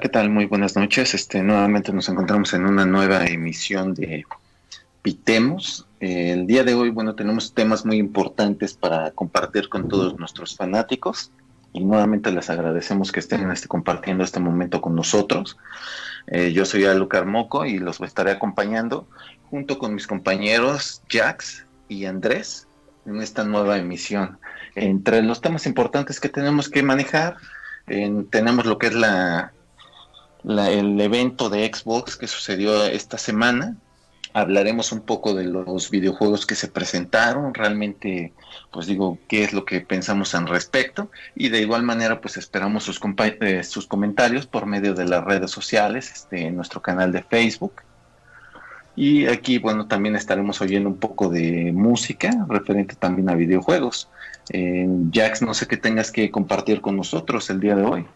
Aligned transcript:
¿qué 0.00 0.08
tal? 0.08 0.30
Muy 0.30 0.46
buenas 0.46 0.76
noches. 0.76 1.14
Este, 1.14 1.42
nuevamente 1.42 1.92
nos 1.92 2.08
encontramos 2.08 2.52
en 2.54 2.66
una 2.66 2.84
nueva 2.86 3.26
emisión 3.26 3.94
de 3.94 4.24
Pitemos. 5.02 5.86
Eh, 6.00 6.32
el 6.32 6.46
día 6.46 6.64
de 6.64 6.74
hoy, 6.74 6.90
bueno, 6.90 7.14
tenemos 7.14 7.54
temas 7.54 7.84
muy 7.84 7.96
importantes 7.96 8.74
para 8.74 9.10
compartir 9.12 9.68
con 9.68 9.88
todos 9.88 10.18
nuestros 10.18 10.56
fanáticos 10.56 11.32
y 11.72 11.84
nuevamente 11.84 12.30
les 12.30 12.50
agradecemos 12.50 13.10
que 13.12 13.20
estén 13.20 13.50
este, 13.50 13.68
compartiendo 13.68 14.22
este 14.24 14.40
momento 14.40 14.80
con 14.80 14.94
nosotros. 14.94 15.56
Eh, 16.26 16.52
yo 16.52 16.64
soy 16.64 16.84
Alucar 16.84 17.26
Moco 17.26 17.64
y 17.64 17.78
los 17.78 18.00
estaré 18.00 18.30
acompañando 18.32 19.08
junto 19.50 19.78
con 19.78 19.94
mis 19.94 20.06
compañeros 20.06 21.02
Jax 21.08 21.64
y 21.88 22.04
Andrés 22.04 22.68
en 23.06 23.20
esta 23.22 23.44
nueva 23.44 23.78
emisión. 23.78 24.38
Entre 24.74 25.22
los 25.22 25.40
temas 25.40 25.66
importantes 25.66 26.20
que 26.20 26.28
tenemos 26.28 26.68
que 26.68 26.82
manejar, 26.82 27.36
en- 27.86 28.26
tenemos 28.28 28.66
lo 28.66 28.78
que 28.78 28.88
es 28.88 28.94
la, 28.94 29.52
la- 30.48 30.70
el 30.70 30.98
evento 30.98 31.50
de 31.50 31.70
Xbox 31.70 32.16
que 32.16 32.26
sucedió 32.26 32.86
esta 32.86 33.18
semana. 33.18 33.76
Hablaremos 34.32 34.92
un 34.92 35.00
poco 35.00 35.34
de 35.34 35.44
los 35.44 35.90
videojuegos 35.90 36.46
que 36.46 36.54
se 36.54 36.68
presentaron, 36.68 37.52
realmente, 37.52 38.32
pues 38.70 38.86
digo, 38.86 39.18
qué 39.28 39.44
es 39.44 39.52
lo 39.52 39.66
que 39.66 39.82
pensamos 39.82 40.34
al 40.34 40.48
respecto. 40.48 41.10
Y 41.34 41.50
de 41.50 41.60
igual 41.60 41.82
manera, 41.82 42.22
pues 42.22 42.38
esperamos 42.38 42.84
sus, 42.84 42.98
eh, 43.18 43.62
sus 43.62 43.86
comentarios 43.86 44.46
por 44.46 44.64
medio 44.64 44.94
de 44.94 45.04
las 45.04 45.22
redes 45.22 45.50
sociales, 45.50 46.10
este, 46.10 46.46
en 46.46 46.56
nuestro 46.56 46.80
canal 46.80 47.12
de 47.12 47.22
Facebook. 47.22 47.82
Y 48.96 49.26
aquí, 49.26 49.58
bueno, 49.58 49.86
también 49.86 50.16
estaremos 50.16 50.62
oyendo 50.62 50.88
un 50.88 50.98
poco 50.98 51.28
de 51.28 51.72
música 51.74 52.30
referente 52.48 52.94
también 52.96 53.28
a 53.28 53.34
videojuegos. 53.34 54.08
Eh, 54.50 54.88
Jax, 55.12 55.42
no 55.42 55.52
sé 55.52 55.66
qué 55.66 55.76
tengas 55.76 56.10
que 56.10 56.30
compartir 56.30 56.80
con 56.80 56.96
nosotros 56.96 57.50
el 57.50 57.60
día 57.60 57.76
de 57.76 57.82
hoy. 57.84 58.06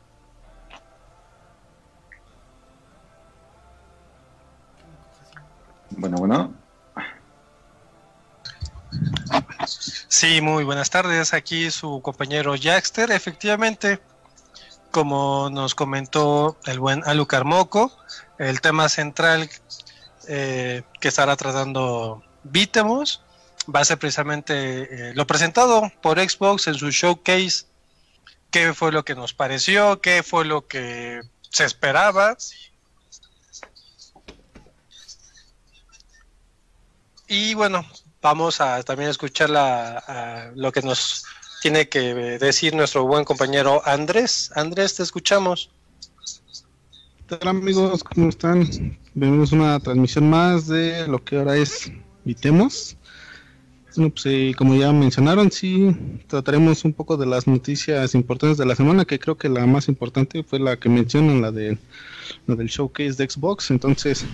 Bueno, 6.02 6.16
bueno. 6.16 6.52
Sí, 10.08 10.40
muy 10.40 10.64
buenas 10.64 10.90
tardes. 10.90 11.32
Aquí 11.32 11.70
su 11.70 12.02
compañero 12.02 12.56
Jackster. 12.56 13.12
Efectivamente, 13.12 14.00
como 14.90 15.48
nos 15.48 15.76
comentó 15.76 16.56
el 16.66 16.80
buen 16.80 17.04
Alucar 17.04 17.44
Moco, 17.44 17.96
el 18.40 18.60
tema 18.60 18.88
central 18.88 19.48
eh, 20.26 20.82
que 20.98 21.06
estará 21.06 21.36
tratando 21.36 22.24
Vitemos 22.42 23.22
va 23.72 23.78
a 23.78 23.84
ser 23.84 24.00
precisamente 24.00 25.10
eh, 25.10 25.14
lo 25.14 25.24
presentado 25.28 25.88
por 26.02 26.18
Xbox 26.18 26.66
en 26.66 26.74
su 26.74 26.90
showcase. 26.90 27.66
¿Qué 28.50 28.74
fue 28.74 28.90
lo 28.90 29.04
que 29.04 29.14
nos 29.14 29.34
pareció? 29.34 30.00
¿Qué 30.00 30.24
fue 30.24 30.46
lo 30.46 30.66
que 30.66 31.20
se 31.48 31.64
esperaba? 31.64 32.36
Y 37.34 37.54
bueno, 37.54 37.82
vamos 38.20 38.60
a 38.60 38.82
también 38.82 39.08
escuchar 39.08 39.48
la, 39.48 39.96
a 40.06 40.52
lo 40.54 40.70
que 40.70 40.82
nos 40.82 41.24
tiene 41.62 41.88
que 41.88 42.12
decir 42.38 42.74
nuestro 42.74 43.06
buen 43.06 43.24
compañero 43.24 43.80
Andrés. 43.86 44.52
Andrés, 44.54 44.96
te 44.96 45.02
escuchamos. 45.02 45.70
¿Qué 47.16 47.38
tal 47.38 47.48
amigos? 47.48 48.04
¿Cómo 48.04 48.28
están? 48.28 48.98
A 49.18 49.54
una 49.54 49.80
transmisión 49.80 50.28
más 50.28 50.66
de 50.66 51.08
lo 51.08 51.24
que 51.24 51.38
ahora 51.38 51.56
es 51.56 51.90
Vitemos. 52.24 52.98
Bueno, 53.96 54.10
pues 54.10 54.26
eh, 54.26 54.54
como 54.54 54.74
ya 54.74 54.92
mencionaron, 54.92 55.50
sí, 55.50 55.96
trataremos 56.26 56.84
un 56.84 56.92
poco 56.92 57.16
de 57.16 57.24
las 57.24 57.46
noticias 57.46 58.14
importantes 58.14 58.58
de 58.58 58.66
la 58.66 58.76
semana, 58.76 59.06
que 59.06 59.18
creo 59.18 59.38
que 59.38 59.48
la 59.48 59.64
más 59.64 59.88
importante 59.88 60.44
fue 60.44 60.58
la 60.58 60.76
que 60.76 60.90
mencionan, 60.90 61.40
la, 61.40 61.50
de, 61.50 61.78
la 62.46 62.56
del 62.56 62.68
showcase 62.68 63.14
de 63.14 63.30
Xbox. 63.30 63.70
Entonces, 63.70 64.26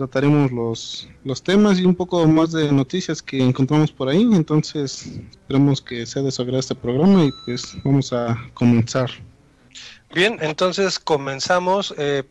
trataremos 0.00 0.50
los, 0.50 1.08
los 1.24 1.42
temas 1.42 1.78
y 1.78 1.84
un 1.84 1.94
poco 1.94 2.26
más 2.26 2.52
de 2.52 2.72
noticias 2.72 3.20
que 3.20 3.38
encontramos 3.38 3.92
por 3.92 4.08
ahí. 4.08 4.22
Entonces, 4.22 5.20
esperemos 5.30 5.82
que 5.82 6.06
sea 6.06 6.22
de 6.22 6.30
su 6.30 6.40
agrado 6.40 6.60
este 6.60 6.74
programa 6.74 7.24
y 7.24 7.30
pues 7.44 7.76
vamos 7.84 8.12
a 8.12 8.36
comenzar. 8.54 9.10
Bien, 10.14 10.38
entonces 10.40 10.98
comenzamos. 10.98 11.94
Eh, 11.98 12.24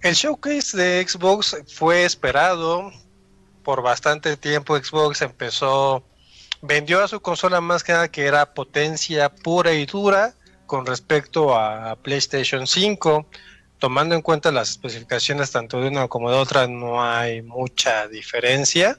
el 0.00 0.14
showcase 0.14 0.76
de 0.76 1.06
Xbox 1.06 1.58
fue 1.68 2.04
esperado 2.04 2.90
por 3.62 3.82
bastante 3.82 4.38
tiempo. 4.38 4.76
Xbox 4.76 5.20
empezó, 5.20 6.02
vendió 6.62 7.04
a 7.04 7.08
su 7.08 7.20
consola 7.20 7.60
más 7.60 7.84
que 7.84 7.92
nada 7.92 8.10
que 8.10 8.24
era 8.24 8.54
potencia 8.54 9.28
pura 9.28 9.74
y 9.74 9.84
dura 9.84 10.34
con 10.66 10.86
respecto 10.86 11.54
a 11.54 11.96
PlayStation 11.96 12.66
5. 12.66 13.26
Tomando 13.82 14.14
en 14.14 14.22
cuenta 14.22 14.52
las 14.52 14.70
especificaciones 14.70 15.50
tanto 15.50 15.80
de 15.80 15.88
una 15.88 16.06
como 16.06 16.30
de 16.30 16.36
otra, 16.36 16.68
no 16.68 17.02
hay 17.02 17.42
mucha 17.42 18.06
diferencia. 18.06 18.96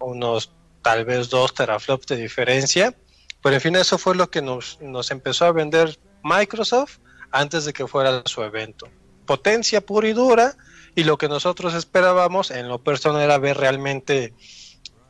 Unos 0.00 0.50
tal 0.80 1.04
vez 1.04 1.28
dos 1.28 1.52
teraflops 1.52 2.06
de 2.06 2.16
diferencia, 2.16 2.96
pero 3.42 3.56
en 3.56 3.60
fin, 3.60 3.76
eso 3.76 3.98
fue 3.98 4.14
lo 4.14 4.30
que 4.30 4.40
nos, 4.40 4.78
nos 4.80 5.10
empezó 5.10 5.44
a 5.44 5.52
vender 5.52 5.98
Microsoft 6.24 6.96
antes 7.30 7.66
de 7.66 7.74
que 7.74 7.86
fuera 7.86 8.22
su 8.24 8.42
evento. 8.42 8.88
Potencia 9.26 9.84
pura 9.84 10.08
y 10.08 10.14
dura, 10.14 10.56
y 10.94 11.04
lo 11.04 11.18
que 11.18 11.28
nosotros 11.28 11.74
esperábamos 11.74 12.50
en 12.50 12.68
lo 12.68 12.82
personal 12.82 13.20
era 13.20 13.36
ver 13.36 13.58
realmente 13.58 14.32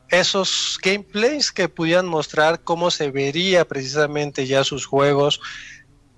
esos 0.08 0.80
gameplays 0.82 1.52
que 1.52 1.68
pudieran 1.68 2.08
mostrar 2.08 2.64
cómo 2.64 2.90
se 2.90 3.12
vería 3.12 3.68
precisamente 3.68 4.48
ya 4.48 4.64
sus 4.64 4.84
juegos, 4.84 5.40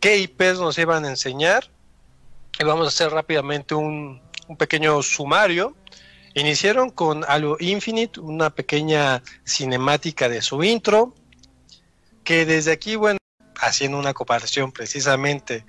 qué 0.01 0.17
IPs 0.17 0.59
nos 0.59 0.79
iban 0.79 1.05
a 1.05 1.11
enseñar. 1.11 1.69
Y 2.59 2.65
vamos 2.65 2.87
a 2.87 2.89
hacer 2.89 3.11
rápidamente 3.11 3.75
un, 3.75 4.23
un 4.49 4.57
pequeño 4.57 5.03
sumario. 5.03 5.77
Iniciaron 6.35 6.91
con 6.91 7.25
Halo 7.29 7.57
Infinite, 7.61 8.21
una 8.21 8.51
pequeña 8.51 9.23
cinemática 9.45 10.29
de 10.29 10.43
su 10.43 10.63
intro, 10.65 11.15
que 12.25 12.45
desde 12.45 12.73
aquí, 12.73 12.97
bueno, 12.97 13.19
haciendo 13.57 13.99
una 13.99 14.15
comparación 14.15 14.73
precisamente 14.73 15.65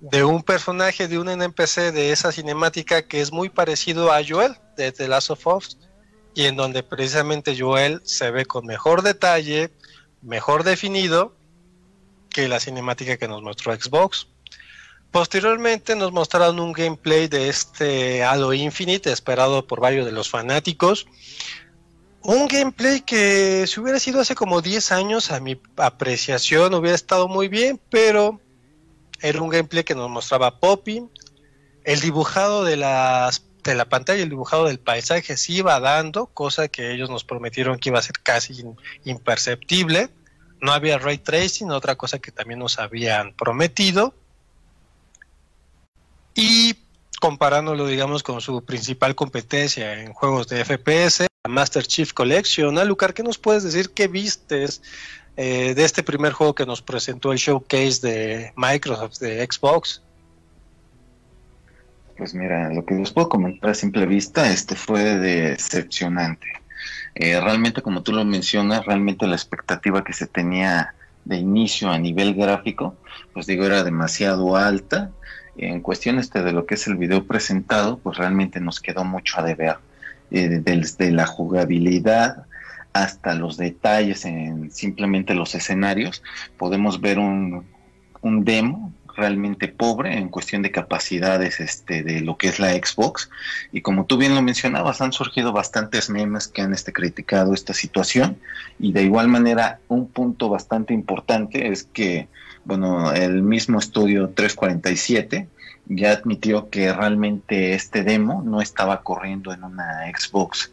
de 0.00 0.24
un 0.24 0.42
personaje 0.42 1.08
de 1.08 1.18
un 1.18 1.28
NPC 1.28 1.92
de 1.92 2.12
esa 2.12 2.32
cinemática 2.32 3.06
que 3.06 3.20
es 3.20 3.32
muy 3.32 3.48
parecido 3.48 4.12
a 4.12 4.20
Joel 4.26 4.56
de 4.76 4.92
The 4.92 5.08
Last 5.08 5.30
of 5.30 5.46
Us 5.46 5.78
y 6.34 6.44
en 6.44 6.56
donde 6.56 6.82
precisamente 6.82 7.58
Joel 7.58 8.02
se 8.04 8.30
ve 8.30 8.44
con 8.44 8.66
mejor 8.66 9.02
detalle, 9.02 9.72
mejor 10.20 10.64
definido 10.64 11.34
que 12.28 12.48
la 12.48 12.60
cinemática 12.60 13.16
que 13.16 13.26
nos 13.26 13.42
mostró 13.42 13.74
Xbox. 13.74 14.28
Posteriormente 15.16 15.96
nos 15.96 16.12
mostraron 16.12 16.60
un 16.60 16.74
gameplay 16.74 17.26
de 17.26 17.48
este 17.48 18.22
Halo 18.22 18.52
Infinite 18.52 19.10
esperado 19.10 19.66
por 19.66 19.80
varios 19.80 20.04
de 20.04 20.12
los 20.12 20.28
fanáticos. 20.28 21.06
Un 22.20 22.46
gameplay 22.46 23.00
que 23.00 23.66
si 23.66 23.80
hubiera 23.80 23.98
sido 23.98 24.20
hace 24.20 24.34
como 24.34 24.60
10 24.60 24.92
años 24.92 25.30
a 25.30 25.40
mi 25.40 25.58
apreciación 25.78 26.74
hubiera 26.74 26.94
estado 26.94 27.28
muy 27.28 27.48
bien, 27.48 27.80
pero 27.88 28.42
era 29.22 29.40
un 29.40 29.48
gameplay 29.48 29.84
que 29.84 29.94
nos 29.94 30.10
mostraba 30.10 30.60
Poppy, 30.60 31.08
el 31.84 32.00
dibujado 32.00 32.64
de 32.64 32.76
las 32.76 33.42
de 33.64 33.74
la 33.74 33.88
pantalla, 33.88 34.22
el 34.22 34.28
dibujado 34.28 34.66
del 34.66 34.80
paisaje 34.80 35.38
se 35.38 35.50
iba 35.50 35.80
dando, 35.80 36.26
cosa 36.26 36.68
que 36.68 36.92
ellos 36.92 37.08
nos 37.08 37.24
prometieron 37.24 37.78
que 37.78 37.88
iba 37.88 37.98
a 37.98 38.02
ser 38.02 38.20
casi 38.22 38.62
imperceptible. 39.06 40.10
No 40.60 40.72
había 40.72 40.98
ray 40.98 41.16
tracing, 41.16 41.70
otra 41.70 41.96
cosa 41.96 42.18
que 42.18 42.32
también 42.32 42.58
nos 42.58 42.78
habían 42.78 43.32
prometido. 43.32 44.12
Y 46.36 46.76
comparándolo, 47.18 47.86
digamos, 47.86 48.22
con 48.22 48.42
su 48.42 48.62
principal 48.62 49.14
competencia 49.14 50.00
en 50.02 50.12
juegos 50.12 50.48
de 50.48 50.62
FPS, 50.64 51.26
la 51.44 51.50
Master 51.50 51.86
Chief 51.86 52.12
Collection. 52.12 52.78
Alucar, 52.78 53.14
¿qué 53.14 53.22
nos 53.22 53.38
puedes 53.38 53.64
decir? 53.64 53.90
¿Qué 53.90 54.06
vistes 54.06 54.82
eh, 55.38 55.74
de 55.74 55.84
este 55.84 56.02
primer 56.02 56.34
juego 56.34 56.54
que 56.54 56.66
nos 56.66 56.82
presentó 56.82 57.32
el 57.32 57.38
showcase 57.38 58.06
de 58.06 58.52
Microsoft, 58.54 59.18
de 59.18 59.48
Xbox? 59.50 60.02
Pues 62.18 62.34
mira, 62.34 62.70
lo 62.70 62.84
que 62.84 62.94
les 62.94 63.10
puedo 63.10 63.30
comentar 63.30 63.70
a 63.70 63.74
simple 63.74 64.04
vista, 64.04 64.50
este 64.50 64.76
fue 64.76 65.02
decepcionante. 65.18 66.46
Eh, 67.14 67.40
realmente, 67.40 67.80
como 67.80 68.02
tú 68.02 68.12
lo 68.12 68.24
mencionas, 68.26 68.84
realmente 68.84 69.26
la 69.26 69.36
expectativa 69.36 70.04
que 70.04 70.12
se 70.12 70.26
tenía 70.26 70.94
de 71.24 71.36
inicio 71.38 71.90
a 71.90 71.98
nivel 71.98 72.34
gráfico, 72.34 72.94
pues 73.32 73.46
digo, 73.46 73.64
era 73.64 73.84
demasiado 73.84 74.54
alta. 74.54 75.10
En 75.58 75.80
cuestión 75.80 76.18
este 76.18 76.42
de 76.42 76.52
lo 76.52 76.66
que 76.66 76.74
es 76.74 76.86
el 76.86 76.96
video 76.96 77.24
presentado, 77.24 77.98
pues 77.98 78.18
realmente 78.18 78.60
nos 78.60 78.80
quedó 78.80 79.04
mucho 79.04 79.38
a 79.38 79.42
deber. 79.42 79.76
Eh, 80.30 80.60
desde 80.62 81.10
la 81.12 81.26
jugabilidad, 81.26 82.46
hasta 82.92 83.34
los 83.34 83.56
detalles 83.56 84.24
en 84.24 84.70
simplemente 84.72 85.34
los 85.34 85.54
escenarios, 85.54 86.22
podemos 86.56 87.00
ver 87.00 87.18
un, 87.18 87.64
un 88.22 88.44
demo 88.44 88.92
realmente 89.16 89.68
pobre 89.68 90.18
en 90.18 90.28
cuestión 90.28 90.62
de 90.62 90.70
capacidades 90.70 91.60
este, 91.60 92.02
de 92.02 92.20
lo 92.20 92.36
que 92.36 92.48
es 92.48 92.58
la 92.58 92.72
Xbox. 92.72 93.30
Y 93.72 93.80
como 93.80 94.04
tú 94.04 94.18
bien 94.18 94.34
lo 94.34 94.42
mencionabas, 94.42 95.00
han 95.00 95.12
surgido 95.12 95.52
bastantes 95.52 96.10
memes 96.10 96.48
que 96.48 96.62
han 96.62 96.74
este, 96.74 96.92
criticado 96.92 97.54
esta 97.54 97.72
situación. 97.72 98.38
Y 98.78 98.92
de 98.92 99.04
igual 99.04 99.28
manera, 99.28 99.80
un 99.88 100.08
punto 100.08 100.48
bastante 100.48 100.92
importante 100.92 101.68
es 101.68 101.84
que, 101.84 102.28
bueno, 102.66 103.12
el 103.12 103.42
mismo 103.42 103.78
estudio 103.78 104.30
347 104.30 105.48
ya 105.86 106.10
admitió 106.10 106.68
que 106.68 106.92
realmente 106.92 107.74
este 107.74 108.02
demo 108.02 108.42
no 108.44 108.60
estaba 108.60 109.02
corriendo 109.02 109.52
en 109.52 109.62
una 109.62 110.02
Xbox 110.12 110.72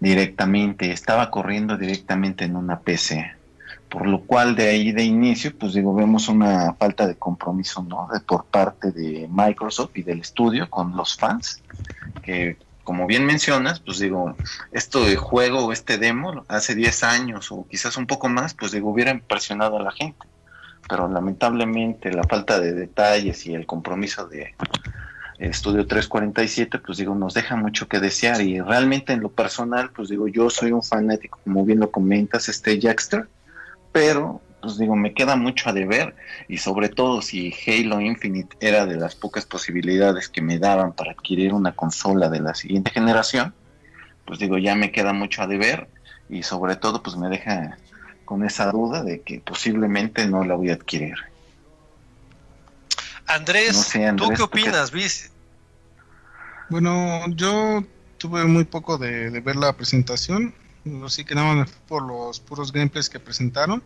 directamente, 0.00 0.90
estaba 0.90 1.30
corriendo 1.30 1.76
directamente 1.76 2.44
en 2.44 2.56
una 2.56 2.80
PC. 2.80 3.32
Por 3.88 4.08
lo 4.08 4.22
cual 4.22 4.56
de 4.56 4.68
ahí 4.68 4.90
de 4.90 5.04
inicio, 5.04 5.56
pues 5.56 5.72
digo, 5.72 5.94
vemos 5.94 6.28
una 6.28 6.74
falta 6.74 7.06
de 7.06 7.14
compromiso, 7.14 7.84
¿no? 7.84 8.08
De, 8.12 8.18
por 8.18 8.44
parte 8.46 8.90
de 8.90 9.28
Microsoft 9.30 9.96
y 9.96 10.02
del 10.02 10.20
estudio 10.20 10.68
con 10.68 10.96
los 10.96 11.16
fans, 11.16 11.62
que 12.22 12.56
como 12.82 13.06
bien 13.06 13.24
mencionas, 13.24 13.78
pues 13.78 14.00
digo, 14.00 14.36
esto 14.72 15.04
de 15.04 15.14
juego 15.14 15.66
o 15.66 15.72
este 15.72 15.98
demo 15.98 16.44
hace 16.48 16.74
10 16.74 17.04
años 17.04 17.52
o 17.52 17.66
quizás 17.70 17.96
un 17.96 18.06
poco 18.06 18.28
más, 18.28 18.54
pues 18.54 18.72
digo, 18.72 18.90
hubiera 18.90 19.12
impresionado 19.12 19.78
a 19.78 19.82
la 19.82 19.92
gente. 19.92 20.26
Pero 20.88 21.08
lamentablemente 21.08 22.12
la 22.12 22.24
falta 22.24 22.60
de 22.60 22.72
detalles 22.72 23.46
y 23.46 23.54
el 23.54 23.66
compromiso 23.66 24.26
de, 24.28 24.54
Estudio 25.38 25.86
347, 25.86 26.78
pues 26.78 26.96
digo, 26.96 27.14
nos 27.14 27.34
deja 27.34 27.56
mucho 27.56 27.88
que 27.88 28.00
desear 28.00 28.40
y 28.40 28.58
realmente 28.60 29.12
en 29.12 29.20
lo 29.20 29.28
personal, 29.28 29.90
pues 29.90 30.08
digo, 30.08 30.28
yo 30.28 30.48
soy 30.48 30.72
un 30.72 30.82
fanático, 30.82 31.38
como 31.44 31.62
bien 31.64 31.80
lo 31.80 31.90
comentas, 31.90 32.48
este 32.48 32.78
Jackster, 32.78 33.28
pero 33.92 34.40
pues 34.62 34.78
digo, 34.78 34.96
me 34.96 35.12
queda 35.12 35.36
mucho 35.36 35.68
a 35.68 35.74
deber 35.74 36.14
y 36.48 36.56
sobre 36.56 36.88
todo 36.88 37.20
si 37.20 37.52
Halo 37.66 38.00
Infinite 38.00 38.56
era 38.60 38.86
de 38.86 38.96
las 38.96 39.14
pocas 39.14 39.44
posibilidades 39.44 40.30
que 40.30 40.40
me 40.40 40.58
daban 40.58 40.94
para 40.94 41.12
adquirir 41.12 41.52
una 41.52 41.72
consola 41.72 42.30
de 42.30 42.40
la 42.40 42.54
siguiente 42.54 42.90
generación, 42.90 43.52
pues 44.24 44.38
digo, 44.38 44.56
ya 44.56 44.74
me 44.74 44.90
queda 44.90 45.12
mucho 45.12 45.42
a 45.42 45.46
deber 45.46 45.86
y 46.30 46.44
sobre 46.44 46.76
todo 46.76 47.02
pues 47.02 47.14
me 47.16 47.28
deja 47.28 47.76
con 48.26 48.44
esa 48.44 48.70
duda 48.70 49.02
de 49.02 49.22
que 49.22 49.40
posiblemente 49.40 50.26
no 50.26 50.44
la 50.44 50.56
voy 50.56 50.68
a 50.68 50.74
adquirir. 50.74 51.14
Andrés, 53.26 53.92
¿tú 54.16 54.28
qué 54.36 54.42
opinas, 54.42 54.90
Viz? 54.90 55.30
Bueno, 56.68 57.24
yo 57.28 57.84
tuve 58.18 58.44
muy 58.44 58.64
poco 58.64 58.98
de, 58.98 59.30
ver 59.40 59.56
la 59.56 59.72
presentación, 59.72 60.54
sí 61.08 61.24
que 61.24 61.34
nada 61.34 61.54
más 61.54 61.70
por 61.88 62.02
los 62.02 62.40
puros 62.40 62.72
gameplays 62.72 63.08
que 63.08 63.20
presentaron. 63.20 63.82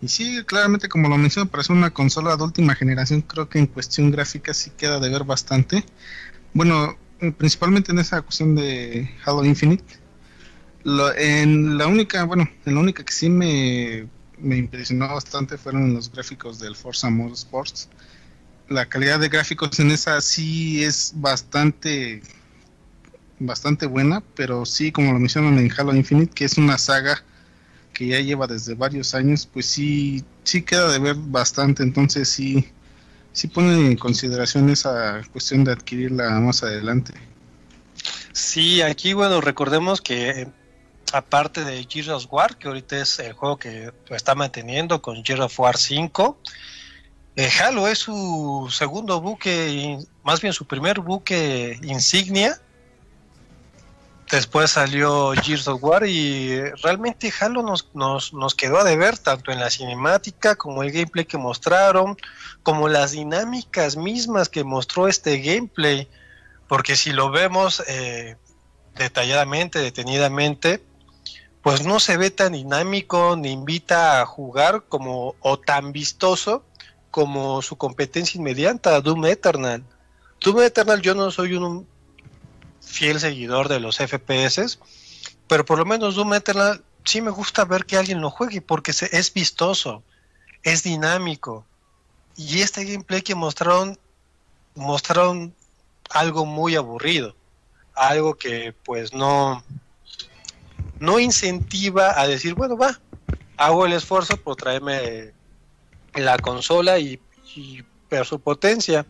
Y 0.00 0.08
sí, 0.08 0.44
claramente 0.44 0.88
como 0.88 1.08
lo 1.08 1.16
menciono, 1.16 1.50
parece 1.50 1.72
una 1.72 1.90
consola 1.90 2.36
de 2.36 2.44
última 2.44 2.74
generación, 2.74 3.22
creo 3.22 3.48
que 3.48 3.58
en 3.58 3.66
cuestión 3.66 4.10
gráfica 4.10 4.54
sí 4.54 4.70
queda 4.70 5.00
de 5.00 5.08
ver 5.08 5.24
bastante. 5.24 5.84
Bueno, 6.52 6.96
eh, 7.20 7.32
principalmente 7.32 7.92
en 7.92 7.98
esa 7.98 8.22
cuestión 8.22 8.54
de 8.54 9.10
Halo 9.24 9.44
Infinite. 9.44 10.05
En 11.16 11.78
la 11.78 11.86
única, 11.86 12.24
bueno, 12.24 12.48
en 12.64 12.74
la 12.74 12.80
única 12.80 13.04
que 13.04 13.12
sí 13.12 13.28
me, 13.28 14.06
me 14.38 14.56
impresionó 14.56 15.08
bastante 15.08 15.58
fueron 15.58 15.94
los 15.94 16.10
gráficos 16.10 16.58
del 16.58 16.76
Forza 16.76 17.10
Motorsports 17.10 17.88
la 18.68 18.86
calidad 18.86 19.20
de 19.20 19.28
gráficos 19.28 19.78
en 19.78 19.90
esa 19.90 20.20
sí 20.20 20.82
es 20.82 21.12
bastante 21.14 22.22
bastante 23.38 23.86
buena, 23.86 24.22
pero 24.34 24.64
sí, 24.64 24.90
como 24.90 25.12
lo 25.12 25.18
mencionan 25.18 25.58
en 25.58 25.70
Halo 25.76 25.94
Infinite, 25.94 26.32
que 26.34 26.46
es 26.46 26.56
una 26.56 26.78
saga 26.78 27.22
que 27.92 28.06
ya 28.08 28.20
lleva 28.20 28.46
desde 28.46 28.74
varios 28.74 29.14
años, 29.14 29.46
pues 29.46 29.66
sí, 29.66 30.24
sí 30.42 30.62
queda 30.62 30.90
de 30.90 30.98
ver 30.98 31.16
bastante, 31.16 31.82
entonces 31.82 32.30
sí, 32.30 32.66
sí 33.32 33.48
pone 33.48 33.74
en 33.74 33.96
consideración 33.96 34.70
esa 34.70 35.20
cuestión 35.32 35.64
de 35.64 35.72
adquirirla 35.72 36.30
más 36.40 36.62
adelante. 36.62 37.12
Sí, 38.32 38.80
aquí 38.80 39.12
bueno, 39.12 39.42
recordemos 39.42 40.00
que 40.00 40.48
aparte 41.12 41.64
de 41.64 41.86
Gears 41.88 42.08
of 42.08 42.26
War, 42.30 42.56
que 42.56 42.68
ahorita 42.68 42.98
es 42.98 43.18
el 43.18 43.32
juego 43.32 43.58
que 43.58 43.92
está 44.10 44.34
manteniendo 44.34 45.00
con 45.02 45.24
Gears 45.24 45.42
of 45.42 45.60
War 45.60 45.76
5, 45.76 46.38
eh, 47.36 47.50
Halo 47.60 47.86
es 47.86 47.98
su 47.98 48.66
segundo 48.70 49.20
buque, 49.20 49.98
más 50.22 50.40
bien 50.40 50.54
su 50.54 50.66
primer 50.66 51.00
buque 51.00 51.78
insignia. 51.82 52.58
Después 54.30 54.70
salió 54.72 55.32
Gears 55.32 55.68
of 55.68 55.84
War 55.84 56.06
y 56.06 56.58
realmente 56.82 57.30
Halo 57.38 57.62
nos, 57.62 57.90
nos, 57.94 58.32
nos 58.32 58.54
quedó 58.54 58.78
a 58.78 58.84
deber 58.84 59.18
tanto 59.18 59.52
en 59.52 59.60
la 59.60 59.68
cinemática 59.68 60.56
como 60.56 60.82
el 60.82 60.90
gameplay 60.90 61.26
que 61.26 61.36
mostraron, 61.36 62.16
como 62.62 62.88
las 62.88 63.12
dinámicas 63.12 63.96
mismas 63.96 64.48
que 64.48 64.64
mostró 64.64 65.06
este 65.06 65.38
gameplay. 65.38 66.08
Porque 66.68 66.96
si 66.96 67.12
lo 67.12 67.30
vemos 67.30 67.82
eh, 67.86 68.36
detalladamente, 68.96 69.78
detenidamente, 69.78 70.82
pues 71.66 71.84
no 71.84 71.98
se 71.98 72.16
ve 72.16 72.30
tan 72.30 72.52
dinámico 72.52 73.34
ni 73.34 73.50
invita 73.50 74.20
a 74.20 74.24
jugar 74.24 74.84
como 74.88 75.34
o 75.40 75.58
tan 75.58 75.90
vistoso 75.90 76.64
como 77.10 77.60
su 77.60 77.74
competencia 77.74 78.38
inmediata, 78.38 79.00
Doom 79.00 79.26
Eternal. 79.26 79.82
Doom 80.40 80.62
Eternal 80.62 81.02
yo 81.02 81.16
no 81.16 81.28
soy 81.32 81.54
un 81.54 81.84
fiel 82.80 83.18
seguidor 83.18 83.66
de 83.66 83.80
los 83.80 83.96
FPS, 83.96 84.78
pero 85.48 85.64
por 85.64 85.80
lo 85.80 85.84
menos 85.84 86.14
Doom 86.14 86.34
Eternal 86.34 86.84
sí 87.04 87.20
me 87.20 87.32
gusta 87.32 87.64
ver 87.64 87.84
que 87.84 87.96
alguien 87.96 88.20
lo 88.20 88.30
juegue 88.30 88.60
porque 88.60 88.92
es 88.92 89.34
vistoso, 89.34 90.04
es 90.62 90.84
dinámico. 90.84 91.66
Y 92.36 92.60
este 92.60 92.84
gameplay 92.84 93.22
que 93.22 93.34
mostraron, 93.34 93.98
mostraron 94.76 95.52
algo 96.10 96.46
muy 96.46 96.76
aburrido, 96.76 97.34
algo 97.92 98.36
que 98.36 98.72
pues 98.84 99.12
no, 99.12 99.64
no 101.00 101.18
incentiva 101.18 102.18
a 102.18 102.26
decir, 102.26 102.54
bueno, 102.54 102.76
va, 102.76 102.98
hago 103.56 103.86
el 103.86 103.92
esfuerzo 103.92 104.36
por 104.36 104.56
traerme 104.56 105.32
la 106.14 106.38
consola 106.38 106.98
y, 106.98 107.20
y 107.54 107.82
ver 108.10 108.26
su 108.26 108.40
potencia. 108.40 109.06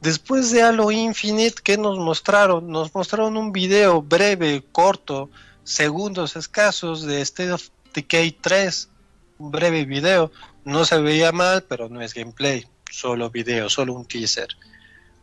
Después 0.00 0.50
de 0.50 0.62
Halo 0.62 0.90
Infinite, 0.90 1.62
¿qué 1.62 1.78
nos 1.78 1.98
mostraron? 1.98 2.68
Nos 2.68 2.92
mostraron 2.94 3.36
un 3.36 3.52
video 3.52 4.02
breve, 4.02 4.64
corto, 4.72 5.30
segundos 5.64 6.34
escasos 6.34 7.04
de 7.04 7.20
State 7.20 7.52
of 7.52 7.68
Decay 7.94 8.32
3. 8.32 8.88
Un 9.38 9.50
breve 9.50 9.84
video. 9.84 10.32
No 10.64 10.84
se 10.84 10.98
veía 10.98 11.32
mal, 11.32 11.62
pero 11.68 11.88
no 11.88 12.00
es 12.00 12.14
gameplay. 12.14 12.66
Solo 12.90 13.30
video, 13.30 13.68
solo 13.68 13.94
un 13.94 14.04
teaser. 14.04 14.48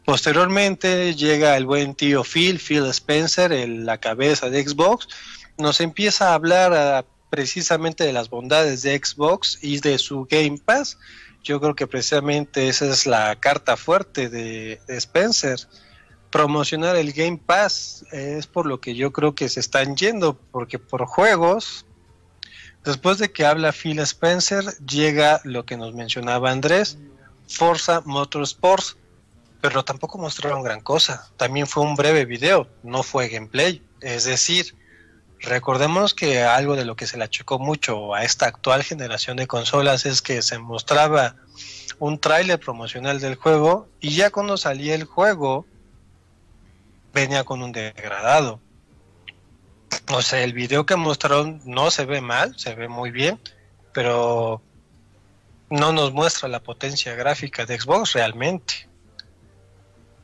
Posteriormente 0.05 1.13
llega 1.13 1.55
el 1.55 1.65
buen 1.65 1.93
tío 1.93 2.23
Phil, 2.23 2.59
Phil 2.59 2.85
Spencer, 2.87 3.51
el, 3.51 3.85
la 3.85 3.97
cabeza 3.99 4.49
de 4.49 4.65
Xbox. 4.65 5.07
Nos 5.59 5.79
empieza 5.79 6.31
a 6.31 6.33
hablar 6.33 6.73
a, 6.73 7.05
precisamente 7.29 8.03
de 8.03 8.13
las 8.13 8.29
bondades 8.31 8.81
de 8.81 8.97
Xbox 8.97 9.59
y 9.61 9.79
de 9.79 9.99
su 9.99 10.25
Game 10.29 10.57
Pass 10.57 10.97
yo 11.43 11.59
creo 11.59 11.75
que 11.75 11.87
precisamente 11.87 12.67
esa 12.67 12.85
es 12.85 13.05
la 13.05 13.35
carta 13.37 13.77
fuerte 13.77 14.29
de, 14.29 14.79
Spencer. 14.87 15.59
Promocionar 16.29 16.95
el 16.95 17.11
Game 17.13 17.39
Pass 17.43 18.05
es 18.11 18.45
por 18.45 18.65
lo 18.65 18.79
que 18.79 18.93
yo 18.95 19.11
creo 19.11 19.33
que 19.33 19.49
se 19.49 19.59
están 19.59 19.95
yendo, 19.95 20.37
porque 20.51 20.77
por 20.77 21.05
juegos, 21.05 21.85
después 22.83 23.17
de 23.17 23.31
que 23.31 23.45
habla 23.45 23.71
Phil 23.71 23.99
Spencer, 23.99 24.63
llega 24.85 25.41
lo 25.43 25.65
que 25.65 25.77
nos 25.77 25.93
mencionaba 25.93 26.51
Andrés, 26.51 26.97
Forza 27.47 28.01
Motorsports, 28.05 28.97
pero 29.61 29.83
tampoco 29.83 30.19
mostraron 30.19 30.61
gran 30.61 30.81
cosa. 30.81 31.29
También 31.35 31.67
fue 31.67 31.83
un 31.83 31.95
breve 31.95 32.25
video, 32.25 32.67
no 32.83 33.01
fue 33.01 33.27
gameplay. 33.27 33.81
Es 34.01 34.25
decir, 34.25 34.75
Recordemos 35.41 36.13
que 36.13 36.43
algo 36.43 36.75
de 36.75 36.85
lo 36.85 36.95
que 36.95 37.07
se 37.07 37.17
le 37.17 37.23
achacó 37.23 37.59
mucho 37.59 38.13
a 38.13 38.23
esta 38.23 38.47
actual 38.47 38.83
generación 38.83 39.37
de 39.37 39.47
consolas 39.47 40.05
es 40.05 40.21
que 40.21 40.41
se 40.41 40.59
mostraba 40.59 41.35
un 41.97 42.19
tráiler 42.19 42.59
promocional 42.59 43.19
del 43.19 43.35
juego 43.35 43.87
y 44.01 44.15
ya 44.15 44.31
cuando 44.31 44.57
salía 44.57 44.95
el 44.95 45.05
juego 45.05 45.65
venía 47.13 47.45
con 47.45 47.61
un 47.61 47.71
degradado. 47.71 48.59
O 50.11 50.21
sea, 50.21 50.43
el 50.43 50.53
video 50.53 50.85
que 50.85 50.95
mostraron 50.95 51.61
no 51.65 51.89
se 51.89 52.05
ve 52.05 52.19
mal, 52.19 52.57
se 52.57 52.75
ve 52.75 52.87
muy 52.87 53.11
bien, 53.11 53.39
pero 53.93 54.61
no 55.69 55.93
nos 55.93 56.11
muestra 56.11 56.49
la 56.49 56.61
potencia 56.61 57.15
gráfica 57.15 57.65
de 57.65 57.79
Xbox 57.79 58.13
realmente. 58.13 58.89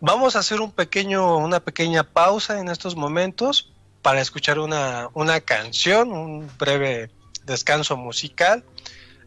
Vamos 0.01 0.36
a 0.36 0.39
hacer 0.39 0.60
un 0.60 0.72
pequeño, 0.72 1.38
una 1.38 1.62
pequeña 1.62 2.03
pausa 2.03 2.60
en 2.60 2.67
estos 2.67 2.95
momentos 2.95 3.75
para 4.06 4.22
escuchar 4.22 4.60
una, 4.60 5.10
una 5.16 5.42
canción, 5.42 6.12
un 6.12 6.48
breve 6.60 7.10
descanso 7.44 7.98
musical. 7.98 8.64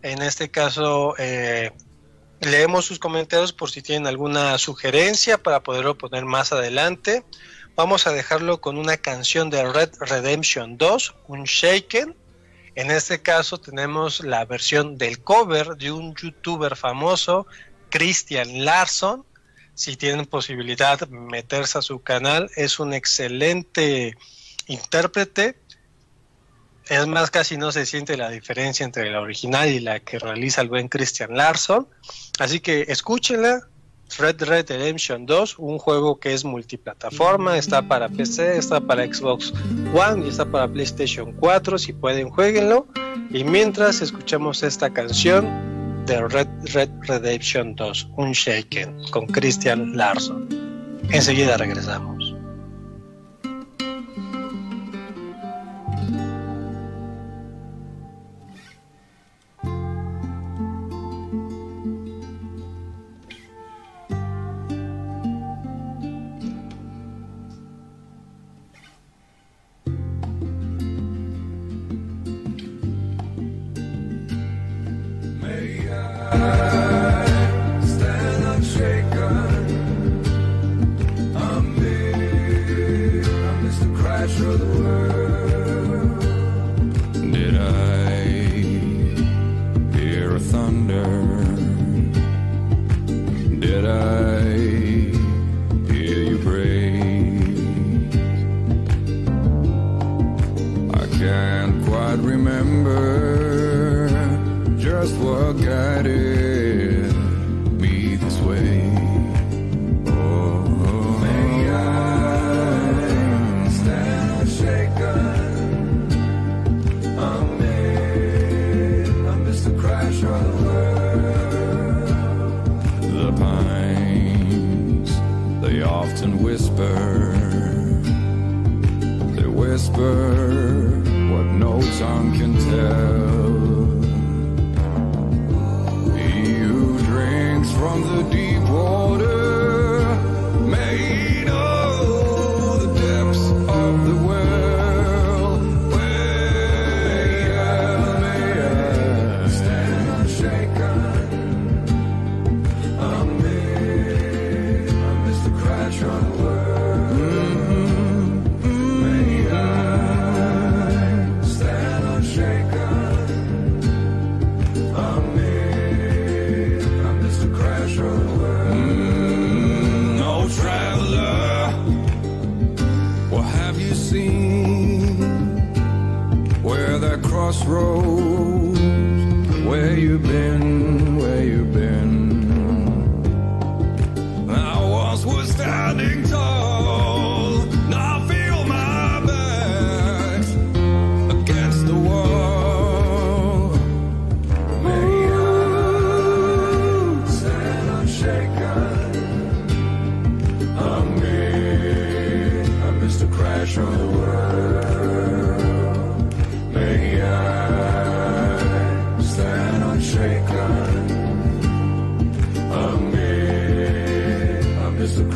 En 0.03 0.23
este 0.23 0.53
caso, 0.53 1.17
eh, 1.19 1.73
leemos 2.39 2.85
sus 2.85 3.01
comentarios 3.01 3.53
por 3.53 3.73
si 3.73 3.83
tienen 3.83 4.07
alguna 4.07 4.57
sugerencia 4.57 5.37
para 5.37 5.65
poderlo 5.65 5.99
poner 5.99 6.25
más 6.27 6.53
adelante. 6.53 7.25
Vamos 7.75 8.07
a 8.07 8.13
dejarlo 8.13 8.61
con 8.61 8.79
una 8.79 8.97
canción 8.99 9.51
de 9.51 9.69
Red 9.69 9.95
Redemption 9.99 10.79
2, 10.79 11.15
un 11.27 11.43
Shaken. 11.43 12.15
En 12.77 12.93
este 12.93 13.21
caso 13.21 13.59
tenemos 13.59 14.21
la 14.21 14.45
versión 14.45 14.97
del 14.97 15.21
cover 15.21 15.75
de 15.77 15.91
un 15.91 16.15
youtuber 16.15 16.77
famoso, 16.77 17.49
Christian 17.91 18.65
Larson. 18.65 19.25
Si 19.75 19.97
tienen 19.97 20.25
posibilidad 20.25 21.09
meterse 21.09 21.79
a 21.79 21.83
su 21.83 22.01
canal, 22.01 22.49
es 22.55 22.79
un 22.79 22.95
excelente 22.95 24.17
intérprete. 24.69 25.57
Es 26.89 27.07
más, 27.07 27.31
casi 27.31 27.59
no 27.59 27.71
se 27.73 27.85
siente 27.85 28.17
la 28.17 28.31
diferencia 28.31 28.85
entre 28.85 29.11
la 29.11 29.21
original 29.21 29.69
y 29.69 29.81
la 29.81 30.01
que 30.01 30.19
realiza 30.19 30.63
el 30.63 30.69
buen 30.69 30.89
Christian 30.89 31.37
Larson. 31.37 31.89
Así 32.39 32.61
que 32.61 32.87
escúchenla. 32.89 33.69
Red 34.17 34.43
Red 34.45 34.71
Redemption 34.71 35.27
2, 35.27 35.59
un 35.59 35.79
juego 35.79 36.19
que 36.19 36.33
es 36.33 36.45
multiplataforma, 36.45 37.59
está 37.59 37.83
para 37.83 38.09
PC, 38.09 38.57
está 38.57 38.81
para 38.81 39.05
Xbox 39.05 39.53
One 39.93 40.25
y 40.25 40.31
está 40.31 40.47
para 40.47 40.67
PlayStation 40.67 41.33
4, 41.33 41.77
si 41.77 41.93
pueden 41.93 42.31
jueguenlo. 42.31 42.87
Y 43.31 43.45
mientras 43.45 44.01
escuchamos 44.01 44.63
esta 44.63 44.91
canción 44.91 45.47
de 46.07 46.27
Red 46.27 46.49
Red 46.73 46.89
Redemption 47.03 47.75
2, 47.75 48.09
un 48.17 48.33
Shaken, 48.33 49.11
con 49.11 49.27
Christian 49.27 49.95
Larson. 49.95 50.49
Enseguida 51.11 51.59
regresamos. 51.59 52.18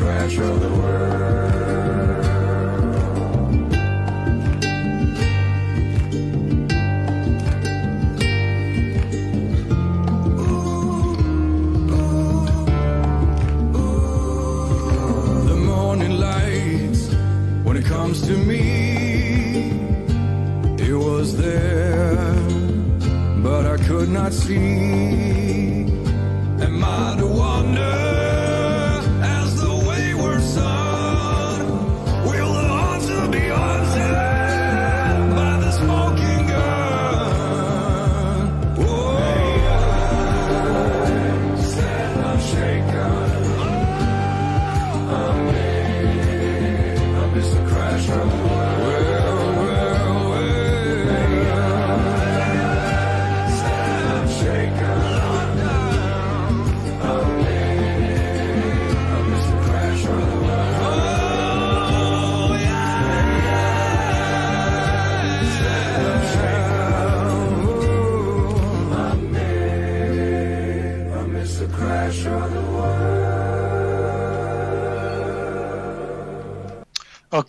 crash 0.03 0.37
of 0.37 0.59
the 0.59 0.67
world. 0.67 1.42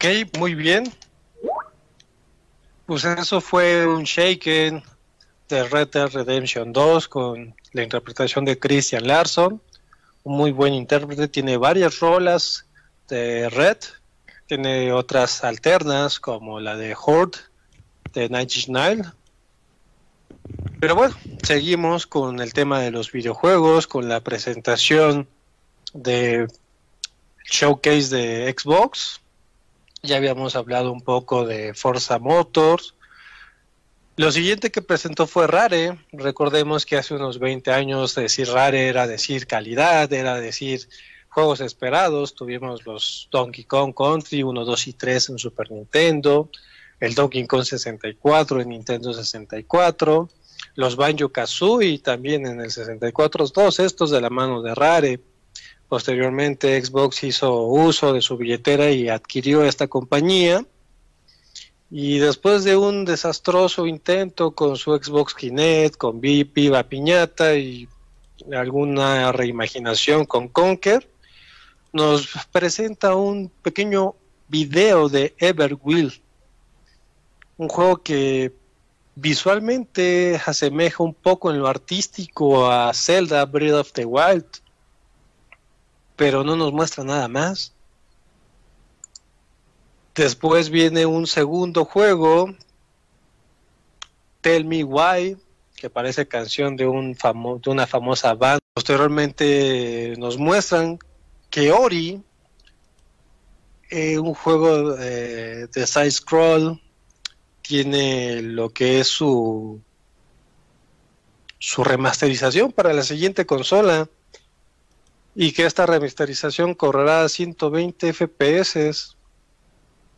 Ok, 0.04 0.36
muy 0.38 0.54
bien. 0.54 0.92
Pues 2.84 3.04
eso 3.04 3.40
fue 3.40 3.86
un 3.86 4.04
Shaken 4.04 4.82
de 5.48 5.64
Red 5.64 5.88
Dead 5.92 6.10
Redemption 6.10 6.74
2 6.74 7.08
con 7.08 7.54
la 7.72 7.82
interpretación 7.82 8.44
de 8.44 8.58
Christian 8.58 9.06
Larson. 9.06 9.62
Un 10.24 10.36
muy 10.36 10.50
buen 10.50 10.74
intérprete, 10.74 11.26
tiene 11.28 11.56
varias 11.56 12.00
rolas 12.00 12.66
de 13.08 13.48
Red, 13.48 13.78
tiene 14.46 14.92
otras 14.92 15.42
alternas 15.42 16.20
como 16.20 16.60
la 16.60 16.76
de 16.76 16.94
Horde 16.94 17.38
de 18.12 18.28
Night 18.28 18.54
Inch 18.56 18.68
Nails. 18.68 19.08
Pero 20.80 20.96
bueno, 20.96 21.16
seguimos 21.42 22.06
con 22.06 22.40
el 22.40 22.52
tema 22.52 22.80
de 22.80 22.90
los 22.90 23.10
videojuegos, 23.10 23.86
con 23.86 24.10
la 24.10 24.20
presentación 24.20 25.28
de 25.94 26.46
showcase 27.46 28.14
de 28.14 28.54
Xbox. 28.54 29.23
Ya 30.04 30.18
habíamos 30.18 30.54
hablado 30.54 30.92
un 30.92 31.00
poco 31.00 31.46
de 31.46 31.72
Forza 31.72 32.18
Motors. 32.18 32.94
Lo 34.16 34.30
siguiente 34.30 34.70
que 34.70 34.82
presentó 34.82 35.26
fue 35.26 35.46
Rare. 35.46 35.98
Recordemos 36.12 36.84
que 36.84 36.98
hace 36.98 37.14
unos 37.14 37.38
20 37.38 37.72
años 37.72 38.14
decir 38.14 38.48
Rare 38.48 38.88
era 38.88 39.06
decir 39.06 39.46
calidad, 39.46 40.12
era 40.12 40.38
decir 40.38 40.86
juegos 41.30 41.62
esperados. 41.62 42.34
Tuvimos 42.34 42.84
los 42.84 43.28
Donkey 43.32 43.64
Kong 43.64 43.94
Country 43.96 44.42
1, 44.42 44.64
2 44.66 44.86
y 44.88 44.92
3 44.92 45.30
en 45.30 45.38
Super 45.38 45.70
Nintendo, 45.70 46.50
el 47.00 47.14
Donkey 47.14 47.46
Kong 47.46 47.64
64 47.64 48.60
en 48.60 48.68
Nintendo 48.68 49.14
64, 49.14 50.28
los 50.74 50.96
Banjo 50.96 51.30
Kazooie 51.30 51.98
también 52.00 52.46
en 52.46 52.60
el 52.60 52.70
64, 52.70 53.48
todos 53.48 53.80
estos 53.80 54.10
de 54.10 54.20
la 54.20 54.28
mano 54.28 54.60
de 54.60 54.74
Rare. 54.74 55.20
Posteriormente 55.94 56.84
Xbox 56.84 57.22
hizo 57.22 57.62
uso 57.62 58.12
de 58.12 58.20
su 58.20 58.36
billetera 58.36 58.90
y 58.90 59.08
adquirió 59.08 59.62
esta 59.62 59.86
compañía. 59.86 60.66
Y 61.88 62.18
después 62.18 62.64
de 62.64 62.76
un 62.76 63.04
desastroso 63.04 63.86
intento 63.86 64.50
con 64.50 64.76
su 64.76 64.92
Xbox 64.96 65.34
Kinect, 65.34 65.96
con 65.96 66.20
Viva 66.20 66.82
Piñata 66.82 67.54
y 67.54 67.86
alguna 68.52 69.30
reimaginación 69.30 70.24
con 70.24 70.48
Conker, 70.48 71.08
nos 71.92 72.28
presenta 72.50 73.14
un 73.14 73.48
pequeño 73.62 74.16
video 74.48 75.08
de 75.08 75.32
Everwill, 75.38 76.20
un 77.56 77.68
juego 77.68 78.02
que 78.02 78.52
visualmente 79.14 80.42
asemeja 80.44 81.04
un 81.04 81.14
poco 81.14 81.52
en 81.52 81.60
lo 81.60 81.68
artístico 81.68 82.68
a 82.68 82.92
Zelda 82.92 83.44
Breath 83.44 83.74
of 83.74 83.92
the 83.92 84.04
Wild, 84.04 84.63
pero 86.16 86.44
no 86.44 86.56
nos 86.56 86.72
muestra 86.72 87.04
nada 87.04 87.28
más. 87.28 87.72
Después 90.14 90.70
viene 90.70 91.06
un 91.06 91.26
segundo 91.26 91.84
juego, 91.84 92.54
Tell 94.40 94.64
Me 94.64 94.84
Why, 94.84 95.36
que 95.76 95.90
parece 95.90 96.28
canción 96.28 96.76
de, 96.76 96.86
un 96.86 97.14
de 97.14 97.70
una 97.70 97.86
famosa 97.86 98.34
banda. 98.34 98.60
Posteriormente 98.74 100.14
nos 100.18 100.38
muestran 100.38 100.98
que 101.50 101.72
Ori, 101.72 102.22
eh, 103.90 104.18
un 104.18 104.34
juego 104.34 104.96
eh, 104.98 105.66
de 105.72 105.86
side 105.86 106.10
scroll, 106.10 106.80
tiene 107.62 108.42
lo 108.42 108.70
que 108.70 109.00
es 109.00 109.08
su 109.08 109.80
su 111.58 111.82
remasterización 111.82 112.72
para 112.72 112.92
la 112.92 113.02
siguiente 113.02 113.46
consola 113.46 114.06
y 115.34 115.52
que 115.52 115.66
esta 115.66 115.86
remasterización 115.86 116.74
correrá 116.74 117.24
a 117.24 117.28
120 117.28 118.12
FPS. 118.12 119.16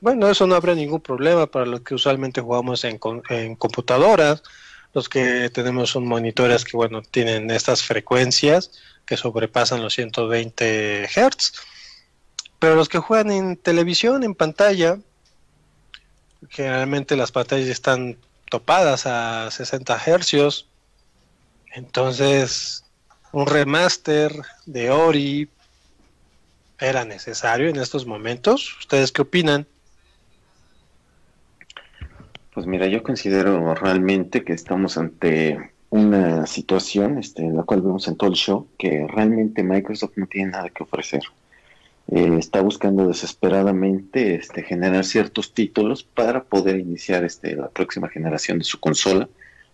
Bueno, 0.00 0.28
eso 0.28 0.46
no 0.46 0.54
habrá 0.54 0.74
ningún 0.74 1.00
problema 1.00 1.46
para 1.46 1.66
los 1.66 1.80
que 1.80 1.94
usualmente 1.94 2.40
jugamos 2.40 2.84
en, 2.84 3.00
en 3.30 3.56
computadoras, 3.56 4.42
los 4.92 5.08
que 5.08 5.50
tenemos 5.50 5.94
un 5.94 6.06
monitores 6.06 6.64
que 6.64 6.76
bueno 6.76 7.02
tienen 7.02 7.50
estas 7.50 7.82
frecuencias 7.82 8.70
que 9.06 9.16
sobrepasan 9.16 9.82
los 9.82 9.94
120 9.94 11.08
Hz. 11.08 11.52
Pero 12.58 12.74
los 12.74 12.88
que 12.88 12.98
juegan 12.98 13.30
en 13.30 13.56
televisión, 13.56 14.24
en 14.24 14.34
pantalla, 14.34 14.98
generalmente 16.48 17.16
las 17.16 17.32
pantallas 17.32 17.68
están 17.68 18.18
topadas 18.50 19.06
a 19.06 19.50
60 19.50 19.98
Hz. 19.98 20.66
Entonces, 21.74 22.85
un 23.36 23.46
remaster 23.46 24.32
de 24.64 24.90
Ori 24.90 25.46
era 26.80 27.04
necesario 27.04 27.68
en 27.68 27.76
estos 27.76 28.06
momentos. 28.06 28.74
¿Ustedes 28.78 29.12
qué 29.12 29.20
opinan? 29.20 29.66
Pues 32.54 32.64
mira, 32.66 32.86
yo 32.86 33.02
considero 33.02 33.74
realmente 33.74 34.42
que 34.42 34.54
estamos 34.54 34.96
ante 34.96 35.70
una 35.90 36.46
situación 36.46 37.18
este, 37.18 37.42
la 37.50 37.64
cual 37.64 37.82
vemos 37.82 38.08
en 38.08 38.16
todo 38.16 38.30
el 38.30 38.36
show 38.36 38.68
que 38.78 39.06
realmente 39.06 39.62
Microsoft 39.62 40.16
no 40.16 40.26
tiene 40.26 40.52
nada 40.52 40.70
que 40.70 40.84
ofrecer. 40.84 41.20
Eh, 42.10 42.36
está 42.38 42.62
buscando 42.62 43.06
desesperadamente 43.06 44.36
este, 44.36 44.62
generar 44.62 45.04
ciertos 45.04 45.52
títulos 45.52 46.04
para 46.04 46.42
poder 46.42 46.78
iniciar 46.78 47.22
este, 47.22 47.54
la 47.54 47.68
próxima 47.68 48.08
generación 48.08 48.56
de 48.56 48.64
su 48.64 48.80
consola. 48.80 49.28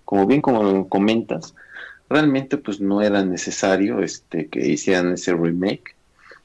Como 0.05 0.27
bien 0.27 0.40
como 0.40 0.88
comentas, 0.88 1.55
realmente 2.09 2.57
pues 2.59 2.81
no 2.81 3.03
era 3.03 3.25
necesario 3.25 4.01
este, 4.03 4.49
que 4.49 4.67
hicieran 4.67 5.12
ese 5.12 5.33
remake 5.33 5.95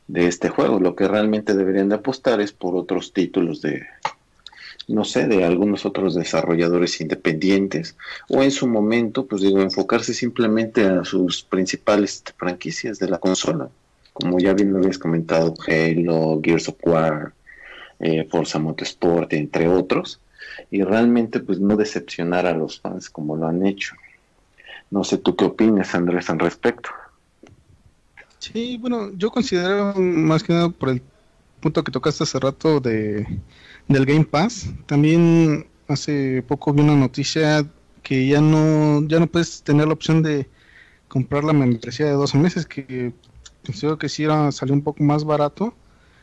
de 0.07 0.27
este 0.27 0.49
juego. 0.49 0.79
Lo 0.79 0.95
que 0.95 1.07
realmente 1.07 1.53
deberían 1.53 1.89
de 1.89 1.95
apostar 1.95 2.41
es 2.41 2.51
por 2.51 2.75
otros 2.75 3.13
títulos 3.13 3.61
de, 3.61 3.85
no 4.87 5.03
sé, 5.03 5.27
de 5.27 5.43
algunos 5.43 5.85
otros 5.85 6.15
desarrolladores 6.15 7.01
independientes 7.01 7.95
o 8.29 8.43
en 8.43 8.51
su 8.51 8.67
momento, 8.67 9.25
pues 9.25 9.41
digo, 9.41 9.61
enfocarse 9.61 10.13
simplemente 10.13 10.85
a 10.85 11.03
sus 11.03 11.43
principales 11.43 12.23
franquicias 12.37 12.99
de 12.99 13.09
la 13.09 13.17
consola 13.17 13.69
como 14.17 14.39
ya 14.39 14.53
bien 14.53 14.73
lo 14.73 14.79
habías 14.79 14.97
comentado, 14.97 15.53
Halo, 15.67 16.41
Gears 16.43 16.69
of 16.69 16.77
War, 16.83 17.33
eh, 17.99 18.27
Forza 18.29 18.57
Motorsport, 18.57 19.31
entre 19.33 19.67
otros, 19.67 20.19
y 20.71 20.81
realmente 20.81 21.39
pues 21.39 21.59
no 21.59 21.75
decepcionar 21.75 22.47
a 22.47 22.57
los 22.57 22.81
fans 22.81 23.11
como 23.11 23.35
lo 23.35 23.47
han 23.47 23.63
hecho. 23.63 23.95
No 24.89 25.03
sé 25.03 25.17
tú 25.17 25.35
qué 25.35 25.45
opinas, 25.45 25.93
Andrés, 25.95 26.29
al 26.29 26.39
respecto. 26.39 26.89
Sí, 28.39 28.77
bueno, 28.77 29.11
yo 29.15 29.31
considero 29.31 29.93
más 29.95 30.43
que 30.43 30.53
nada 30.53 30.69
por 30.69 30.89
el 30.89 31.01
punto 31.59 31.83
que 31.83 31.91
tocaste 31.91 32.23
hace 32.23 32.39
rato 32.39 32.79
de 32.79 33.27
del 33.87 34.05
Game 34.05 34.25
Pass. 34.25 34.69
También 34.85 35.67
hace 35.87 36.43
poco 36.47 36.73
vi 36.73 36.81
una 36.81 36.95
noticia 36.95 37.65
que 38.03 38.27
ya 38.27 38.41
no 38.41 39.05
ya 39.07 39.19
no 39.19 39.27
puedes 39.27 39.63
tener 39.63 39.87
la 39.87 39.93
opción 39.93 40.21
de 40.23 40.47
comprar 41.07 41.43
la 41.43 41.53
membresía 41.53 42.05
de 42.05 42.11
12 42.13 42.37
meses 42.37 42.65
que 42.65 43.13
considero 43.65 43.97
que 43.97 44.09
sí 44.09 44.23
era, 44.23 44.51
salió 44.51 44.73
un 44.73 44.81
poco 44.81 45.03
más 45.03 45.23
barato 45.23 45.73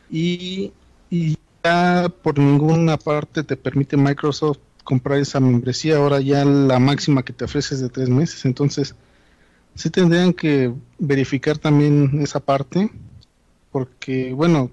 y, 0.09 0.71
y, 1.09 1.37
ya 1.63 2.09
por 2.21 2.37
ninguna 2.37 2.97
parte 2.97 3.43
te 3.43 3.57
permite 3.57 3.97
Microsoft 3.97 4.59
comprar 4.85 5.19
esa 5.19 5.41
membresía, 5.41 5.97
ahora 5.97 6.21
ya 6.21 6.45
la 6.45 6.79
máxima 6.79 7.23
que 7.23 7.33
te 7.33 7.43
ofrece 7.43 7.75
es 7.75 7.81
de 7.81 7.89
tres 7.89 8.07
meses, 8.07 8.45
entonces 8.45 8.95
sí 9.73 9.89
tendrían 9.89 10.31
que 10.31 10.73
verificar 10.97 11.57
también 11.57 12.21
esa 12.21 12.39
parte, 12.39 12.89
porque 13.71 14.31
bueno, 14.31 14.71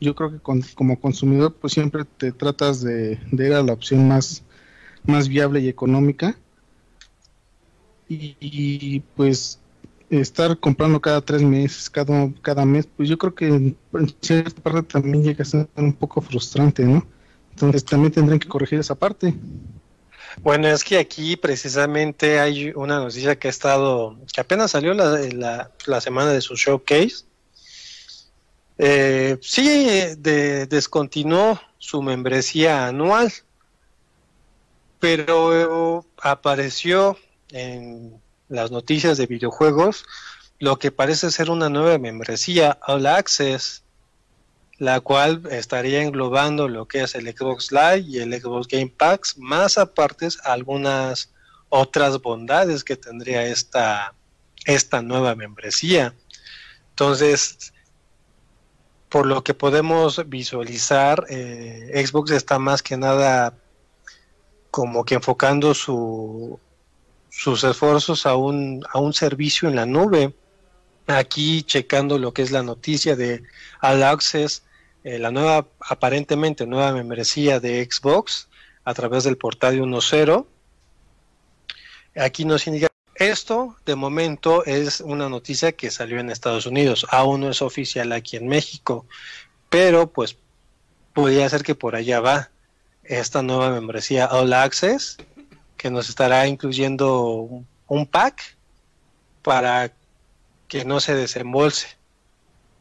yo 0.00 0.14
creo 0.14 0.32
que 0.32 0.40
como 0.74 1.00
consumidor 1.00 1.54
pues 1.54 1.72
siempre 1.72 2.04
te 2.04 2.32
tratas 2.32 2.82
de, 2.82 3.18
de 3.30 3.46
ir 3.46 3.54
a 3.54 3.62
la 3.62 3.72
opción 3.72 4.06
más, 4.06 4.42
más 5.06 5.28
viable 5.28 5.60
y 5.60 5.68
económica 5.68 6.36
y, 8.08 8.36
y, 8.40 9.00
pues 9.16 9.58
estar 10.10 10.58
comprando 10.58 11.00
cada 11.00 11.22
tres 11.22 11.40
meses, 11.42 11.88
cada, 11.88 12.30
cada 12.42 12.66
mes, 12.66 12.86
pues 12.96 13.08
yo 13.08 13.16
creo 13.16 13.34
que 13.34 13.46
en 13.46 13.76
cierta 14.20 14.60
parte 14.60 14.82
también 14.82 15.22
llega 15.22 15.42
a 15.42 15.46
ser 15.46 15.68
un 15.76 15.94
poco 15.94 16.20
frustrante, 16.20 16.84
¿no? 16.84 17.06
Entonces 17.52 17.84
también 17.84 18.12
tendrán 18.12 18.38
que 18.38 18.48
corregir 18.48 18.78
esa 18.78 18.94
parte. 18.94 19.34
Bueno, 20.40 20.68
es 20.68 20.82
que 20.82 20.98
aquí 20.98 21.36
precisamente 21.36 22.40
hay 22.40 22.72
una 22.74 22.98
noticia 22.98 23.38
que 23.38 23.48
ha 23.48 23.50
estado, 23.50 24.16
que 24.32 24.40
apenas 24.40 24.70
salió 24.70 24.94
la, 24.94 25.18
la, 25.32 25.70
la 25.86 26.00
semana 26.00 26.32
de 26.32 26.40
su 26.40 26.54
showcase. 26.56 27.24
Eh, 28.78 29.38
sí, 29.42 30.16
de, 30.18 30.66
descontinuó 30.66 31.60
su 31.78 32.02
membresía 32.02 32.86
anual, 32.86 33.32
pero 34.98 36.06
apareció 36.20 37.18
en 37.50 38.20
las 38.48 38.70
noticias 38.70 39.18
de 39.18 39.26
videojuegos 39.26 40.04
lo 40.58 40.78
que 40.78 40.92
parece 40.92 41.30
ser 41.30 41.50
una 41.50 41.68
nueva 41.68 41.98
membresía, 41.98 42.78
All 42.86 43.06
Access, 43.06 43.81
la 44.82 44.98
cual 44.98 45.42
estaría 45.48 46.02
englobando 46.02 46.66
lo 46.66 46.88
que 46.88 47.04
es 47.04 47.14
el 47.14 47.32
Xbox 47.32 47.70
Live 47.70 48.00
y 48.00 48.18
el 48.18 48.32
Xbox 48.32 48.66
Game 48.66 48.88
Pass, 48.88 49.36
más 49.38 49.78
aparte 49.78 50.26
algunas 50.42 51.32
otras 51.68 52.20
bondades 52.20 52.82
que 52.82 52.96
tendría 52.96 53.44
esta, 53.44 54.12
esta 54.64 55.00
nueva 55.00 55.36
membresía. 55.36 56.16
Entonces, 56.90 57.72
por 59.08 59.24
lo 59.24 59.44
que 59.44 59.54
podemos 59.54 60.28
visualizar, 60.28 61.26
eh, 61.28 62.04
Xbox 62.04 62.32
está 62.32 62.58
más 62.58 62.82
que 62.82 62.96
nada 62.96 63.56
como 64.72 65.04
que 65.04 65.14
enfocando 65.14 65.74
su, 65.74 66.58
sus 67.30 67.62
esfuerzos 67.62 68.26
a 68.26 68.34
un, 68.34 68.84
a 68.92 68.98
un 68.98 69.12
servicio 69.12 69.68
en 69.68 69.76
la 69.76 69.86
nube. 69.86 70.34
Aquí 71.06 71.62
checando 71.62 72.18
lo 72.18 72.34
que 72.34 72.42
es 72.42 72.50
la 72.50 72.64
noticia 72.64 73.14
de 73.14 73.44
All 73.80 74.02
Access, 74.02 74.64
eh, 75.04 75.18
la 75.18 75.30
nueva, 75.30 75.66
aparentemente 75.80 76.66
nueva 76.66 76.92
membresía 76.92 77.58
de 77.60 77.84
Xbox 77.84 78.48
a 78.84 78.94
través 78.94 79.24
del 79.24 79.36
portal 79.36 79.76
de 79.76 79.82
1.0. 79.82 80.46
Aquí 82.16 82.44
nos 82.44 82.66
indica, 82.66 82.88
esto 83.16 83.76
de 83.84 83.96
momento 83.96 84.64
es 84.64 85.00
una 85.00 85.28
noticia 85.28 85.72
que 85.72 85.90
salió 85.90 86.20
en 86.20 86.30
Estados 86.30 86.66
Unidos, 86.66 87.06
aún 87.10 87.40
no 87.40 87.50
es 87.50 87.62
oficial 87.62 88.12
aquí 88.12 88.36
en 88.36 88.48
México, 88.48 89.06
pero 89.70 90.10
pues 90.10 90.36
podría 91.12 91.48
ser 91.48 91.62
que 91.62 91.74
por 91.74 91.96
allá 91.96 92.20
va 92.20 92.50
esta 93.04 93.42
nueva 93.42 93.70
membresía 93.70 94.26
All 94.26 94.52
Access, 94.52 95.18
que 95.76 95.90
nos 95.90 96.08
estará 96.08 96.46
incluyendo 96.46 97.48
un 97.88 98.06
pack 98.06 98.56
para 99.42 99.92
que 100.68 100.84
no 100.84 101.00
se 101.00 101.14
desembolse 101.14 101.96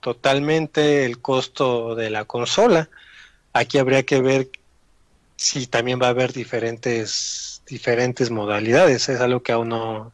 totalmente 0.02 1.06
el 1.06 1.22
costo 1.22 1.96
de 1.96 2.10
la 2.10 2.26
consola. 2.26 2.90
Aquí 3.54 3.78
habría 3.78 4.04
que 4.04 4.22
ver 4.22 4.50
si 5.38 5.68
también 5.68 6.02
va 6.02 6.08
a 6.08 6.10
haber 6.10 6.34
diferentes, 6.34 7.62
diferentes 7.68 8.30
modalidades. 8.30 9.08
Es 9.08 9.22
algo 9.22 9.42
que 9.42 9.54
aún 9.54 9.70
no, 9.70 10.12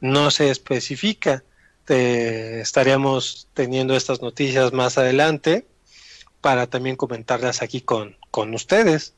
no 0.00 0.30
se 0.30 0.50
especifica. 0.50 1.42
Te, 1.84 2.60
estaríamos 2.60 3.48
teniendo 3.54 3.96
estas 3.96 4.22
noticias 4.22 4.72
más 4.72 4.98
adelante 4.98 5.66
para 6.40 6.66
también 6.66 6.96
comentarlas 6.96 7.62
aquí 7.62 7.80
con, 7.80 8.16
con 8.30 8.54
ustedes. 8.54 9.14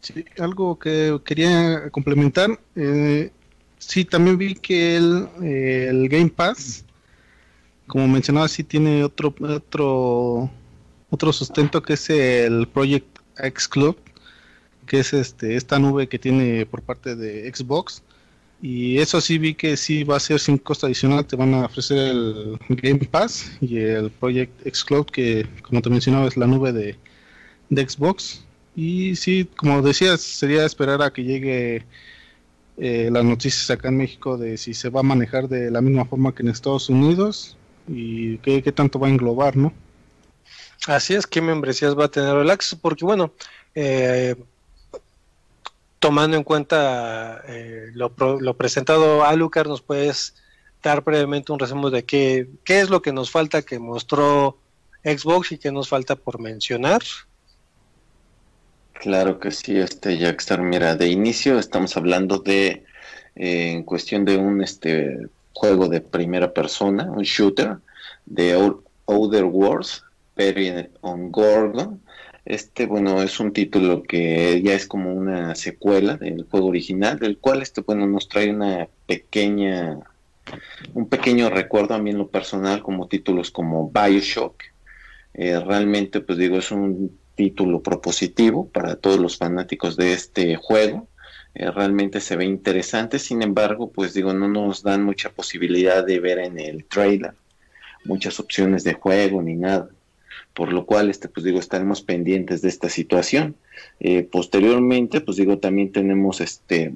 Sí, 0.00 0.24
algo 0.38 0.78
que 0.78 1.18
quería 1.24 1.90
complementar. 1.90 2.58
Eh, 2.76 3.30
sí, 3.78 4.04
también 4.04 4.36
vi 4.36 4.54
que 4.54 4.96
el, 4.96 5.28
el 5.42 6.08
Game 6.08 6.30
Pass 6.30 6.84
como 7.86 8.08
mencionaba, 8.08 8.48
sí 8.48 8.64
tiene 8.64 9.04
otro 9.04 9.34
otro 9.40 10.50
otro 11.10 11.32
sustento 11.32 11.82
que 11.82 11.94
es 11.94 12.10
el 12.10 12.66
Project 12.68 13.18
X 13.38 13.68
Club, 13.68 13.96
que 14.86 15.00
es 15.00 15.12
este 15.12 15.56
esta 15.56 15.78
nube 15.78 16.08
que 16.08 16.18
tiene 16.18 16.66
por 16.66 16.82
parte 16.82 17.16
de 17.16 17.52
Xbox. 17.54 18.02
Y 18.62 18.98
eso 18.98 19.20
sí 19.20 19.36
vi 19.38 19.54
que 19.54 19.76
sí 19.76 20.04
va 20.04 20.16
a 20.16 20.20
ser 20.20 20.40
sin 20.40 20.56
costo 20.58 20.86
adicional, 20.86 21.26
te 21.26 21.36
van 21.36 21.52
a 21.54 21.66
ofrecer 21.66 21.98
el 21.98 22.58
Game 22.70 23.00
Pass 23.00 23.52
y 23.60 23.78
el 23.78 24.10
Project 24.10 24.66
X 24.66 24.84
Cloud, 24.84 25.06
que 25.06 25.46
como 25.62 25.82
te 25.82 25.90
mencionaba 25.90 26.26
es 26.26 26.36
la 26.36 26.46
nube 26.46 26.72
de, 26.72 26.96
de 27.68 27.88
Xbox. 27.88 28.44
Y 28.76 29.16
sí, 29.16 29.48
como 29.56 29.82
decías, 29.82 30.20
sería 30.22 30.64
esperar 30.64 31.02
a 31.02 31.12
que 31.12 31.24
llegue 31.24 31.84
eh, 32.76 33.08
las 33.12 33.24
noticias 33.24 33.70
acá 33.70 33.88
en 33.88 33.98
México 33.98 34.36
de 34.36 34.56
si 34.56 34.74
se 34.74 34.88
va 34.88 35.00
a 35.00 35.02
manejar 35.04 35.48
de 35.48 35.70
la 35.70 35.80
misma 35.80 36.06
forma 36.06 36.34
que 36.34 36.42
en 36.42 36.48
Estados 36.48 36.88
Unidos 36.88 37.56
y 37.88 38.38
qué, 38.38 38.62
qué 38.62 38.72
tanto 38.72 38.98
va 38.98 39.08
a 39.08 39.10
englobar, 39.10 39.56
¿no? 39.56 39.72
Así 40.86 41.14
es, 41.14 41.26
¿qué 41.26 41.40
membresías 41.40 41.98
va 41.98 42.06
a 42.06 42.10
tener 42.10 42.34
Relax? 42.34 42.76
Porque 42.80 43.04
bueno, 43.04 43.32
eh, 43.74 44.34
tomando 45.98 46.36
en 46.36 46.44
cuenta 46.44 47.42
eh, 47.48 47.90
lo, 47.94 48.12
lo, 48.40 48.56
presentado 48.56 49.24
a 49.24 49.34
Lucar, 49.34 49.66
¿nos 49.66 49.80
puedes 49.80 50.34
dar 50.82 51.02
brevemente 51.02 51.52
un 51.52 51.58
resumen 51.58 51.90
de 51.90 52.04
qué, 52.04 52.48
qué 52.64 52.80
es 52.80 52.90
lo 52.90 53.00
que 53.00 53.12
nos 53.12 53.30
falta 53.30 53.62
que 53.62 53.78
mostró 53.78 54.58
Xbox 55.02 55.52
y 55.52 55.58
qué 55.58 55.72
nos 55.72 55.88
falta 55.88 56.16
por 56.16 56.38
mencionar? 56.40 57.02
Claro 58.92 59.40
que 59.40 59.50
sí, 59.50 59.78
este 59.78 60.18
Jackstar. 60.18 60.60
Mira, 60.62 60.94
de 60.94 61.08
inicio 61.08 61.58
estamos 61.58 61.96
hablando 61.96 62.38
de, 62.38 62.84
eh, 63.34 63.72
en 63.72 63.82
cuestión 63.82 64.24
de 64.24 64.36
un 64.36 64.62
este 64.62 65.28
juego 65.54 65.88
de 65.88 66.00
primera 66.00 66.52
persona, 66.52 67.10
un 67.10 67.22
shooter 67.22 67.78
de 68.26 68.76
Outer 69.06 69.44
Wars, 69.44 70.04
Perry 70.34 70.88
on 71.00 71.30
Gorgon. 71.30 72.02
Este, 72.44 72.84
bueno, 72.84 73.22
es 73.22 73.40
un 73.40 73.52
título 73.52 74.02
que 74.02 74.60
ya 74.62 74.74
es 74.74 74.86
como 74.86 75.14
una 75.14 75.54
secuela 75.54 76.16
del 76.16 76.44
juego 76.44 76.66
original, 76.66 77.18
del 77.18 77.38
cual, 77.38 77.62
este, 77.62 77.80
bueno, 77.80 78.06
nos 78.06 78.28
trae 78.28 78.50
una 78.50 78.86
pequeña, 79.06 79.98
un 80.92 81.08
pequeño 81.08 81.48
recuerdo 81.48 81.94
a 81.94 81.98
mí 81.98 82.10
en 82.10 82.18
lo 82.18 82.28
personal, 82.28 82.82
como 82.82 83.08
títulos 83.08 83.50
como 83.50 83.90
Bioshock. 83.90 84.62
Eh, 85.32 85.58
realmente, 85.58 86.20
pues 86.20 86.38
digo, 86.38 86.58
es 86.58 86.70
un 86.70 87.18
título 87.34 87.82
propositivo 87.82 88.68
para 88.68 88.96
todos 88.96 89.18
los 89.18 89.38
fanáticos 89.38 89.96
de 89.96 90.12
este 90.12 90.56
juego. 90.56 91.08
Eh, 91.54 91.70
realmente 91.70 92.20
se 92.20 92.36
ve 92.36 92.44
interesante, 92.44 93.18
sin 93.18 93.42
embargo, 93.42 93.90
pues 93.90 94.14
digo, 94.14 94.32
no 94.32 94.48
nos 94.48 94.82
dan 94.82 95.04
mucha 95.04 95.30
posibilidad 95.30 96.04
de 96.04 96.20
ver 96.20 96.38
en 96.38 96.58
el 96.58 96.84
trailer 96.84 97.34
muchas 98.04 98.38
opciones 98.38 98.84
de 98.84 98.94
juego 98.94 99.42
ni 99.42 99.54
nada, 99.54 99.88
por 100.52 100.72
lo 100.72 100.86
cual, 100.86 101.10
este, 101.10 101.28
pues 101.28 101.44
digo, 101.44 101.58
estaremos 101.58 102.02
pendientes 102.02 102.62
de 102.62 102.68
esta 102.68 102.88
situación. 102.88 103.56
Eh, 104.00 104.22
posteriormente, 104.22 105.20
pues 105.20 105.36
digo, 105.36 105.58
también 105.58 105.90
tenemos 105.90 106.40
este 106.40 106.92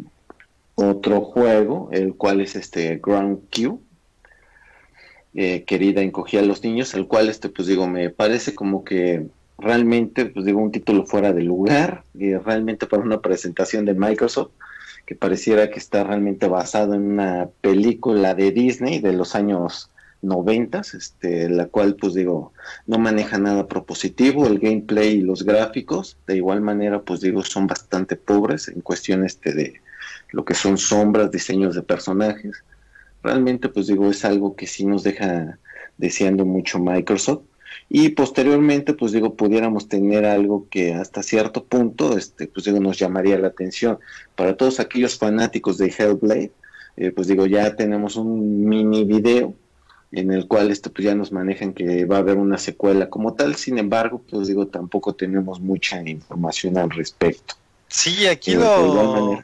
otro 0.74 1.22
juego, 1.22 1.88
el 1.92 2.14
cual 2.14 2.40
es 2.40 2.54
este 2.54 3.00
Ground 3.02 3.40
Q, 3.50 3.80
eh, 5.34 5.64
querida 5.64 6.02
encogía 6.02 6.40
a 6.40 6.44
los 6.44 6.62
niños, 6.62 6.94
el 6.94 7.06
cual, 7.06 7.28
este, 7.28 7.48
pues 7.48 7.66
digo, 7.68 7.86
me 7.88 8.10
parece 8.10 8.54
como 8.54 8.84
que 8.84 9.26
realmente, 9.58 10.26
pues 10.26 10.46
digo, 10.46 10.60
un 10.60 10.72
título 10.72 11.04
fuera 11.04 11.32
de 11.32 11.42
lugar, 11.42 12.04
y 12.14 12.34
realmente 12.34 12.86
para 12.86 13.02
una 13.02 13.20
presentación 13.20 13.84
de 13.84 13.94
Microsoft, 13.94 14.52
que 15.04 15.14
pareciera 15.14 15.70
que 15.70 15.78
está 15.78 16.04
realmente 16.04 16.46
basado 16.48 16.94
en 16.94 17.02
una 17.02 17.48
película 17.60 18.34
de 18.34 18.52
Disney 18.52 19.00
de 19.00 19.12
los 19.12 19.34
años 19.34 19.90
noventas, 20.20 20.94
este, 20.94 21.48
la 21.48 21.66
cual, 21.66 21.96
pues 21.96 22.14
digo, 22.14 22.52
no 22.86 22.98
maneja 22.98 23.38
nada 23.38 23.66
propositivo, 23.66 24.46
el 24.46 24.58
gameplay 24.58 25.14
y 25.14 25.22
los 25.22 25.44
gráficos, 25.44 26.16
de 26.26 26.36
igual 26.36 26.60
manera, 26.60 27.02
pues 27.02 27.20
digo, 27.20 27.42
son 27.42 27.66
bastante 27.66 28.16
pobres 28.16 28.68
en 28.68 28.80
cuestión 28.80 29.24
este 29.24 29.54
de 29.54 29.80
lo 30.30 30.44
que 30.44 30.54
son 30.54 30.76
sombras, 30.76 31.30
diseños 31.30 31.74
de 31.74 31.82
personajes. 31.82 32.62
Realmente, 33.22 33.68
pues 33.68 33.86
digo, 33.86 34.10
es 34.10 34.24
algo 34.24 34.56
que 34.56 34.66
sí 34.66 34.84
nos 34.84 35.02
deja 35.02 35.58
deseando 35.96 36.44
mucho 36.44 36.78
Microsoft 36.78 37.42
y 37.88 38.10
posteriormente 38.10 38.92
pues 38.92 39.12
digo 39.12 39.34
pudiéramos 39.34 39.88
tener 39.88 40.24
algo 40.26 40.66
que 40.70 40.94
hasta 40.94 41.22
cierto 41.22 41.64
punto 41.64 42.16
este 42.18 42.46
pues 42.46 42.66
digo 42.66 42.80
nos 42.80 42.98
llamaría 42.98 43.38
la 43.38 43.48
atención. 43.48 43.98
Para 44.36 44.56
todos 44.56 44.78
aquellos 44.78 45.16
fanáticos 45.16 45.78
de 45.78 45.94
Hellblade 45.96 46.52
eh, 46.96 47.10
pues 47.12 47.28
digo 47.28 47.46
ya 47.46 47.76
tenemos 47.76 48.16
un 48.16 48.68
mini 48.68 49.04
video 49.04 49.54
en 50.12 50.32
el 50.32 50.46
cual 50.46 50.70
este 50.70 50.90
pues 50.90 51.04
ya 51.04 51.14
nos 51.14 51.32
manejan 51.32 51.72
que 51.72 52.04
va 52.04 52.16
a 52.16 52.20
haber 52.20 52.36
una 52.36 52.58
secuela 52.58 53.08
como 53.08 53.34
tal. 53.34 53.54
Sin 53.56 53.78
embargo 53.78 54.22
pues 54.30 54.48
digo 54.48 54.66
tampoco 54.66 55.14
tenemos 55.14 55.60
mucha 55.60 56.02
información 56.02 56.76
al 56.76 56.90
respecto. 56.90 57.54
Sí 57.88 58.26
aquí 58.26 58.54
lo 58.54 59.42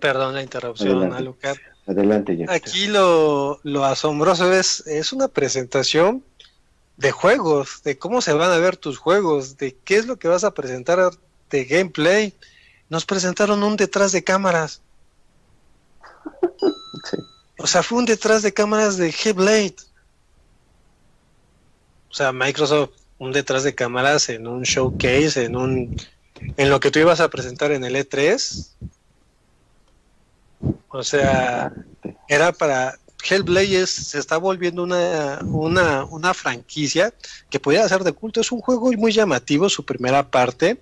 perdón 0.00 0.34
la 0.34 0.42
interrupción 0.42 1.12
Alucard. 1.12 1.58
Adelante 1.86 2.36
ya. 2.36 2.46
Aquí 2.50 2.86
lo, 2.86 3.60
lo 3.64 3.84
asombroso 3.84 4.52
es 4.52 4.86
es 4.86 5.12
una 5.12 5.28
presentación 5.28 6.22
de 6.98 7.12
juegos, 7.12 7.82
de 7.84 7.96
cómo 7.96 8.20
se 8.20 8.32
van 8.32 8.50
a 8.50 8.58
ver 8.58 8.76
tus 8.76 8.98
juegos, 8.98 9.56
de 9.56 9.76
qué 9.84 9.96
es 9.96 10.06
lo 10.06 10.18
que 10.18 10.28
vas 10.28 10.44
a 10.44 10.52
presentar 10.52 11.10
de 11.48 11.64
gameplay. 11.64 12.34
Nos 12.88 13.06
presentaron 13.06 13.62
un 13.62 13.76
detrás 13.76 14.12
de 14.12 14.24
cámaras. 14.24 14.82
Sí. 17.08 17.16
O 17.56 17.66
sea, 17.66 17.82
fue 17.82 17.98
un 17.98 18.04
detrás 18.04 18.42
de 18.42 18.52
cámaras 18.52 18.96
de 18.96 19.10
Hellblade. 19.10 19.76
O 22.10 22.14
sea, 22.14 22.32
Microsoft, 22.32 22.90
un 23.18 23.32
detrás 23.32 23.62
de 23.62 23.76
cámaras 23.76 24.28
en 24.28 24.48
un 24.48 24.62
showcase, 24.62 25.44
en 25.44 25.56
un 25.56 25.96
en 26.56 26.70
lo 26.70 26.80
que 26.80 26.90
tú 26.90 26.98
ibas 26.98 27.20
a 27.20 27.30
presentar 27.30 27.70
en 27.70 27.84
el 27.84 27.94
E3. 27.94 28.70
O 30.88 31.02
sea, 31.04 31.72
era 32.28 32.52
para 32.52 32.98
Hellblade 33.22 33.86
se 33.86 34.18
está 34.18 34.36
volviendo 34.36 34.82
una, 34.82 35.40
una, 35.44 36.04
una 36.04 36.34
franquicia 36.34 37.12
que 37.50 37.60
podría 37.60 37.88
ser 37.88 38.04
de 38.04 38.12
culto. 38.12 38.40
Es 38.40 38.52
un 38.52 38.60
juego 38.60 38.92
muy 38.92 39.12
llamativo, 39.12 39.68
su 39.68 39.84
primera 39.84 40.30
parte. 40.30 40.80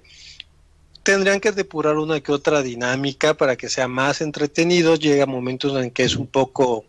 Tendrían 1.02 1.40
que 1.40 1.52
depurar 1.52 1.96
una 1.96 2.20
que 2.20 2.32
otra 2.32 2.62
dinámica 2.62 3.34
para 3.34 3.56
que 3.56 3.68
sea 3.68 3.88
más 3.88 4.20
entretenido. 4.20 4.96
Llega 4.96 5.24
momentos 5.26 5.82
en 5.82 5.90
que 5.90 6.04
es 6.04 6.16
un 6.16 6.26
poco, 6.26 6.84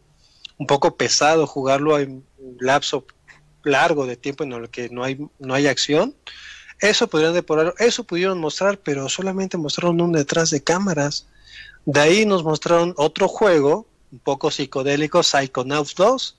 un 0.57 0.67
poco 0.67 0.95
pesado 0.95 1.47
jugarlo 1.47 1.97
en 1.99 2.23
un 2.39 2.57
lapso 2.59 3.05
largo 3.63 4.05
de 4.05 4.17
tiempo 4.17 4.43
en 4.43 4.53
el 4.53 4.69
que 4.69 4.89
no 4.89 5.03
hay, 5.03 5.19
no 5.39 5.53
hay 5.53 5.67
acción. 5.67 6.15
Eso 6.79 7.07
podrían 7.07 7.33
depurar, 7.33 7.73
eso 7.79 8.03
pudieron 8.03 8.39
mostrar, 8.39 8.77
pero 8.79 9.09
solamente 9.09 9.57
mostraron 9.57 9.99
un 10.01 10.11
detrás 10.11 10.51
de 10.51 10.61
cámaras. 10.61 11.27
De 11.85 11.99
ahí 11.99 12.25
nos 12.25 12.43
mostraron 12.43 12.93
otro 12.97 13.27
juego, 13.27 13.87
un 14.11 14.19
poco 14.19 14.51
psicodélico, 14.51 15.23
Psychonauts 15.23 15.95
2. 15.95 16.37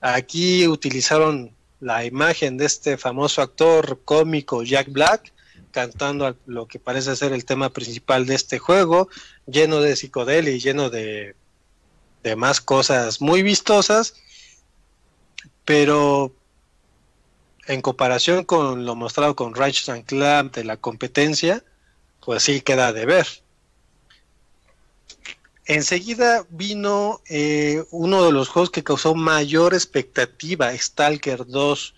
Aquí 0.00 0.66
utilizaron 0.66 1.54
la 1.80 2.04
imagen 2.04 2.56
de 2.56 2.66
este 2.66 2.96
famoso 2.98 3.42
actor 3.42 4.00
cómico 4.04 4.62
Jack 4.62 4.90
Black 4.90 5.32
cantando 5.70 6.36
lo 6.46 6.66
que 6.66 6.78
parece 6.78 7.16
ser 7.16 7.32
el 7.32 7.44
tema 7.44 7.70
principal 7.70 8.26
de 8.26 8.34
este 8.34 8.58
juego, 8.58 9.08
lleno 9.46 9.80
de 9.80 9.96
psicodelia 9.96 10.52
y 10.52 10.60
lleno 10.60 10.90
de, 10.90 11.36
más 12.36 12.60
cosas 12.60 13.20
muy 13.20 13.42
vistosas, 13.42 14.14
pero 15.64 16.34
en 17.66 17.80
comparación 17.82 18.44
con 18.44 18.84
lo 18.84 18.94
mostrado 18.94 19.36
con 19.36 19.54
Ratchet 19.54 20.04
Clank 20.06 20.54
de 20.54 20.64
la 20.64 20.76
competencia, 20.76 21.64
pues 22.24 22.42
sí 22.42 22.60
queda 22.60 22.92
de 22.92 23.06
ver. 23.06 23.26
Enseguida 25.70 26.44
vino 26.50 27.20
eh, 27.28 27.84
uno 27.92 28.24
de 28.24 28.32
los 28.32 28.48
juegos 28.48 28.70
que 28.70 28.82
causó 28.82 29.14
mayor 29.14 29.72
expectativa, 29.72 30.76
Stalker 30.76 31.46
2. 31.46 31.94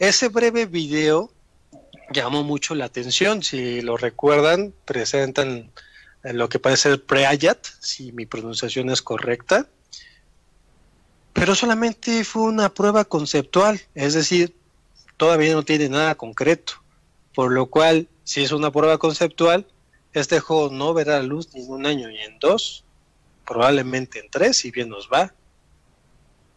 Ese 0.00 0.28
breve 0.28 0.66
video 0.66 1.30
llamó 2.10 2.42
mucho 2.42 2.74
la 2.74 2.86
atención, 2.86 3.44
si 3.44 3.82
lo 3.82 3.96
recuerdan, 3.96 4.74
presentan 4.84 5.70
eh, 6.24 6.32
lo 6.32 6.48
que 6.48 6.58
parece 6.58 6.90
ser 6.90 7.04
Preayat, 7.04 7.68
si 7.78 8.10
mi 8.10 8.26
pronunciación 8.26 8.90
es 8.90 9.00
correcta, 9.00 9.68
pero 11.34 11.54
solamente 11.54 12.24
fue 12.24 12.42
una 12.42 12.68
prueba 12.68 13.04
conceptual, 13.04 13.80
es 13.94 14.14
decir, 14.14 14.56
todavía 15.16 15.52
no 15.52 15.64
tiene 15.64 15.88
nada 15.88 16.16
concreto, 16.16 16.72
por 17.32 17.52
lo 17.52 17.66
cual, 17.66 18.08
si 18.24 18.42
es 18.42 18.50
una 18.50 18.72
prueba 18.72 18.98
conceptual, 18.98 19.68
este 20.14 20.40
juego 20.40 20.70
no 20.70 20.94
verá 20.94 21.18
la 21.18 21.22
luz 21.22 21.54
ni 21.54 21.60
en 21.60 21.70
un 21.70 21.86
año 21.86 22.08
ni 22.08 22.18
en 22.18 22.40
dos, 22.40 22.84
probablemente 23.48 24.18
en 24.20 24.30
tres, 24.30 24.58
si 24.58 24.70
bien 24.70 24.90
nos 24.90 25.08
va. 25.08 25.32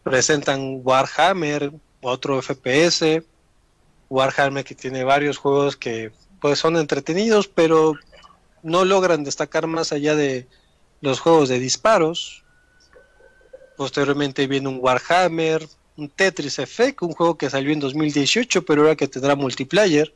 Presentan 0.02 0.80
Warhammer, 0.84 1.72
otro 2.02 2.42
FPS, 2.42 3.22
Warhammer 4.10 4.62
que 4.62 4.74
tiene 4.74 5.02
varios 5.02 5.38
juegos 5.38 5.76
que 5.76 6.12
pues 6.40 6.58
son 6.58 6.76
entretenidos, 6.76 7.48
pero 7.48 7.94
no 8.62 8.84
logran 8.84 9.24
destacar 9.24 9.66
más 9.66 9.92
allá 9.92 10.14
de 10.14 10.46
los 11.00 11.18
juegos 11.20 11.48
de 11.48 11.58
disparos. 11.58 12.44
Posteriormente 13.76 14.46
viene 14.46 14.68
un 14.68 14.78
Warhammer, 14.80 15.66
un 15.96 16.10
Tetris 16.10 16.58
Effect, 16.58 17.00
un 17.02 17.12
juego 17.12 17.38
que 17.38 17.48
salió 17.48 17.72
en 17.72 17.80
2018, 17.80 18.66
pero 18.66 18.82
ahora 18.82 18.96
que 18.96 19.08
tendrá 19.08 19.34
multiplayer, 19.34 20.14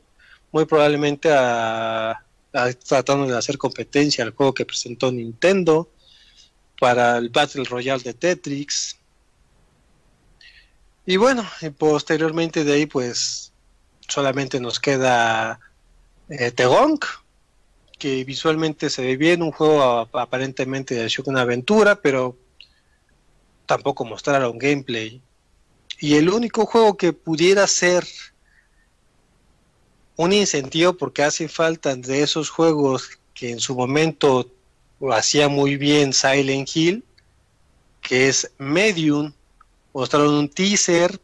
muy 0.52 0.66
probablemente 0.66 1.32
a, 1.32 2.22
tratando 2.86 3.26
de 3.26 3.36
hacer 3.38 3.56
competencia 3.56 4.24
al 4.24 4.32
juego 4.32 4.52
que 4.52 4.66
presentó 4.66 5.10
Nintendo 5.10 5.88
para 6.78 7.18
el 7.18 7.28
Battle 7.30 7.64
Royale 7.64 8.02
de 8.02 8.14
Tetris. 8.14 8.96
Y 11.04 11.16
bueno, 11.16 11.48
posteriormente 11.78 12.64
de 12.64 12.72
ahí 12.72 12.86
pues 12.86 13.52
solamente 14.08 14.60
nos 14.60 14.80
queda 14.80 15.60
eh, 16.28 16.50
Tegonk, 16.50 17.04
que 17.98 18.24
visualmente 18.24 18.90
se 18.90 19.02
ve 19.02 19.16
bien, 19.16 19.42
un 19.42 19.52
juego 19.52 20.08
aparentemente 20.12 20.94
de 20.94 21.10
una 21.24 21.42
aventura, 21.42 21.96
pero 21.96 22.36
tampoco 23.66 24.04
mostraron 24.04 24.58
gameplay. 24.58 25.20
Y 25.98 26.16
el 26.16 26.28
único 26.28 26.66
juego 26.66 26.96
que 26.96 27.12
pudiera 27.12 27.66
ser 27.66 28.06
un 30.16 30.32
incentivo, 30.32 30.94
porque 30.94 31.22
hace 31.22 31.48
falta 31.48 31.94
de 31.94 32.22
esos 32.22 32.50
juegos 32.50 33.18
que 33.34 33.50
en 33.50 33.60
su 33.60 33.74
momento 33.74 34.50
lo 35.00 35.12
hacía 35.12 35.48
muy 35.48 35.76
bien 35.76 36.12
Silent 36.12 36.68
Hill, 36.74 37.04
que 38.00 38.28
es 38.28 38.50
Medium, 38.59 39.32
mostraron 39.92 40.35
un 40.35 40.48
teaser 40.48 41.20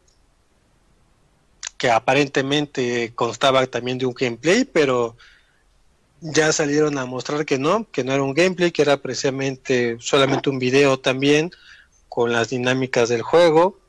que 1.77 1.89
aparentemente 1.89 3.11
constaba 3.15 3.65
también 3.67 3.97
de 3.97 4.05
un 4.05 4.13
gameplay, 4.13 4.63
pero 4.63 5.17
ya 6.21 6.53
salieron 6.53 6.97
a 6.97 7.05
mostrar 7.05 7.45
que 7.45 7.57
no, 7.57 7.89
que 7.91 8.03
no 8.03 8.13
era 8.13 8.23
un 8.23 8.33
gameplay, 8.33 8.71
que 8.71 8.81
era 8.81 9.01
precisamente 9.01 9.97
solamente 9.99 10.49
un 10.49 10.59
video 10.59 10.97
también 10.97 11.51
con 12.07 12.31
las 12.31 12.49
dinámicas 12.49 13.09
del 13.09 13.21
juego. 13.21 13.79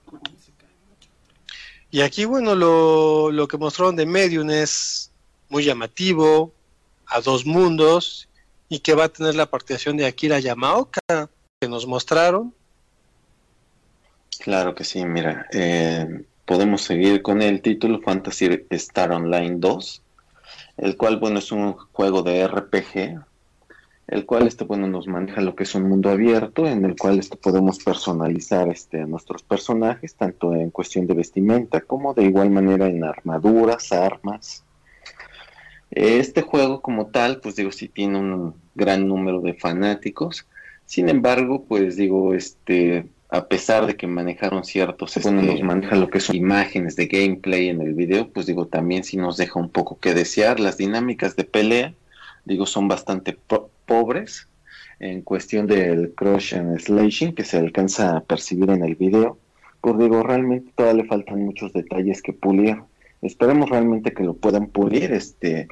Y 1.91 2.01
aquí, 2.01 2.25
bueno, 2.25 2.57
lo, 2.57 3.31
lo 3.31 3.47
que 3.47 3.59
mostraron 3.59 3.95
de 3.95 4.07
Medium 4.07 4.51
es 4.51 5.13
muy 5.49 5.65
llamativo, 5.65 6.53
a 7.07 7.21
dos 7.21 7.47
mundos, 7.47 8.29
y 8.75 8.81
que 8.81 8.97
va 8.97 9.05
a 9.05 9.09
tener 9.09 9.37
la 9.37 9.47
participación 9.47 9.97
de 9.97 10.05
Akira 10.05 10.41
Yamaoka, 10.41 11.31
que 11.61 11.69
nos 11.69 11.87
mostraron. 11.87 12.53
Claro 14.41 14.75
que 14.75 14.83
sí, 14.83 15.05
mira, 15.05 15.47
eh, 15.53 16.25
podemos 16.45 16.83
seguir 16.83 17.23
con 17.23 17.41
el 17.41 17.63
título 17.63 18.01
Fantasy 18.01 18.67
Star 18.71 19.13
Online 19.13 19.59
2, 19.59 20.03
el 20.79 20.97
cual, 20.97 21.19
bueno, 21.21 21.39
es 21.39 21.53
un 21.53 21.75
juego 21.93 22.23
de 22.23 22.49
RPG, 22.49 23.23
el 24.09 24.27
cual, 24.27 24.49
este, 24.49 24.65
bueno, 24.65 24.89
nos 24.89 25.07
maneja 25.07 25.41
lo 25.41 25.55
que 25.55 25.63
es 25.63 25.75
un 25.77 25.89
mundo 25.89 26.11
abierto, 26.11 26.67
en 26.67 26.85
el 26.85 26.97
cual 26.97 27.21
este, 27.21 27.37
podemos 27.37 27.79
personalizar 27.79 28.69
este, 28.71 29.03
a 29.03 29.07
nuestros 29.07 29.45
personajes, 29.45 30.17
tanto 30.17 30.53
en 30.53 30.71
cuestión 30.71 31.07
de 31.07 31.15
vestimenta 31.15 31.81
como 31.81 32.13
de 32.13 32.25
igual 32.25 32.51
manera 32.51 32.89
en 32.89 33.05
armaduras, 33.05 33.93
armas. 33.93 34.65
Este 35.95 36.43
juego 36.43 36.81
como 36.83 37.07
tal, 37.07 37.41
pues 37.41 37.57
digo, 37.57 37.71
sí 37.73 37.89
tiene 37.89 38.19
un 38.19 38.55
gran 38.75 39.07
número 39.09 39.41
de 39.41 39.55
fanáticos, 39.55 40.47
sin 40.87 41.09
embargo, 41.09 41.65
pues 41.65 41.97
digo, 41.97 42.35
este, 42.35 43.07
a 43.31 43.47
pesar 43.47 43.87
de 43.87 43.97
que 43.97 44.07
manejaron 44.07 44.65
ciertos, 44.65 45.17
bueno, 45.23 45.41
Este- 45.41 45.53
nos 45.53 45.63
maneja 45.63 45.97
lo 45.97 46.11
que 46.11 46.21
son 46.21 46.37
imágenes 46.37 46.97
de 46.97 47.07
gameplay 47.07 47.69
en 47.69 47.81
el 47.81 47.95
video, 47.95 48.29
pues 48.29 48.47
digo, 48.47 48.67
también 48.67 49.05
sí 49.05 49.17
nos 49.17 49.37
deja 49.37 49.59
un 49.59 49.71
poco 49.71 49.99
que 49.99 50.15
desear. 50.15 50.61
Las 50.61 50.77
dinámicas 50.77 51.37
de 51.37 51.45
pelea, 51.45 51.95
digo, 52.45 52.67
son 52.67 52.89
bastante 52.89 53.33
po- 53.33 53.71
pobres 53.87 54.49
en 55.01 55.23
cuestión 55.23 55.67
del 55.67 56.13
crush 56.15 56.55
and 56.55 56.79
slashing 56.81 57.35
que 57.35 57.45
se 57.45 57.57
alcanza 57.59 58.17
a 58.17 58.21
percibir 58.21 58.71
en 58.71 58.85
el 58.85 58.95
video. 58.97 59.39
Pues 59.81 59.99
digo, 59.99 60.23
realmente 60.23 60.73
todavía 60.75 61.03
le 61.03 61.09
faltan 61.09 61.45
muchos 61.45 61.73
detalles 61.73 62.21
que 62.23 62.33
pulir. 62.33 62.79
Esperemos 63.25 63.71
realmente 63.71 64.13
que 64.13 64.23
lo 64.23 64.35
puedan 64.35 64.69
pulir, 64.69 65.13
este, 65.13 65.69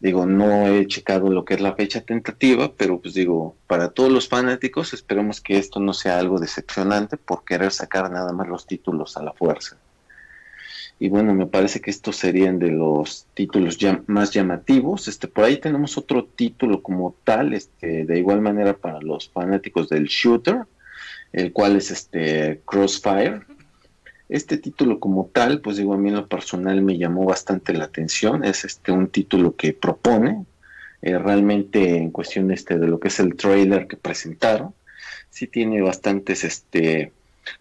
Digo, 0.00 0.26
no 0.26 0.68
he 0.68 0.86
checado 0.86 1.28
lo 1.28 1.44
que 1.44 1.54
es 1.54 1.60
la 1.60 1.74
fecha 1.74 2.00
tentativa, 2.02 2.72
pero 2.72 3.00
pues 3.00 3.14
digo, 3.14 3.56
para 3.66 3.90
todos 3.90 4.12
los 4.12 4.28
fanáticos 4.28 4.94
esperemos 4.94 5.40
que 5.40 5.58
esto 5.58 5.80
no 5.80 5.92
sea 5.92 6.20
algo 6.20 6.38
decepcionante 6.38 7.16
por 7.16 7.44
querer 7.44 7.72
sacar 7.72 8.08
nada 8.08 8.32
más 8.32 8.46
los 8.46 8.64
títulos 8.64 9.16
a 9.16 9.24
la 9.24 9.32
fuerza. 9.32 9.76
Y 11.00 11.08
bueno, 11.08 11.34
me 11.34 11.46
parece 11.46 11.80
que 11.80 11.90
estos 11.90 12.16
serían 12.16 12.60
de 12.60 12.70
los 12.70 13.26
títulos 13.34 13.76
ya 13.76 14.02
más 14.06 14.32
llamativos. 14.32 15.08
Este, 15.08 15.26
por 15.26 15.44
ahí 15.44 15.56
tenemos 15.58 15.98
otro 15.98 16.24
título 16.24 16.80
como 16.80 17.16
tal, 17.24 17.54
este, 17.54 18.04
de 18.04 18.18
igual 18.18 18.40
manera 18.40 18.76
para 18.76 19.00
los 19.00 19.28
fanáticos 19.30 19.88
del 19.88 20.06
shooter, 20.06 20.64
el 21.32 21.52
cual 21.52 21.76
es 21.76 21.90
este 21.90 22.60
Crossfire. 22.64 23.42
Este 24.28 24.58
título 24.58 25.00
como 25.00 25.30
tal, 25.32 25.60
pues 25.60 25.78
digo, 25.78 25.94
a 25.94 25.98
mí 25.98 26.10
en 26.10 26.16
lo 26.16 26.26
personal 26.26 26.82
me 26.82 26.98
llamó 26.98 27.24
bastante 27.24 27.72
la 27.72 27.84
atención. 27.84 28.44
Es 28.44 28.64
este 28.64 28.92
un 28.92 29.08
título 29.08 29.56
que 29.56 29.72
propone, 29.72 30.44
eh, 31.00 31.18
realmente 31.18 31.96
en 31.96 32.10
cuestión 32.10 32.50
este 32.50 32.78
de 32.78 32.88
lo 32.88 33.00
que 33.00 33.08
es 33.08 33.20
el 33.20 33.36
trailer 33.36 33.86
que 33.86 33.96
presentaron, 33.96 34.74
sí 35.30 35.46
tiene 35.46 35.80
bastantes 35.80 36.44
este 36.44 37.12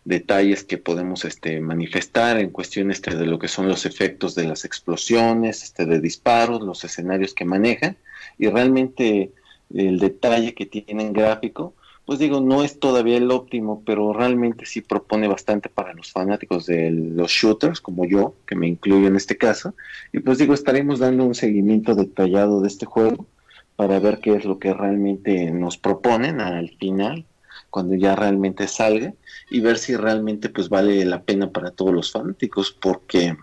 detalles 0.03 0.63
que 0.63 0.77
podemos 0.77 1.23
este 1.23 1.61
manifestar 1.61 2.37
en 2.39 2.49
cuestión 2.49 2.91
este 2.91 3.15
de 3.15 3.25
lo 3.25 3.39
que 3.39 3.47
son 3.47 3.69
los 3.69 3.85
efectos 3.85 4.35
de 4.35 4.45
las 4.45 4.65
explosiones, 4.65 5.63
este 5.63 5.85
de 5.85 6.01
disparos, 6.01 6.61
los 6.61 6.83
escenarios 6.83 7.33
que 7.33 7.45
manejan 7.45 7.95
y 8.37 8.47
realmente 8.47 9.31
el 9.73 9.99
detalle 9.99 10.53
que 10.53 10.65
tienen 10.65 11.13
gráfico 11.13 11.73
pues 12.07 12.19
digo, 12.19 12.39
no 12.39 12.63
es 12.63 12.79
todavía 12.79 13.17
el 13.17 13.29
óptimo, 13.31 13.83
pero 13.85 14.13
realmente 14.13 14.65
sí 14.65 14.79
propone 14.79 15.27
bastante 15.27 15.67
para 15.67 15.93
los 15.93 16.13
fanáticos 16.13 16.65
de 16.65 16.89
los 16.89 17.29
shooters, 17.29 17.81
como 17.81 18.05
yo, 18.05 18.33
que 18.47 18.55
me 18.55 18.65
incluyo 18.65 19.07
en 19.07 19.17
este 19.17 19.35
caso. 19.35 19.75
Y 20.13 20.19
pues 20.19 20.37
digo, 20.37 20.53
estaremos 20.53 20.99
dando 20.99 21.25
un 21.25 21.35
seguimiento 21.35 21.95
detallado 21.95 22.61
de 22.61 22.69
este 22.69 22.85
juego 22.85 23.27
para 23.75 23.99
ver 23.99 24.19
qué 24.19 24.35
es 24.35 24.45
lo 24.45 24.57
que 24.57 24.73
realmente 24.73 25.51
nos 25.51 25.77
proponen 25.77 26.39
al 26.39 26.69
final, 26.69 27.25
cuando 27.69 27.93
ya 27.95 28.15
realmente 28.15 28.69
salga, 28.69 29.13
y 29.49 29.59
ver 29.59 29.77
si 29.77 29.97
realmente 29.97 30.47
pues 30.47 30.69
vale 30.69 31.03
la 31.03 31.23
pena 31.23 31.49
para 31.49 31.71
todos 31.71 31.93
los 31.93 32.09
fanáticos, 32.13 32.71
porque 32.71 33.35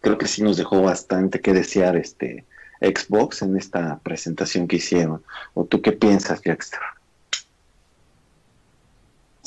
creo 0.00 0.18
que 0.18 0.28
sí 0.28 0.40
nos 0.44 0.56
dejó 0.56 0.82
bastante 0.82 1.40
que 1.40 1.52
desear 1.52 1.96
este 1.96 2.44
Xbox 2.80 3.42
en 3.42 3.56
esta 3.56 3.98
presentación 4.04 4.68
que 4.68 4.76
hicieron. 4.76 5.20
¿O 5.54 5.64
tú 5.64 5.82
qué 5.82 5.90
piensas, 5.90 6.40
Jackster? 6.44 6.78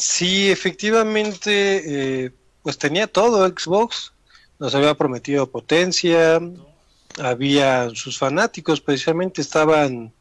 Sí, 0.02 0.50
efectivamente, 0.50 2.24
eh, 2.26 2.32
pues 2.64 2.80
tenía 2.80 3.06
todo 3.06 3.48
Xbox, 3.48 4.14
nos 4.58 4.74
había 4.74 4.96
prometido 4.96 5.52
potencia, 5.52 6.42
había 7.20 7.88
sus 7.94 8.18
fanáticos 8.18 8.82
precisamente 8.82 9.42
estaban 9.42 10.12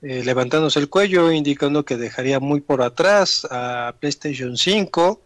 eh, 0.00 0.24
levantándose 0.24 0.78
el 0.78 0.88
cuello, 0.88 1.30
indicando 1.30 1.84
que 1.84 1.98
dejaría 1.98 2.40
muy 2.40 2.62
por 2.62 2.80
atrás 2.80 3.46
a 3.50 3.94
PlayStation 4.00 4.56
5. 4.56 5.20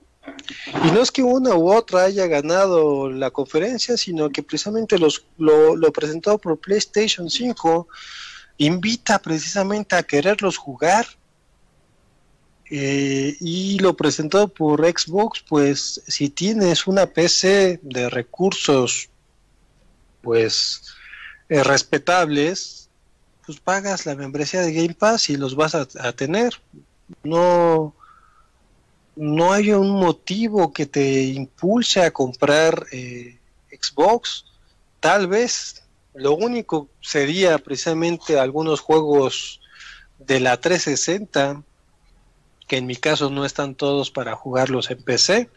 Y 0.87 0.91
no 0.91 1.01
es 1.01 1.13
que 1.13 1.23
una 1.23 1.55
u 1.55 1.73
otra 1.73 2.03
haya 2.03 2.27
ganado 2.27 3.09
la 3.09 3.31
conferencia, 3.31 3.97
sino 3.97 4.29
que 4.31 4.43
precisamente 4.43 4.99
los, 4.99 5.25
lo, 5.39 5.77
lo 5.77 5.93
presentado 5.93 6.39
por 6.39 6.59
PlayStation 6.59 7.31
5 7.31 7.87
invita 8.59 9.21
precisamente 9.21 9.95
a 9.95 10.03
quererlos 10.03 10.57
jugar 10.57 11.07
eh, 12.71 13.37
y 13.41 13.79
lo 13.79 13.95
presentado 13.95 14.49
por 14.49 14.85
Xbox, 14.85 15.45
pues 15.47 16.03
si 16.07 16.31
tienes 16.31 16.87
una 16.87 17.07
PC 17.07 17.81
de 17.83 18.09
recursos, 18.09 19.11
pues 20.23 20.83
eh, 21.49 21.63
respetables, 21.63 22.89
pues 23.45 23.61
pagas 23.61 24.07
la 24.07 24.15
membresía 24.15 24.63
de 24.63 24.73
Game 24.73 24.95
Pass 24.95 25.29
y 25.29 25.37
los 25.37 25.55
vas 25.55 25.75
a, 25.75 26.13
tener. 26.13 26.55
No, 27.23 27.95
no 29.15 29.53
hay 29.53 29.73
un 29.73 29.91
motivo 29.91 30.73
que 30.73 30.87
te 30.87 31.25
impulse 31.25 32.03
a 32.03 32.13
comprar 32.13 32.87
eh, 32.93 33.39
Xbox. 33.71 34.47
Tal 35.01 35.27
vez 35.27 35.83
lo 36.15 36.33
único 36.35 36.89
sería 37.03 37.59
precisamente 37.59 38.39
algunos 38.39 38.81
juegos 38.81 39.61
de 40.19 40.41
la 40.41 40.59
360 40.59 41.63
que 42.67 42.77
en 42.77 42.87
mi 42.87 42.97
caso 42.97 43.31
no 43.31 43.45
están 43.45 43.75
todos 43.75 44.11
para 44.11 44.35
jugarlos 44.35 44.91
en 44.91 45.03
PC, 45.03 45.51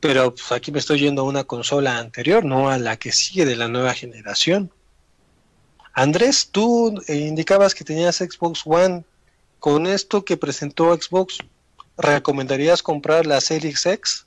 pero 0.00 0.34
pues, 0.34 0.52
aquí 0.52 0.70
me 0.70 0.78
estoy 0.78 1.00
yendo 1.00 1.22
a 1.22 1.26
una 1.26 1.44
consola 1.44 1.98
anterior, 1.98 2.44
no 2.44 2.70
a 2.70 2.78
la 2.78 2.96
que 2.96 3.12
sigue 3.12 3.44
de 3.44 3.56
la 3.56 3.68
nueva 3.68 3.94
generación. 3.94 4.70
Andrés, 5.92 6.50
tú 6.52 7.00
eh, 7.08 7.16
indicabas 7.16 7.74
que 7.74 7.84
tenías 7.84 8.16
Xbox 8.16 8.62
One. 8.64 9.04
Con 9.58 9.88
esto 9.88 10.24
que 10.24 10.36
presentó 10.36 10.94
Xbox, 10.94 11.38
¿recomendarías 11.96 12.80
comprar 12.80 13.26
la 13.26 13.40
Series 13.40 13.84
X? 13.84 14.24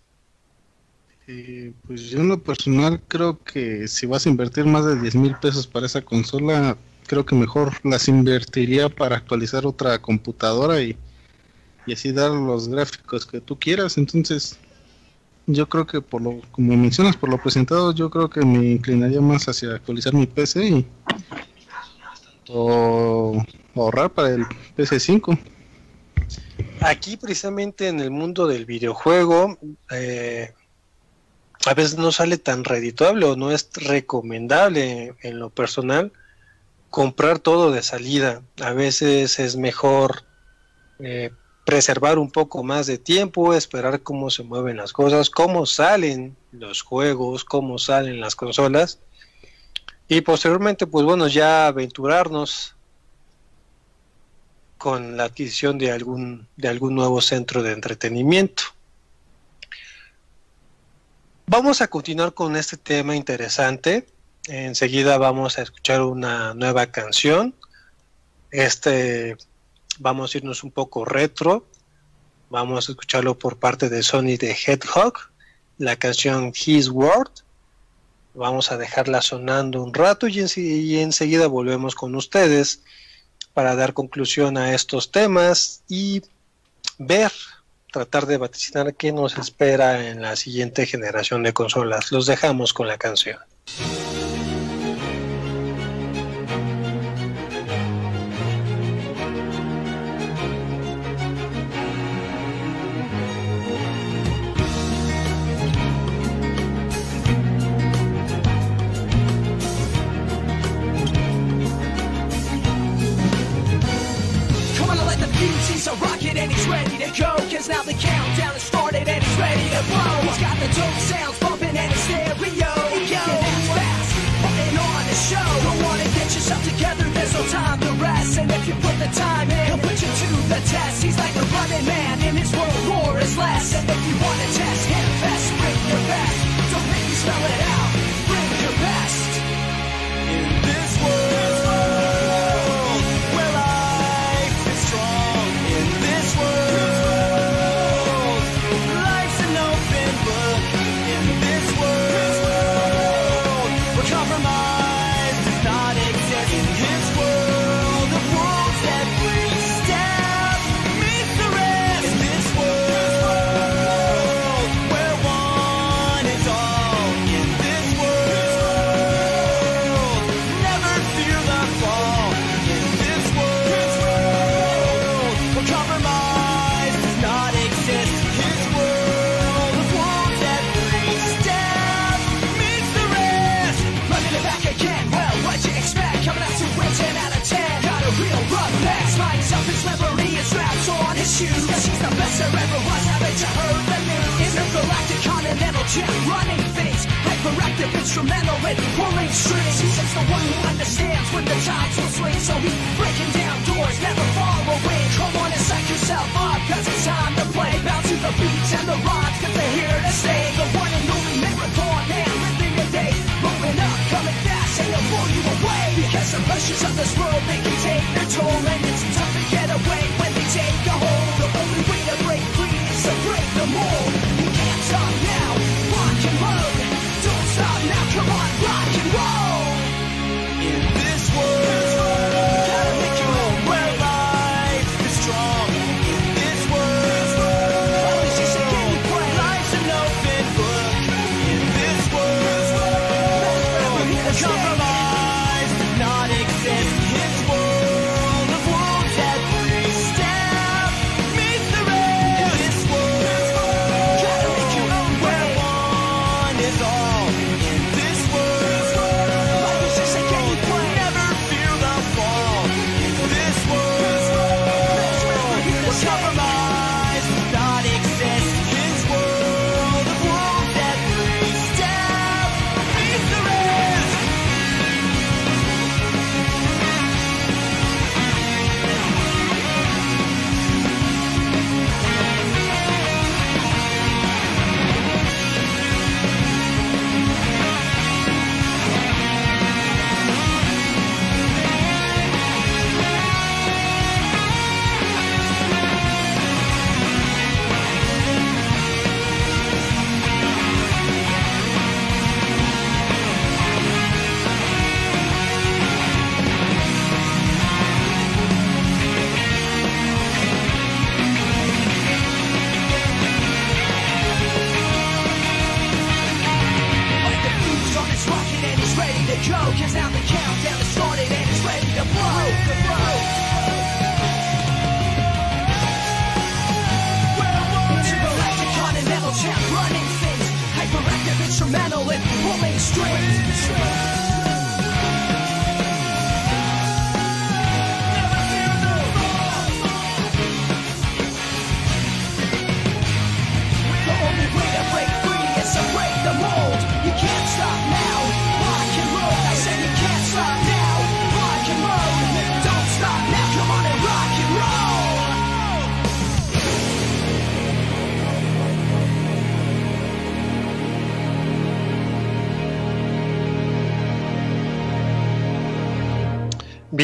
Eh, 1.27 1.71
pues 1.87 2.09
yo 2.09 2.19
en 2.19 2.27
lo 2.27 2.43
personal 2.43 3.01
creo 3.07 3.41
que 3.41 3.87
si 3.87 4.05
vas 4.05 4.25
a 4.25 4.29
invertir 4.29 4.65
más 4.65 4.85
de 4.85 4.99
10 4.99 5.15
mil 5.15 5.35
pesos 5.37 5.67
para 5.67 5.85
esa 5.85 6.01
consola, 6.01 6.75
creo 7.07 7.25
que 7.25 7.35
mejor 7.35 7.71
las 7.85 8.09
invertiría 8.09 8.89
para 8.89 9.15
actualizar 9.15 9.65
otra 9.65 10.01
computadora 10.01 10.81
y 10.81 10.97
y 11.85 11.93
así 11.93 12.11
dar 12.11 12.31
los 12.31 12.67
gráficos 12.67 13.25
que 13.25 13.41
tú 13.41 13.57
quieras. 13.57 13.97
Entonces, 13.97 14.57
yo 15.47 15.67
creo 15.67 15.85
que 15.85 16.01
por 16.01 16.21
lo, 16.21 16.41
como 16.51 16.75
mencionas, 16.77 17.17
por 17.17 17.29
lo 17.29 17.41
presentado, 17.41 17.93
yo 17.93 18.09
creo 18.09 18.29
que 18.29 18.45
me 18.45 18.71
inclinaría 18.71 19.21
más 19.21 19.47
hacia 19.47 19.75
actualizar 19.75 20.13
mi 20.13 20.27
PC 20.27 20.67
y 20.67 20.87
o 22.49 23.43
ahorrar 23.75 24.11
para 24.11 24.29
el 24.29 24.45
PC5. 24.75 25.39
Aquí 26.81 27.15
precisamente 27.15 27.87
en 27.87 27.99
el 27.99 28.11
mundo 28.11 28.47
del 28.47 28.65
videojuego, 28.65 29.57
eh, 29.91 30.53
a 31.65 31.73
veces 31.73 31.97
no 31.97 32.11
sale 32.11 32.37
tan 32.37 32.63
redituable 32.63 33.25
o 33.25 33.35
no 33.35 33.51
es 33.51 33.69
recomendable 33.75 35.15
en 35.21 35.39
lo 35.39 35.49
personal 35.49 36.11
comprar 36.89 37.39
todo 37.39 37.71
de 37.71 37.83
salida. 37.83 38.41
A 38.61 38.73
veces 38.73 39.39
es 39.39 39.55
mejor 39.55 40.23
eh, 40.99 41.31
preservar 41.71 42.19
un 42.19 42.29
poco 42.29 42.63
más 42.63 42.85
de 42.85 42.97
tiempo, 42.97 43.53
esperar 43.53 44.03
cómo 44.03 44.29
se 44.29 44.43
mueven 44.43 44.75
las 44.75 44.91
cosas, 44.91 45.29
cómo 45.29 45.65
salen 45.65 46.35
los 46.51 46.81
juegos, 46.81 47.45
cómo 47.45 47.77
salen 47.77 48.19
las 48.19 48.35
consolas 48.35 48.99
y 50.09 50.19
posteriormente 50.19 50.85
pues 50.85 51.05
bueno 51.05 51.29
ya 51.29 51.67
aventurarnos 51.67 52.75
con 54.77 55.15
la 55.15 55.23
adquisición 55.23 55.77
de 55.77 55.93
algún 55.93 56.45
de 56.57 56.67
algún 56.67 56.93
nuevo 56.93 57.21
centro 57.21 57.63
de 57.63 57.71
entretenimiento. 57.71 58.63
Vamos 61.45 61.81
a 61.81 61.87
continuar 61.87 62.33
con 62.33 62.57
este 62.57 62.75
tema 62.75 63.15
interesante. 63.15 64.07
Enseguida 64.49 65.17
vamos 65.17 65.57
a 65.57 65.61
escuchar 65.61 66.01
una 66.01 66.53
nueva 66.53 66.87
canción. 66.87 67.55
Este 68.51 69.37
vamos 69.99 70.33
a 70.33 70.37
irnos 70.37 70.63
un 70.63 70.71
poco 70.71 71.05
retro. 71.05 71.65
Vamos 72.49 72.87
a 72.87 72.91
escucharlo 72.91 73.37
por 73.37 73.57
parte 73.57 73.89
de 73.89 74.03
Sony 74.03 74.37
de 74.37 74.51
Hedgehog, 74.51 75.13
la 75.77 75.95
canción 75.95 76.51
His 76.53 76.89
Word. 76.89 77.31
Vamos 78.33 78.71
a 78.71 78.77
dejarla 78.77 79.21
sonando 79.21 79.81
un 79.81 79.93
rato 79.93 80.27
y, 80.27 80.43
y 80.55 80.99
enseguida 80.99 81.47
volvemos 81.47 81.95
con 81.95 82.15
ustedes 82.15 82.83
para 83.53 83.75
dar 83.75 83.93
conclusión 83.93 84.57
a 84.57 84.73
estos 84.73 85.11
temas 85.11 85.83
y 85.89 86.21
ver, 86.97 87.31
tratar 87.91 88.25
de 88.25 88.37
vaticinar 88.37 88.95
qué 88.95 89.11
nos 89.11 89.37
espera 89.37 90.07
en 90.07 90.21
la 90.21 90.35
siguiente 90.35 90.85
generación 90.85 91.43
de 91.43 91.53
consolas. 91.53 92.11
Los 92.11 92.25
dejamos 92.25 92.73
con 92.73 92.87
la 92.87 92.97
canción. 92.97 93.39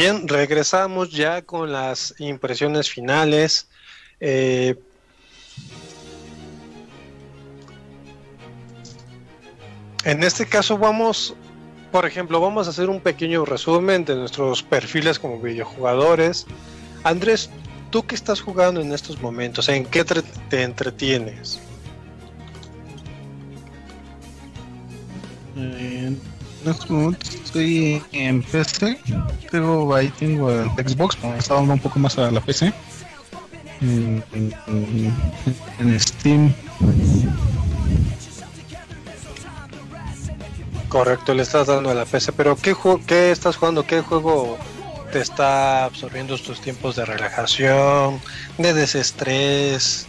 Bien, 0.09 0.25
regresamos 0.25 1.11
ya 1.11 1.41
con 1.41 1.73
las 1.73 2.15
impresiones 2.17 2.89
finales. 2.89 3.67
Eh, 4.21 4.73
en 10.05 10.23
este 10.23 10.45
caso 10.45 10.77
vamos, 10.77 11.35
por 11.91 12.05
ejemplo, 12.05 12.39
vamos 12.39 12.67
a 12.67 12.69
hacer 12.69 12.89
un 12.89 13.01
pequeño 13.01 13.43
resumen 13.43 14.05
de 14.05 14.15
nuestros 14.15 14.63
perfiles 14.63 15.19
como 15.19 15.41
videojugadores. 15.41 16.45
Andrés, 17.03 17.49
¿tú 17.89 18.07
qué 18.07 18.15
estás 18.15 18.39
jugando 18.39 18.79
en 18.79 18.93
estos 18.93 19.21
momentos? 19.21 19.67
¿En 19.67 19.85
qué 19.85 20.05
te 20.05 20.63
entretienes? 20.63 21.59
Eh, 25.57 26.15
estoy 26.71 28.01
en 28.11 28.43
PC, 28.43 28.97
pero 29.51 29.93
ahí 29.95 30.09
tengo 30.19 30.51
el 30.51 30.69
Xbox, 30.71 31.17
me 31.23 31.37
está 31.37 31.55
dando 31.55 31.73
un 31.73 31.79
poco 31.79 31.99
más 31.99 32.17
a 32.17 32.29
la 32.31 32.41
PC. 32.41 32.73
En, 33.81 34.23
en- 34.33 34.53
en- 35.79 35.99
Steam, 35.99 36.53
Correcto, 40.89 41.33
le 41.33 41.43
estás 41.43 41.67
dando 41.67 41.89
a 41.89 41.93
la 41.93 42.05
PC, 42.05 42.31
pero 42.31 42.55
¿qué, 42.55 42.75
qué 43.05 43.31
estás 43.31 43.57
jugando? 43.57 43.85
¿Qué 43.85 44.01
juego 44.01 44.57
te 45.11 45.19
está 45.19 45.83
absorbiendo 45.85 46.37
tus 46.37 46.61
tiempos 46.61 46.95
de 46.95 47.05
relajación, 47.05 48.21
de 48.57 48.73
desestrés, 48.73 50.07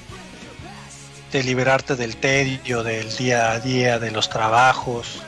de 1.33 1.43
liberarte 1.43 1.97
del 1.97 2.17
tedio 2.17 2.85
del 2.85 3.15
día 3.17 3.51
a 3.53 3.61
día, 3.61 3.99
de 3.99 4.13
los 4.13 4.31
trabajos? 4.31 5.23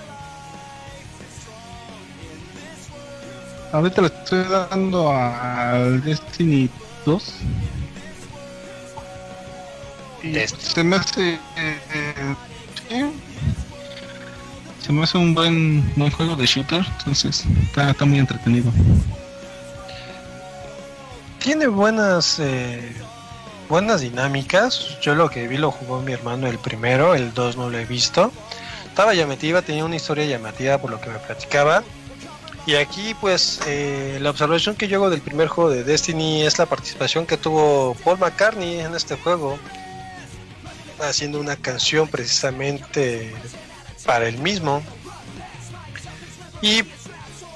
Ahorita 3.73 4.03
le 4.03 4.09
estoy 4.09 4.45
dando 4.45 5.11
al 5.13 6.03
Destiny 6.03 6.69
2. 7.07 7.35
Y 10.23 10.33
Destiny. 10.33 10.63
se 10.63 10.85
me 10.85 10.97
hace. 10.97 11.35
eh, 11.57 12.35
sí, 12.89 13.05
se 14.85 14.93
me 14.93 15.03
hace 15.03 15.19
un 15.19 15.35
buen, 15.35 15.93
buen 15.97 16.11
juego 16.11 16.37
de 16.37 16.47
shooter, 16.47 16.85
entonces 16.99 17.45
está, 17.63 17.91
está 17.91 18.05
muy 18.05 18.19
entretenido. 18.19 18.71
Tiene 21.39 21.67
buenas 21.69 22.39
eh, 22.39 22.93
buenas 23.69 24.01
dinámicas. 24.03 24.99
Yo 25.01 25.15
lo 25.15 25.31
que 25.31 25.49
vi 25.49 25.57
lo 25.57 25.71
jugó 25.71 26.03
mi 26.03 26.13
hermano 26.13 26.49
el 26.49 26.59
primero, 26.59 27.15
el 27.15 27.33
2 27.33 27.57
no 27.57 27.71
lo 27.71 27.79
he 27.79 27.87
visto. 27.87 28.33
Estaba 28.87 29.15
llamativa, 29.15 29.63
tenía 29.63 29.85
una 29.85 29.97
historia 29.97 30.27
llamativa 30.27 30.77
por 30.79 30.91
lo 30.91 31.01
que 31.01 31.09
me 31.09 31.19
platicaba. 31.19 31.83
Y 32.67 32.75
aquí 32.75 33.15
pues 33.21 33.61
eh, 33.67 34.19
la 34.21 34.31
observación 34.31 34.77
que 34.77 34.87
yo 34.87 34.99
hago 34.99 35.11
del 35.11 35.23
primer 35.23 35.49
juego 35.49 35.71
de 35.71 35.83
Destiny 35.83 36.43
es 36.43 36.59
la 36.59 36.67
participación 36.67 37.27
que 37.27 37.37
tuvo 37.37 37.95
Paul 38.05 38.19
McCartney 38.19 38.81
en 38.81 38.95
este 38.95 39.17
juego. 39.17 39.59
Haciendo 41.01 41.41
una 41.41 41.57
canción 41.57 42.07
precisamente 42.09 43.33
para 44.05 44.29
el 44.29 44.39
mismo. 44.39 44.83
Y 46.61 46.83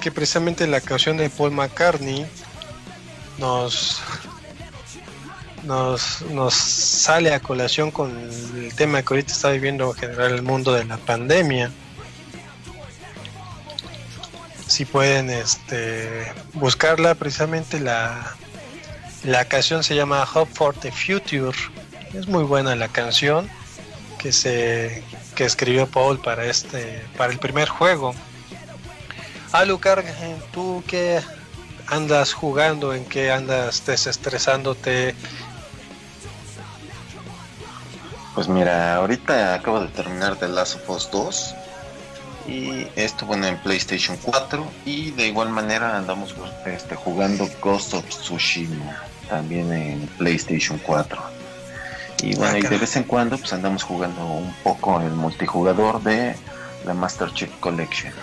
que 0.01 0.11
precisamente 0.11 0.65
la 0.67 0.81
canción 0.81 1.17
de 1.17 1.29
Paul 1.29 1.51
McCartney 1.51 2.25
nos, 3.37 4.01
nos, 5.63 6.23
nos 6.31 6.53
sale 6.53 7.33
a 7.33 7.39
colación 7.39 7.91
con 7.91 8.17
el 8.19 8.73
tema 8.75 9.01
que 9.03 9.13
ahorita 9.13 9.31
está 9.31 9.51
viviendo 9.51 9.91
en 9.91 9.93
general 9.93 10.33
el 10.33 10.41
mundo 10.41 10.73
de 10.73 10.85
la 10.85 10.97
pandemia. 10.97 11.71
Si 14.67 14.85
pueden 14.85 15.29
este, 15.29 16.33
buscarla, 16.53 17.15
precisamente 17.15 17.79
la, 17.79 18.35
La 19.25 19.45
canción 19.45 19.83
se 19.83 19.95
llama 19.95 20.23
Hope 20.31 20.51
for 20.53 20.75
the 20.75 20.91
Future. 20.91 21.57
Es 22.13 22.27
muy 22.27 22.43
buena 22.43 22.75
la 22.75 22.87
canción 22.87 23.49
que 24.19 24.31
se 24.31 25.03
que 25.33 25.45
escribió 25.45 25.87
Paul 25.87 26.19
para 26.19 26.45
este 26.45 27.03
para 27.17 27.33
el 27.33 27.39
primer 27.39 27.67
juego. 27.67 28.13
Alucard, 29.51 30.05
¿tú 30.53 30.83
qué 30.85 31.21
andas 31.87 32.33
jugando? 32.33 32.93
¿En 32.93 33.03
qué 33.05 33.31
andas 33.31 33.83
desestresándote? 33.85 35.15
Pues 38.35 38.47
mira, 38.47 38.95
ahorita 38.97 39.55
acabo 39.55 39.79
de 39.79 39.87
terminar 39.87 40.35
The 40.35 40.49
Last 40.49 40.75
of 40.75 40.89
Us 40.89 41.09
2 41.09 41.55
y 42.47 42.87
esto 42.95 43.25
bueno 43.25 43.47
en 43.47 43.57
PlayStation 43.57 44.17
4 44.21 44.71
y 44.85 45.11
de 45.11 45.27
igual 45.27 45.49
manera 45.49 45.97
andamos 45.97 46.35
este, 46.65 46.95
jugando 46.95 47.49
Ghost 47.61 47.93
of 47.95 48.05
Tsushima 48.07 49.03
también 49.29 49.73
en 49.73 50.07
PlayStation 50.17 50.79
4. 50.79 51.21
Y 52.23 52.35
bueno, 52.35 52.57
y 52.57 52.61
de 52.61 52.77
vez 52.77 52.95
en 52.95 53.03
cuando 53.03 53.37
pues 53.37 53.51
andamos 53.53 53.83
jugando 53.83 54.25
un 54.25 54.53
poco 54.63 55.01
el 55.01 55.11
multijugador 55.11 56.01
de 56.03 56.35
la 56.85 56.93
Master 56.93 57.33
Chief 57.33 57.51
Collection. 57.59 58.13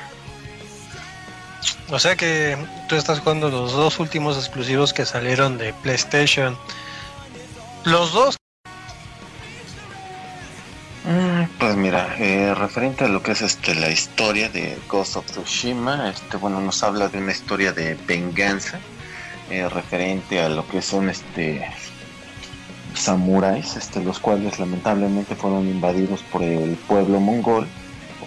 O 1.90 1.98
sea 1.98 2.16
que 2.16 2.56
tú 2.88 2.96
estás 2.96 3.20
jugando 3.20 3.50
los 3.50 3.72
dos 3.72 3.98
últimos 3.98 4.36
exclusivos 4.38 4.92
que 4.92 5.04
salieron 5.04 5.58
de 5.58 5.74
PlayStation. 5.74 6.56
Los 7.84 8.12
dos. 8.12 8.36
Pues 11.58 11.74
mira, 11.76 12.14
eh, 12.18 12.54
referente 12.54 13.04
a 13.04 13.08
lo 13.08 13.24
que 13.24 13.32
es 13.32 13.42
este 13.42 13.74
la 13.74 13.90
historia 13.90 14.48
de 14.48 14.78
Ghost 14.88 15.16
of 15.16 15.26
Tsushima, 15.26 16.08
este 16.10 16.36
bueno 16.36 16.60
nos 16.60 16.84
habla 16.84 17.08
de 17.08 17.18
una 17.18 17.32
historia 17.32 17.72
de 17.72 17.94
venganza, 18.06 18.78
eh, 19.50 19.68
referente 19.68 20.40
a 20.40 20.48
lo 20.48 20.66
que 20.68 20.80
son 20.80 21.10
este 21.10 21.66
samuráis, 22.94 23.74
este 23.74 24.00
los 24.04 24.20
cuales 24.20 24.60
lamentablemente 24.60 25.34
fueron 25.34 25.66
invadidos 25.66 26.22
por 26.22 26.44
el 26.44 26.76
pueblo 26.76 27.18
mongol, 27.18 27.66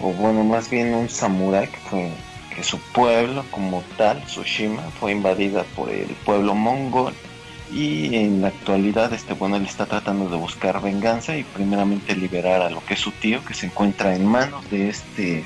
o 0.02 0.12
bueno 0.12 0.44
más 0.44 0.68
bien 0.68 0.92
un 0.92 1.08
samurái 1.08 1.68
que 1.68 1.78
fue 1.78 2.10
que 2.54 2.62
su 2.62 2.78
pueblo 2.92 3.42
como 3.50 3.82
tal, 3.96 4.22
Tsushima, 4.26 4.82
fue 5.00 5.12
invadida 5.12 5.64
por 5.74 5.88
el 5.88 6.08
pueblo 6.26 6.54
mongol 6.54 7.14
y 7.72 8.14
en 8.14 8.42
la 8.42 8.48
actualidad 8.48 9.12
este 9.12 9.34
bueno 9.34 9.56
él 9.56 9.64
está 9.64 9.86
tratando 9.86 10.28
de 10.28 10.36
buscar 10.36 10.80
venganza 10.80 11.36
y 11.36 11.42
primeramente 11.42 12.14
liberar 12.14 12.62
a 12.62 12.70
lo 12.70 12.84
que 12.84 12.94
es 12.94 13.00
su 13.00 13.10
tío 13.10 13.44
que 13.44 13.54
se 13.54 13.66
encuentra 13.66 14.14
en 14.14 14.24
manos 14.24 14.70
de 14.70 14.88
este 14.88 15.44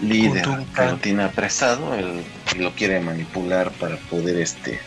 líder 0.00 0.48
que 0.74 0.86
lo 0.86 0.96
tiene 0.96 1.24
apresado. 1.24 1.94
Él 1.94 2.24
lo 2.56 2.72
quiere 2.72 3.00
manipular 3.00 3.70
para 3.72 3.96
poder 3.96 4.40
este 4.40 4.80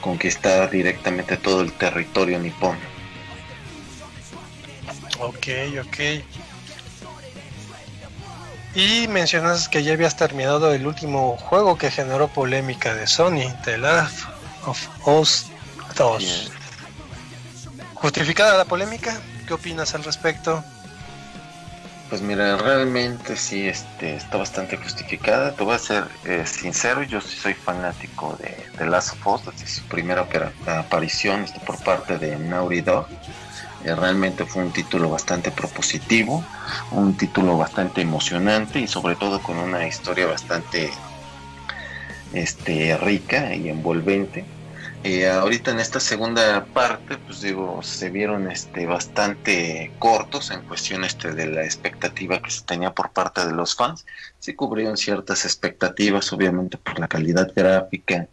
conquistar 0.00 0.70
directamente 0.70 1.36
todo 1.36 1.60
el 1.60 1.72
territorio 1.72 2.38
nipón. 2.38 2.76
Ok, 5.20 5.46
ok. 5.80 6.24
Y 8.74 9.06
mencionas 9.08 9.68
que 9.68 9.84
ya 9.84 9.92
habías 9.92 10.16
terminado 10.16 10.72
el 10.72 10.86
último 10.86 11.36
juego 11.36 11.76
que 11.76 11.90
generó 11.90 12.28
polémica 12.28 12.94
de 12.94 13.06
Sony, 13.06 13.52
The 13.64 13.78
Last 13.78 14.31
of 14.66 14.78
Us 15.06 15.46
2. 15.96 16.52
¿Justificada 17.94 18.58
la 18.58 18.64
polémica? 18.64 19.20
¿Qué 19.46 19.54
opinas 19.54 19.94
al 19.94 20.04
respecto? 20.04 20.64
Pues 22.08 22.20
mira, 22.20 22.58
realmente 22.58 23.36
sí 23.36 23.66
este, 23.66 24.16
está 24.16 24.36
bastante 24.36 24.76
justificada. 24.76 25.52
Te 25.54 25.64
voy 25.64 25.74
a 25.74 25.78
ser 25.78 26.04
eh, 26.24 26.44
sincero, 26.46 27.02
yo 27.02 27.20
sí 27.22 27.36
soy 27.36 27.54
fanático 27.54 28.36
de, 28.38 28.66
de 28.78 28.86
Last 28.86 29.12
of 29.14 29.26
Us, 29.26 29.46
desde 29.46 29.66
su 29.66 29.82
primera 29.84 30.26
aparición 30.66 31.44
este, 31.44 31.58
por 31.60 31.82
parte 31.82 32.18
de 32.18 32.36
Naughty 32.38 32.82
Dog. 32.82 33.06
Eh, 33.84 33.94
realmente 33.94 34.44
fue 34.44 34.62
un 34.62 34.72
título 34.72 35.08
bastante 35.08 35.50
propositivo, 35.50 36.44
un 36.90 37.16
título 37.16 37.56
bastante 37.56 38.02
emocionante 38.02 38.78
y 38.80 38.86
sobre 38.86 39.16
todo 39.16 39.42
con 39.42 39.56
una 39.56 39.86
historia 39.86 40.26
bastante 40.26 40.92
este, 42.32 42.96
rica 42.96 43.54
y 43.54 43.68
envolvente. 43.68 44.44
Eh, 45.04 45.28
ahorita 45.28 45.72
en 45.72 45.80
esta 45.80 45.98
segunda 45.98 46.64
parte, 46.66 47.18
pues 47.18 47.40
digo, 47.40 47.82
se 47.82 48.10
vieron 48.10 48.48
este, 48.50 48.86
bastante 48.86 49.90
cortos 49.98 50.52
en 50.52 50.62
cuestión 50.62 51.02
este, 51.02 51.32
de 51.32 51.46
la 51.46 51.64
expectativa 51.64 52.40
que 52.40 52.50
se 52.50 52.62
tenía 52.64 52.92
por 52.94 53.10
parte 53.10 53.44
de 53.44 53.52
los 53.52 53.74
fans. 53.74 54.06
Sí 54.38 54.54
cubrieron 54.54 54.96
ciertas 54.96 55.44
expectativas, 55.44 56.32
obviamente 56.32 56.78
por 56.78 57.00
la 57.00 57.08
calidad 57.08 57.50
gráfica, 57.54 58.28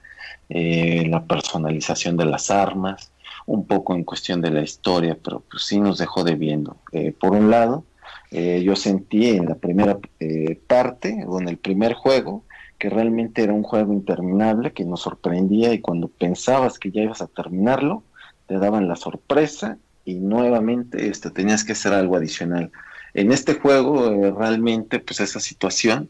eh, 0.50 1.08
la 1.10 1.24
personalización 1.24 2.18
de 2.18 2.26
las 2.26 2.52
armas, 2.52 3.12
un 3.48 3.66
poco 3.66 3.96
en 3.96 4.04
cuestión 4.04 4.42
de 4.42 4.52
la 4.52 4.62
historia, 4.62 5.18
pero 5.24 5.44
pues 5.50 5.64
sí 5.64 5.80
nos 5.80 5.98
dejó 5.98 6.24
debiendo. 6.24 6.78
Eh, 6.92 7.14
por 7.20 7.32
un 7.32 7.50
lado, 7.50 7.84
eh, 8.32 8.62
yo 8.64 8.76
sentí 8.76 9.30
en 9.30 9.48
la 9.48 9.56
primera 9.56 9.98
eh, 10.20 10.60
parte, 10.68 11.24
o 11.28 11.42
en 11.42 11.50
el 11.50 11.58
primer 11.58 11.94
juego, 11.94 12.44
que 12.80 12.90
realmente 12.90 13.44
era 13.44 13.54
un 13.54 13.64
juego 13.64 13.94
interminable 13.94 14.72
que 14.72 14.86
nos 14.86 15.02
sorprendía 15.02 15.74
y 15.74 15.82
cuando 15.82 16.08
pensabas 16.08 16.80
que 16.80 16.92
ya 16.92 17.02
ibas 17.02 17.22
a 17.22 17.28
terminarlo, 17.28 18.04
te 18.48 18.58
daban 18.58 18.88
la 18.88 18.96
sorpresa 18.96 19.78
y 20.06 20.16
nuevamente 20.16 21.10
este, 21.10 21.30
tenías 21.30 21.66
que 21.66 21.74
hacer 21.74 21.94
algo 21.94 22.16
adicional. 22.16 22.72
En 23.14 23.34
este 23.34 23.56
juego 23.56 24.12
eh, 24.12 24.32
realmente 24.32 25.00
pues 25.00 25.20
esa 25.20 25.42
situación 25.42 26.10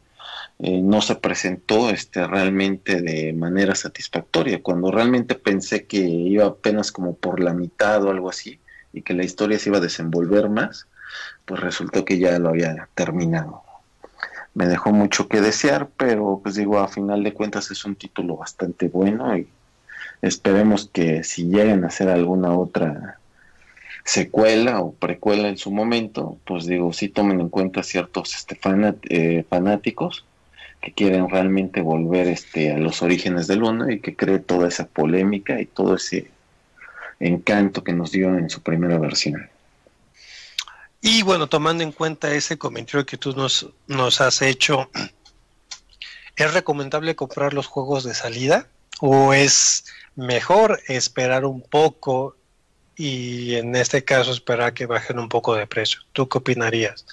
eh, 0.60 0.82
no 0.82 1.02
se 1.02 1.16
presentó 1.16 1.90
este, 1.90 2.26
realmente 2.28 3.02
de 3.02 3.34
manera 3.34 3.74
satisfactoria. 3.74 4.62
Cuando 4.62 4.92
realmente 4.92 5.34
pensé 5.34 5.86
que 5.86 5.98
iba 5.98 6.46
apenas 6.46 6.92
como 6.92 7.16
por 7.16 7.40
la 7.40 7.54
mitad 7.54 8.04
o 8.04 8.12
algo 8.12 8.30
así 8.30 8.60
y 8.94 9.02
que 9.02 9.16
la 9.16 9.24
historia 9.26 9.58
se 9.58 9.70
iba 9.70 9.80
a 9.80 9.82
desenvolver 9.82 10.50
más, 10.50 10.88
pues 11.46 11.60
resultó 11.62 12.06
que 12.06 12.20
ya 12.20 12.38
lo 12.38 12.50
había 12.50 12.90
terminado 12.94 13.64
me 14.60 14.68
dejó 14.68 14.92
mucho 14.92 15.28
que 15.30 15.42
desear, 15.42 15.90
pero 15.98 16.42
pues 16.44 16.56
digo, 16.56 16.80
a 16.80 16.88
final 16.90 17.24
de 17.24 17.34
cuentas 17.34 17.72
es 17.72 17.86
un 17.86 17.96
título 17.96 18.38
bastante 18.38 18.90
bueno 18.90 19.38
y 19.38 19.48
esperemos 20.22 20.90
que 20.94 21.24
si 21.24 21.46
llegan 21.48 21.84
a 21.84 21.88
hacer 21.88 22.10
alguna 22.10 22.54
otra 22.58 23.20
secuela 24.06 24.82
o 24.82 24.94
precuela 24.96 25.50
en 25.50 25.58
su 25.58 25.72
momento, 25.72 26.38
pues 26.46 26.66
digo, 26.66 26.94
sí 26.94 27.10
tomen 27.10 27.42
en 27.42 27.50
cuenta 27.50 27.84
ciertos 27.84 28.36
este, 28.36 28.56
fanat- 28.60 29.06
eh, 29.10 29.46
fanáticos 29.50 30.26
que 30.82 30.94
quieren 30.94 31.30
realmente 31.30 31.82
volver 31.82 32.28
este, 32.28 32.74
a 32.74 32.78
los 32.80 33.02
orígenes 33.04 33.48
del 33.48 33.64
uno 33.64 33.90
y 33.92 34.02
que 34.02 34.16
cree 34.16 34.40
toda 34.40 34.68
esa 34.70 34.88
polémica 34.88 35.62
y 35.62 35.68
todo 35.68 35.96
ese 35.96 36.32
encanto 37.20 37.84
que 37.84 37.94
nos 37.94 38.12
dio 38.12 38.38
en 38.38 38.50
su 38.50 38.62
primera 38.64 39.00
versión. 39.00 39.49
Y 41.02 41.24
bueno, 41.24 41.48
tomando 41.48 41.84
en 41.84 41.92
cuenta 41.92 42.34
ese 42.34 42.58
comentario 42.58 43.06
que 43.06 43.18
tú 43.18 43.34
nos, 43.34 43.68
nos 43.88 44.22
has 44.22 44.42
hecho, 44.42 44.90
¿es 46.36 46.54
recomendable 46.54 47.16
comprar 47.16 47.54
los 47.54 47.68
juegos 47.68 48.04
de 48.04 48.14
salida? 48.14 48.68
¿O 49.00 49.34
es 49.34 49.86
mejor 50.16 50.82
esperar 50.88 51.46
un 51.46 51.62
poco 51.62 52.36
y 52.96 53.56
en 53.56 53.76
este 53.76 54.04
caso 54.04 54.32
esperar 54.34 54.74
que 54.74 54.86
bajen 54.86 55.20
un 55.20 55.30
poco 55.30 55.56
de 55.56 55.68
precio? 55.68 56.02
¿Tú 56.12 56.28
qué 56.28 56.40
opinarías? 56.40 57.06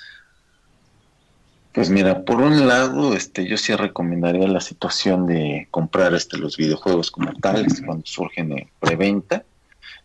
Pues 1.76 1.90
mira, 1.90 2.24
por 2.24 2.40
un 2.40 2.66
lado, 2.66 3.14
este, 3.14 3.46
yo 3.46 3.58
sí 3.58 3.76
recomendaría 3.76 4.48
la 4.48 4.62
situación 4.62 5.26
de 5.26 5.68
comprar 5.70 6.14
este, 6.14 6.38
los 6.38 6.56
videojuegos 6.56 7.10
como 7.10 7.34
tales 7.34 7.82
cuando 7.84 8.06
surgen 8.06 8.52
en 8.52 8.70
preventa. 8.80 9.44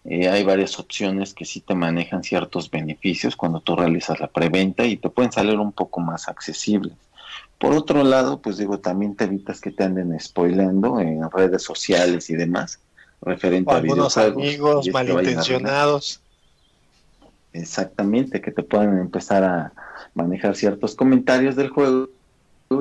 Eh, 0.03 0.27
hay 0.27 0.43
varias 0.43 0.79
opciones 0.79 1.33
que 1.33 1.45
sí 1.45 1.61
te 1.61 1.75
manejan 1.75 2.23
ciertos 2.23 2.71
beneficios 2.71 3.35
cuando 3.35 3.59
tú 3.59 3.75
realizas 3.75 4.19
la 4.19 4.27
preventa 4.27 4.85
y 4.85 4.97
te 4.97 5.09
pueden 5.09 5.31
salir 5.31 5.59
un 5.59 5.71
poco 5.71 5.99
más 5.99 6.27
accesibles. 6.27 6.93
Por 7.59 7.73
otro 7.73 8.03
lado, 8.03 8.41
pues 8.41 8.57
digo, 8.57 8.79
también 8.79 9.15
te 9.15 9.25
evitas 9.25 9.61
que 9.61 9.71
te 9.71 9.83
anden 9.83 10.19
spoilando 10.19 10.99
en 10.99 11.29
redes 11.29 11.61
sociales 11.63 12.29
y 12.31 12.35
demás 12.35 12.79
referente 13.21 13.69
O 13.69 13.73
a 13.73 13.77
algunos 13.77 14.17
amigos 14.17 14.87
malintencionados. 14.91 16.21
Exactamente, 17.53 18.41
que 18.41 18.51
te 18.51 18.63
puedan 18.63 18.97
empezar 18.97 19.43
a 19.43 19.73
manejar 20.13 20.55
ciertos 20.55 20.95
comentarios 20.95 21.55
del 21.55 21.69
juego 21.69 22.09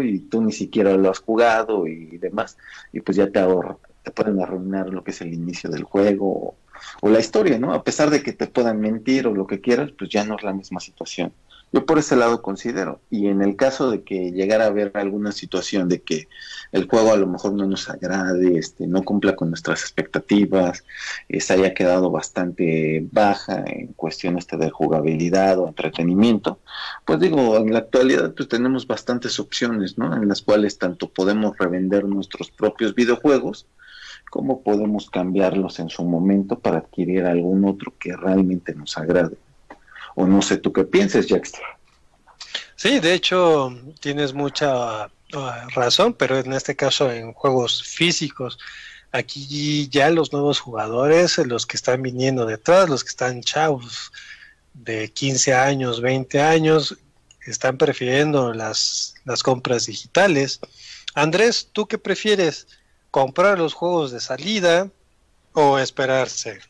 y 0.00 0.20
tú 0.20 0.40
ni 0.40 0.52
siquiera 0.52 0.96
lo 0.96 1.10
has 1.10 1.18
jugado 1.18 1.86
y 1.86 2.16
demás, 2.18 2.56
y 2.92 3.00
pues 3.00 3.16
ya 3.16 3.28
te 3.28 3.40
ahorra, 3.40 3.76
te 4.04 4.12
pueden 4.12 4.40
arruinar 4.40 4.88
lo 4.88 5.02
que 5.02 5.10
es 5.10 5.20
el 5.20 5.34
inicio 5.34 5.68
del 5.68 5.82
juego 5.82 6.54
o, 7.00 7.08
la 7.08 7.20
historia, 7.20 7.58
¿no? 7.58 7.72
A 7.72 7.84
pesar 7.84 8.10
de 8.10 8.22
que 8.22 8.32
te 8.32 8.46
puedan 8.46 8.80
mentir 8.80 9.26
o 9.26 9.34
lo 9.34 9.46
que 9.46 9.60
quieras, 9.60 9.90
pues 9.98 10.10
ya 10.10 10.24
no 10.24 10.36
es 10.36 10.42
la 10.42 10.52
misma 10.52 10.80
situación. 10.80 11.32
Yo 11.72 11.86
por 11.86 12.00
ese 12.00 12.16
lado 12.16 12.42
considero, 12.42 13.00
y 13.10 13.28
en 13.28 13.42
el 13.42 13.54
caso 13.54 13.92
de 13.92 14.02
que 14.02 14.32
llegara 14.32 14.64
a 14.64 14.68
haber 14.68 14.90
alguna 14.94 15.30
situación 15.30 15.88
de 15.88 16.02
que 16.02 16.26
el 16.72 16.88
juego 16.88 17.12
a 17.12 17.16
lo 17.16 17.28
mejor 17.28 17.52
no 17.52 17.64
nos 17.64 17.88
agrade, 17.88 18.58
este, 18.58 18.88
no 18.88 19.04
cumpla 19.04 19.36
con 19.36 19.50
nuestras 19.50 19.82
expectativas, 19.82 20.84
eh, 21.28 21.40
se 21.40 21.52
haya 21.52 21.72
quedado 21.72 22.10
bastante 22.10 23.06
baja 23.12 23.62
en 23.66 23.88
cuestión 23.92 24.36
este 24.36 24.56
de 24.56 24.70
jugabilidad 24.70 25.60
o 25.60 25.68
entretenimiento, 25.68 26.58
pues 27.04 27.20
digo, 27.20 27.56
en 27.56 27.72
la 27.72 27.80
actualidad 27.80 28.34
pues 28.34 28.48
tenemos 28.48 28.88
bastantes 28.88 29.38
opciones, 29.38 29.96
¿no? 29.96 30.16
En 30.16 30.26
las 30.26 30.42
cuales 30.42 30.76
tanto 30.76 31.08
podemos 31.08 31.56
revender 31.56 32.04
nuestros 32.04 32.50
propios 32.50 32.96
videojuegos, 32.96 33.66
cómo 34.30 34.62
podemos 34.62 35.10
cambiarlos 35.10 35.80
en 35.80 35.90
su 35.90 36.04
momento 36.04 36.58
para 36.58 36.78
adquirir 36.78 37.26
algún 37.26 37.64
otro 37.64 37.92
que 37.98 38.16
realmente 38.16 38.74
nos 38.74 38.96
agrade. 38.96 39.36
O 40.14 40.26
no 40.26 40.40
sé 40.40 40.56
tú 40.56 40.72
qué 40.72 40.84
piensas, 40.84 41.26
Jackson. 41.26 41.60
Sí, 42.76 43.00
de 43.00 43.12
hecho 43.12 43.76
tienes 44.00 44.32
mucha 44.32 45.06
uh, 45.06 45.68
razón, 45.74 46.14
pero 46.14 46.38
en 46.38 46.52
este 46.52 46.74
caso 46.76 47.10
en 47.10 47.32
juegos 47.32 47.82
físicos, 47.82 48.58
aquí 49.12 49.88
ya 49.88 50.08
los 50.10 50.32
nuevos 50.32 50.60
jugadores, 50.60 51.36
los 51.38 51.66
que 51.66 51.76
están 51.76 52.00
viniendo 52.00 52.46
detrás, 52.46 52.88
los 52.88 53.04
que 53.04 53.10
están 53.10 53.42
chavos 53.42 54.12
de 54.72 55.10
15 55.12 55.54
años, 55.54 56.00
20 56.00 56.40
años, 56.40 56.96
están 57.44 57.76
prefiriendo 57.76 58.54
las, 58.54 59.14
las 59.24 59.42
compras 59.42 59.86
digitales. 59.86 60.60
Andrés, 61.14 61.68
¿tú 61.72 61.86
qué 61.86 61.98
prefieres? 61.98 62.66
¿Comprar 63.10 63.58
los 63.58 63.74
juegos 63.74 64.12
de 64.12 64.20
salida 64.20 64.90
o 65.52 65.78
esperarse? 65.78 66.60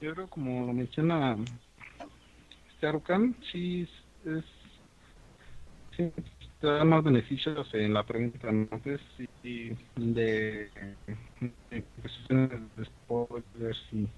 Yo 0.00 0.14
creo, 0.14 0.26
como 0.28 0.66
lo 0.66 0.72
menciona 0.72 1.36
este 2.72 2.86
Arucan, 2.86 3.36
sí 3.52 3.88
es, 4.24 4.44
sí 5.96 6.10
te 6.60 6.66
da 6.66 6.84
más 6.84 7.04
beneficios 7.04 7.68
en 7.74 7.92
la 7.92 8.04
pregunta 8.04 8.48
antes 8.48 9.00
y 9.42 9.70
de, 9.96 10.70
de 11.70 11.84
cuestiones 12.00 12.76
de 12.76 12.84
spoilers 12.84 13.78
y 13.92 14.08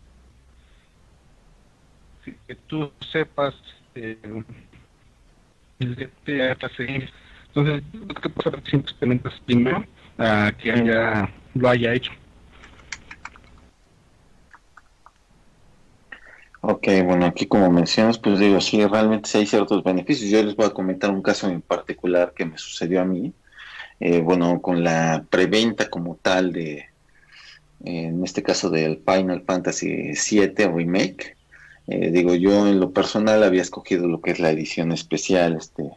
que 2.46 2.54
tú 2.54 2.92
sepas 3.12 3.54
eh, 3.94 4.18
el 4.22 4.44
que 4.44 4.44
te 4.44 5.73
vas 5.73 5.73
a 5.92 6.68
seguir. 6.76 7.10
Entonces, 7.48 7.82
creo 7.92 8.22
que 8.22 8.28
pasa 8.30 8.50
siempre 8.68 8.90
experimentas 8.90 9.32
primero 9.46 9.84
a 10.18 10.52
quien 10.60 10.86
ya 10.86 11.30
lo 11.54 11.68
haya 11.68 11.94
hecho. 11.94 12.12
Ok, 16.60 16.88
bueno, 17.04 17.26
aquí 17.26 17.46
como 17.46 17.70
mencionas, 17.70 18.18
pues 18.18 18.38
digo, 18.38 18.58
sí, 18.60 18.84
realmente 18.86 19.28
sí 19.28 19.38
hay 19.38 19.46
ciertos 19.46 19.84
beneficios. 19.84 20.30
Yo 20.30 20.42
les 20.42 20.56
voy 20.56 20.66
a 20.66 20.70
comentar 20.70 21.10
un 21.10 21.20
caso 21.20 21.46
en 21.48 21.60
particular 21.60 22.32
que 22.34 22.46
me 22.46 22.56
sucedió 22.56 23.02
a 23.02 23.04
mí. 23.04 23.34
Eh, 24.00 24.20
bueno, 24.20 24.60
con 24.62 24.82
la 24.82 25.24
preventa 25.28 25.90
como 25.90 26.16
tal 26.16 26.52
de, 26.52 26.72
eh, 27.84 28.04
en 28.06 28.24
este 28.24 28.42
caso 28.42 28.70
del 28.70 29.02
Final 29.06 29.44
Fantasy 29.46 30.14
VII 30.14 30.68
Remake, 30.74 31.33
eh, 31.86 32.10
digo, 32.10 32.34
yo 32.34 32.66
en 32.66 32.80
lo 32.80 32.92
personal 32.92 33.42
había 33.42 33.62
escogido 33.62 34.08
lo 34.08 34.20
que 34.20 34.30
es 34.30 34.40
la 34.40 34.50
edición 34.50 34.92
especial, 34.92 35.56
este, 35.56 35.90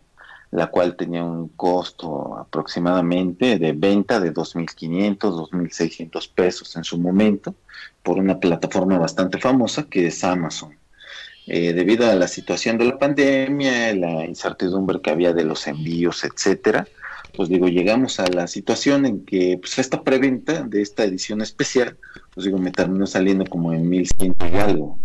la 0.51 0.67
cual 0.67 0.95
tenía 0.95 1.23
un 1.23 1.49
costo 1.49 2.37
aproximadamente 2.37 3.57
de 3.57 3.73
venta 3.73 4.19
de 4.19 4.33
2.500, 4.33 5.17
2.600 5.17 6.31
pesos 6.33 6.75
en 6.75 6.83
su 6.83 6.97
momento 6.97 7.55
por 8.03 8.17
una 8.17 8.39
plataforma 8.39 8.97
bastante 8.97 9.39
famosa 9.39 9.87
que 9.89 10.07
es 10.07 10.23
Amazon. 10.23 10.77
Eh, 11.45 11.71
debido 11.71 12.09
a 12.09 12.15
la 12.15 12.27
situación 12.27 12.77
de 12.77 12.85
la 12.85 12.99
pandemia, 12.99 13.95
la 13.95 14.25
incertidumbre 14.25 14.99
que 15.01 15.11
había 15.11 15.31
de 15.31 15.45
los 15.45 15.65
envíos, 15.67 16.25
etcétera, 16.25 16.85
pues 17.35 17.47
digo, 17.47 17.67
llegamos 17.67 18.19
a 18.19 18.27
la 18.27 18.47
situación 18.47 19.05
en 19.05 19.25
que 19.25 19.57
pues 19.57 19.79
esta 19.79 20.03
preventa 20.03 20.63
de 20.63 20.81
esta 20.81 21.05
edición 21.05 21.41
especial, 21.41 21.97
pues 22.33 22.45
digo, 22.45 22.57
me 22.57 22.71
terminó 22.71 23.07
saliendo 23.07 23.45
como 23.45 23.71
en 23.71 23.87
1100 23.87 24.35
y 24.51 24.57
algo. 24.57 24.99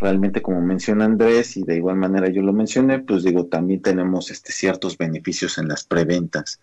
Realmente, 0.00 0.40
como 0.40 0.62
menciona 0.62 1.04
Andrés, 1.04 1.56
y 1.58 1.62
de 1.62 1.76
igual 1.76 1.96
manera 1.96 2.28
yo 2.30 2.42
lo 2.42 2.54
mencioné, 2.54 3.00
pues 3.00 3.22
digo, 3.22 3.46
también 3.46 3.82
tenemos 3.82 4.30
este, 4.30 4.50
ciertos 4.50 4.96
beneficios 4.96 5.58
en 5.58 5.68
las 5.68 5.84
preventas. 5.84 6.60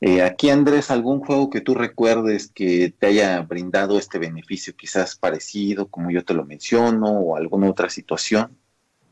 Eh, 0.00 0.22
aquí, 0.22 0.50
Andrés, 0.50 0.90
¿algún 0.90 1.20
juego 1.20 1.48
que 1.48 1.60
tú 1.60 1.74
recuerdes 1.74 2.50
que 2.50 2.92
te 2.98 3.06
haya 3.06 3.40
brindado 3.42 3.98
este 3.98 4.18
beneficio, 4.18 4.74
quizás 4.76 5.16
parecido, 5.16 5.86
como 5.86 6.10
yo 6.10 6.24
te 6.24 6.34
lo 6.34 6.44
menciono, 6.44 7.06
o 7.06 7.36
alguna 7.36 7.70
otra 7.70 7.88
situación 7.88 8.56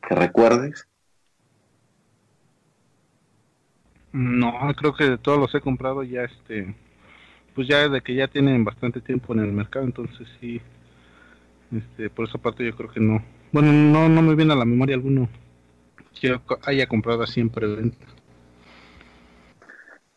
que 0.07 0.15
recuerdes? 0.15 0.89
No, 4.13 4.53
creo 4.77 4.95
que 4.95 5.05
de 5.11 5.19
todos 5.19 5.39
los 5.39 5.55
he 5.55 5.61
comprado 5.61 6.03
ya 6.03 6.23
este, 6.23 6.75
pues 7.55 7.67
ya 7.67 7.89
de 7.89 8.01
que 8.01 8.15
ya 8.15 8.29
tienen 8.29 8.65
bastante 8.65 9.01
tiempo 9.01 9.33
en 9.33 9.41
el 9.41 9.53
mercado, 9.53 9.85
entonces 9.85 10.29
sí, 10.41 10.61
este, 11.73 12.11
por 12.11 12.29
esa 12.29 12.39
parte 12.39 12.65
yo 12.65 12.77
creo 12.77 12.91
que 12.91 13.01
no. 13.01 13.23
Bueno, 13.55 13.73
no, 13.73 14.09
no 14.09 14.21
me 14.21 14.35
viene 14.35 14.53
a 14.53 14.57
la 14.57 14.65
memoria 14.65 14.97
alguno 14.97 15.29
que 16.21 16.41
haya 16.67 16.89
comprado 16.89 17.23
así 17.23 17.39
en 17.39 17.51
preventa. 17.51 18.05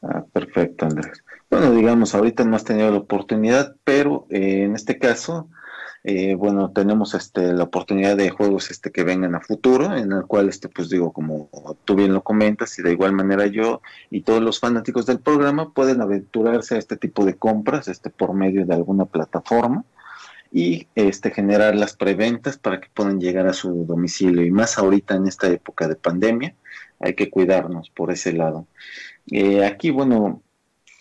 Ah, 0.02 0.26
perfecto, 0.34 0.88
Andrés. 0.88 1.24
Bueno, 1.48 1.70
digamos, 1.70 2.16
ahorita 2.16 2.44
no 2.46 2.56
has 2.56 2.64
tenido 2.64 2.90
la 2.90 2.98
oportunidad, 2.98 3.76
pero 3.84 4.26
eh, 4.32 4.64
en 4.64 4.74
este 4.74 4.98
caso, 4.98 5.50
eh, 6.04 6.34
bueno, 6.34 6.72
tenemos 6.72 7.14
este, 7.14 7.54
la 7.54 7.66
oportunidad 7.66 8.18
de 8.18 8.32
juegos 8.32 8.72
este, 8.72 8.90
que 8.90 9.04
vengan 9.04 9.36
a 9.36 9.42
futuro, 9.42 9.96
en 9.96 10.12
el 10.14 10.26
cual, 10.26 10.50
este, 10.50 10.68
pues 10.68 10.90
digo, 10.90 11.14
como 11.14 11.48
tú 11.86 11.94
bien 11.94 12.16
lo 12.16 12.24
comentas, 12.24 12.80
y 12.80 12.82
de 12.82 12.94
igual 12.94 13.14
manera 13.14 13.46
yo 13.46 13.84
y 14.10 14.22
todos 14.22 14.42
los 14.42 14.60
fanáticos 14.60 15.06
del 15.06 15.20
programa 15.20 15.74
pueden 15.76 16.02
aventurarse 16.02 16.74
a 16.74 16.80
este 16.80 16.98
tipo 16.98 17.24
de 17.24 17.36
compras 17.36 17.88
este, 17.88 18.10
por 18.10 18.34
medio 18.34 18.66
de 18.66 18.74
alguna 18.74 19.06
plataforma 19.06 19.86
y 20.52 20.88
este, 20.95 21.32
generar 21.32 21.76
las 21.76 21.95
preventas 21.95 22.58
para 22.58 22.80
que 22.80 22.89
puedan 22.93 23.20
llegar 23.20 23.48
a 23.48 23.54
su 23.54 23.86
domicilio. 23.86 24.45
Y 24.45 24.52
más 24.52 24.78
ahorita 24.78 25.16
en 25.16 25.28
esta 25.28 25.48
época 25.48 25.88
de 25.88 25.95
pandemia, 25.95 26.56
hay 27.00 27.14
que 27.14 27.30
cuidarnos 27.30 27.89
por 27.89 28.12
ese 28.12 28.34
lado. 28.34 28.68
Eh, 29.32 29.66
aquí, 29.66 29.91
bueno, 29.91 30.41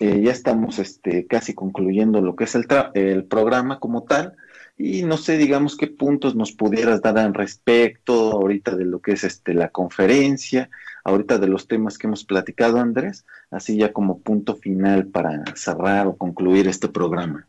eh, 0.00 0.20
ya 0.22 0.32
estamos 0.32 0.78
este, 0.78 1.26
casi 1.26 1.54
concluyendo 1.54 2.20
lo 2.20 2.36
que 2.36 2.44
es 2.44 2.54
el, 2.54 2.66
tra- 2.68 2.90
el 2.94 3.24
programa 3.24 3.78
como 3.78 4.02
tal. 4.02 4.34
Y 4.78 5.04
no 5.04 5.16
sé, 5.16 5.38
digamos, 5.38 5.74
qué 5.74 5.86
puntos 5.86 6.36
nos 6.36 6.52
pudieras 6.52 7.00
dar 7.00 7.16
al 7.18 7.32
respecto 7.32 8.32
ahorita 8.32 8.76
de 8.76 8.84
lo 8.84 9.00
que 9.00 9.12
es 9.12 9.24
este, 9.24 9.54
la 9.54 9.70
conferencia, 9.70 10.68
ahorita 11.02 11.38
de 11.38 11.48
los 11.48 11.66
temas 11.66 11.96
que 11.96 12.08
hemos 12.08 12.24
platicado, 12.24 12.78
Andrés, 12.78 13.24
así 13.50 13.78
ya 13.78 13.94
como 13.94 14.18
punto 14.18 14.54
final 14.54 15.06
para 15.06 15.44
cerrar 15.54 16.08
o 16.08 16.16
concluir 16.16 16.68
este 16.68 16.88
programa. 16.88 17.48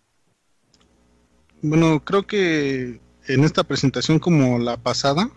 Bueno, 1.62 2.04
creo 2.04 2.28
que 2.28 3.00
en 3.28 3.44
esta 3.44 3.64
presentación 3.64 4.20
como 4.20 4.60
la 4.60 4.78
pasada, 4.78 5.32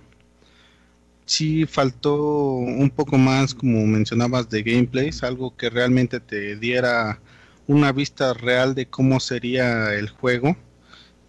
sí 1.25 1.65
faltó 1.67 2.17
un 2.17 2.91
poco 2.91 3.17
más, 3.19 3.55
como 3.55 3.87
mencionabas, 3.87 4.51
de 4.51 4.63
gameplays, 4.63 5.23
algo 5.23 5.57
que 5.57 5.71
realmente 5.71 6.21
te 6.21 6.57
diera 6.57 7.21
una 7.67 7.93
vista 7.93 8.35
real 8.35 8.75
de 8.75 8.87
cómo 8.87 9.21
sería 9.21 9.95
el 9.95 10.09
juego. 10.11 10.57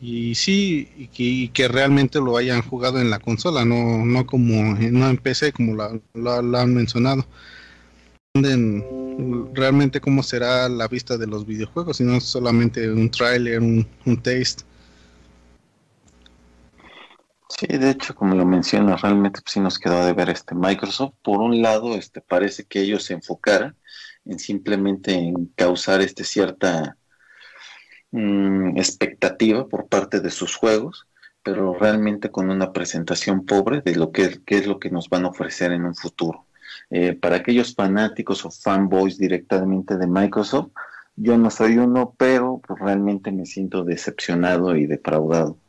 Y 0.02 0.36
sí, 0.36 0.90
y 0.98 1.50
que, 1.50 1.68
realmente 1.68 2.20
lo 2.20 2.38
hayan 2.38 2.62
jugado 2.64 3.00
en 3.00 3.10
la 3.12 3.20
consola, 3.20 3.66
no, 3.66 4.06
no 4.06 4.26
como 4.26 4.76
no 4.76 5.10
en 5.10 5.18
PC, 5.18 5.54
como 5.54 5.76
lo, 5.76 6.58
han 6.58 6.74
mencionado. 6.74 7.26
Realmente 9.54 10.02
cómo 10.02 10.24
será 10.24 10.68
la 10.70 10.88
vista 10.88 11.18
de 11.18 11.28
los 11.28 11.46
videojuegos, 11.46 11.98
sino 11.98 12.20
solamente 12.20 12.90
un 12.90 13.10
tráiler, 13.12 13.60
un, 13.62 13.88
un 14.06 14.18
taste. 14.18 14.64
Sí, 17.58 17.68
de 17.68 17.90
hecho, 17.92 18.16
como 18.16 18.36
lo 18.36 18.46
mencionas, 18.46 19.02
realmente 19.02 19.42
pues, 19.42 19.54
sí 19.54 19.60
nos 19.60 19.78
quedó 19.78 20.06
de 20.06 20.14
ver 20.14 20.30
este 20.30 20.56
Microsoft. 20.56 21.16
Por 21.22 21.40
un 21.42 21.62
lado, 21.62 21.96
este 21.96 22.22
parece 22.22 22.66
que 22.66 22.82
ellos 22.82 23.04
se 23.04 23.14
enfocaran 23.14 23.76
en 24.26 24.40
simplemente 24.40 25.14
en 25.14 25.48
causar 25.56 26.02
este 26.02 26.24
cierta 26.24 26.98
mm, 28.12 28.78
expectativa 28.78 29.68
por 29.68 29.88
parte 29.90 30.20
de 30.22 30.30
sus 30.30 30.56
juegos, 30.56 31.08
pero 31.44 31.74
realmente 31.78 32.32
con 32.32 32.50
una 32.50 32.72
presentación 32.74 33.46
pobre 33.46 33.82
de 33.82 33.96
lo 33.96 34.12
que, 34.12 34.42
qué 34.46 34.58
es 34.58 34.68
lo 34.68 34.80
que 34.80 34.90
nos 34.92 35.10
van 35.10 35.26
a 35.26 35.30
ofrecer 35.30 35.72
en 35.72 35.86
un 35.86 35.96
futuro. 35.96 36.48
Eh, 36.90 37.14
para 37.14 37.38
aquellos 37.38 37.76
fanáticos 37.76 38.46
o 38.46 38.52
fanboys 38.52 39.18
directamente 39.18 39.98
de 39.98 40.08
Microsoft, 40.08 40.72
yo 41.16 41.38
no 41.38 41.50
soy 41.50 41.78
uno, 41.78 42.16
pero 42.18 42.62
pues, 42.66 42.80
realmente 42.80 43.32
me 43.32 43.46
siento 43.46 43.84
decepcionado 43.84 44.76
y 44.76 44.88
defraudado. 44.88 45.61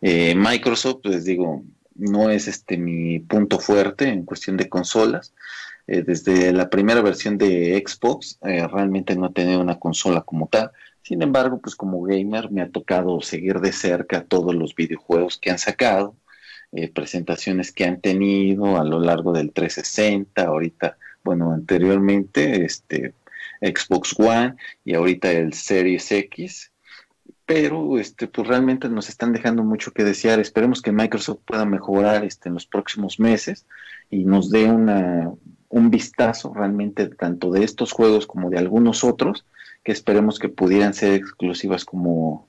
Eh, 0.00 0.34
Microsoft, 0.36 1.04
les 1.04 1.24
digo, 1.24 1.64
no 1.94 2.30
es 2.30 2.48
este 2.48 2.76
mi 2.76 3.18
punto 3.20 3.58
fuerte 3.58 4.08
en 4.08 4.24
cuestión 4.24 4.56
de 4.56 4.68
consolas. 4.68 5.34
Eh, 5.86 6.02
desde 6.02 6.52
la 6.52 6.70
primera 6.70 7.00
versión 7.02 7.38
de 7.38 7.82
Xbox, 7.84 8.38
eh, 8.42 8.66
realmente 8.68 9.16
no 9.16 9.26
he 9.26 9.32
tenido 9.32 9.60
una 9.60 9.78
consola 9.78 10.20
como 10.22 10.48
tal. 10.48 10.70
Sin 11.02 11.22
embargo, 11.22 11.60
pues 11.60 11.74
como 11.74 12.02
gamer 12.02 12.50
me 12.50 12.62
ha 12.62 12.68
tocado 12.68 13.20
seguir 13.22 13.60
de 13.60 13.72
cerca 13.72 14.24
todos 14.24 14.54
los 14.54 14.74
videojuegos 14.74 15.38
que 15.38 15.50
han 15.50 15.58
sacado, 15.58 16.14
presentaciones 16.92 17.72
que 17.72 17.84
han 17.86 18.02
tenido 18.02 18.76
a 18.76 18.84
lo 18.84 19.00
largo 19.00 19.32
del 19.32 19.52
360, 19.52 20.42
ahorita, 20.44 20.98
bueno, 21.24 21.52
anteriormente, 21.52 22.66
este 22.66 23.14
Xbox 23.62 24.14
One 24.18 24.56
y 24.84 24.94
ahorita 24.94 25.30
el 25.32 25.54
Series 25.54 26.12
X 26.12 26.70
pero 27.48 27.98
este 27.98 28.26
pues 28.26 28.46
realmente 28.46 28.90
nos 28.90 29.08
están 29.08 29.32
dejando 29.32 29.64
mucho 29.64 29.90
que 29.92 30.04
desear. 30.04 30.38
Esperemos 30.38 30.82
que 30.82 30.92
Microsoft 30.92 31.40
pueda 31.46 31.64
mejorar 31.64 32.22
este 32.26 32.50
en 32.50 32.54
los 32.54 32.66
próximos 32.66 33.18
meses 33.18 33.64
y 34.10 34.26
nos 34.26 34.50
dé 34.50 34.66
una 34.66 35.30
un 35.70 35.90
vistazo 35.90 36.52
realmente 36.54 37.08
tanto 37.08 37.50
de 37.50 37.64
estos 37.64 37.92
juegos 37.92 38.26
como 38.26 38.50
de 38.50 38.58
algunos 38.58 39.02
otros 39.02 39.46
que 39.82 39.92
esperemos 39.92 40.38
que 40.38 40.50
pudieran 40.50 40.92
ser 40.92 41.14
exclusivas 41.14 41.86
como 41.86 42.46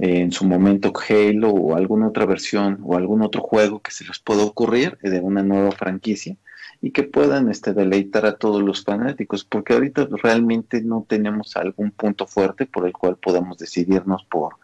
eh, 0.00 0.22
en 0.22 0.32
su 0.32 0.44
momento 0.44 0.92
Halo 1.08 1.50
o 1.50 1.76
alguna 1.76 2.08
otra 2.08 2.26
versión 2.26 2.80
o 2.82 2.96
algún 2.96 3.22
otro 3.22 3.42
juego 3.42 3.78
que 3.78 3.92
se 3.92 4.04
les 4.04 4.18
pueda 4.18 4.42
ocurrir 4.42 4.98
de 5.02 5.20
una 5.20 5.44
nueva 5.44 5.70
franquicia 5.70 6.36
y 6.82 6.92
que 6.92 7.02
puedan 7.02 7.50
este, 7.50 7.74
deleitar 7.74 8.24
a 8.26 8.36
todos 8.36 8.62
los 8.62 8.84
fanáticos, 8.84 9.44
porque 9.44 9.74
ahorita 9.74 10.08
realmente 10.22 10.80
no 10.82 11.04
tenemos 11.06 11.56
algún 11.56 11.90
punto 11.90 12.26
fuerte 12.26 12.66
por 12.66 12.86
el 12.86 12.92
cual 12.92 13.16
podamos 13.16 13.58
decidirnos 13.58 14.24
por 14.24 14.54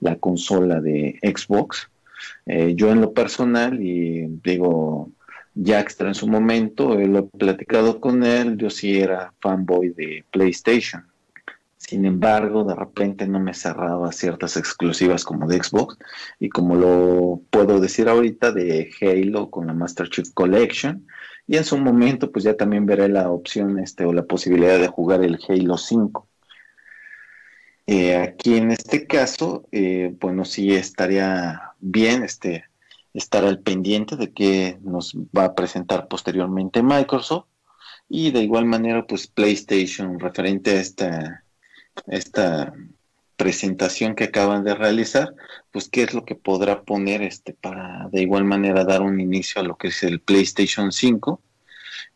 la 0.00 0.16
consola 0.16 0.80
de 0.80 1.18
Xbox. 1.22 1.88
Eh, 2.46 2.74
yo 2.74 2.90
en 2.90 3.00
lo 3.00 3.12
personal, 3.12 3.80
y 3.80 4.26
digo, 4.42 5.10
Jackster 5.54 6.08
en 6.08 6.14
su 6.14 6.26
momento, 6.26 6.98
eh, 6.98 7.06
lo 7.06 7.20
he 7.20 7.38
platicado 7.38 8.00
con 8.00 8.24
él, 8.24 8.56
yo 8.56 8.70
sí 8.70 8.98
era 8.98 9.32
fanboy 9.40 9.90
de 9.90 10.24
PlayStation. 10.30 11.06
Sin 11.76 12.04
embargo, 12.04 12.64
de 12.64 12.74
repente 12.74 13.26
no 13.26 13.40
me 13.40 13.54
cerraba 13.54 14.12
ciertas 14.12 14.56
exclusivas 14.56 15.24
como 15.24 15.48
de 15.48 15.62
Xbox 15.62 15.96
y 16.38 16.48
como 16.48 16.74
lo 16.76 17.40
puedo 17.50 17.80
decir 17.80 18.08
ahorita 18.08 18.52
de 18.52 18.90
Halo 19.00 19.50
con 19.50 19.66
la 19.66 19.72
Master 19.72 20.08
Chief 20.08 20.30
Collection 20.32 21.06
y 21.50 21.56
en 21.56 21.64
su 21.64 21.76
momento 21.76 22.30
pues 22.30 22.44
ya 22.44 22.56
también 22.56 22.86
veré 22.86 23.08
la 23.08 23.28
opción 23.28 23.80
este 23.80 24.04
o 24.04 24.12
la 24.12 24.22
posibilidad 24.22 24.78
de 24.78 24.86
jugar 24.86 25.24
el 25.24 25.36
Halo 25.48 25.76
5. 25.76 26.28
Eh, 27.88 28.14
aquí 28.14 28.54
en 28.54 28.70
este 28.70 29.08
caso, 29.08 29.66
eh, 29.72 30.14
bueno, 30.20 30.44
sí 30.44 30.72
estaría 30.72 31.72
bien 31.80 32.22
este, 32.22 32.66
estar 33.14 33.44
al 33.44 33.58
pendiente 33.58 34.14
de 34.14 34.32
que 34.32 34.78
nos 34.82 35.16
va 35.36 35.46
a 35.46 35.54
presentar 35.56 36.06
posteriormente 36.06 36.84
Microsoft 36.84 37.48
y 38.08 38.30
de 38.30 38.42
igual 38.42 38.66
manera 38.66 39.04
pues 39.04 39.26
PlayStation 39.26 40.20
referente 40.20 40.70
a 40.70 40.80
esta, 40.80 41.44
esta 42.06 42.72
presentación 43.40 44.14
que 44.14 44.24
acaban 44.24 44.64
de 44.64 44.74
realizar, 44.74 45.34
pues 45.72 45.88
qué 45.88 46.02
es 46.02 46.12
lo 46.12 46.26
que 46.26 46.34
podrá 46.34 46.82
poner 46.82 47.22
este 47.22 47.54
para 47.54 48.10
de 48.12 48.20
igual 48.20 48.44
manera 48.44 48.84
dar 48.84 49.00
un 49.00 49.18
inicio 49.18 49.62
a 49.62 49.64
lo 49.64 49.78
que 49.78 49.88
es 49.88 50.02
el 50.02 50.20
PlayStation 50.20 50.92
5 50.92 51.40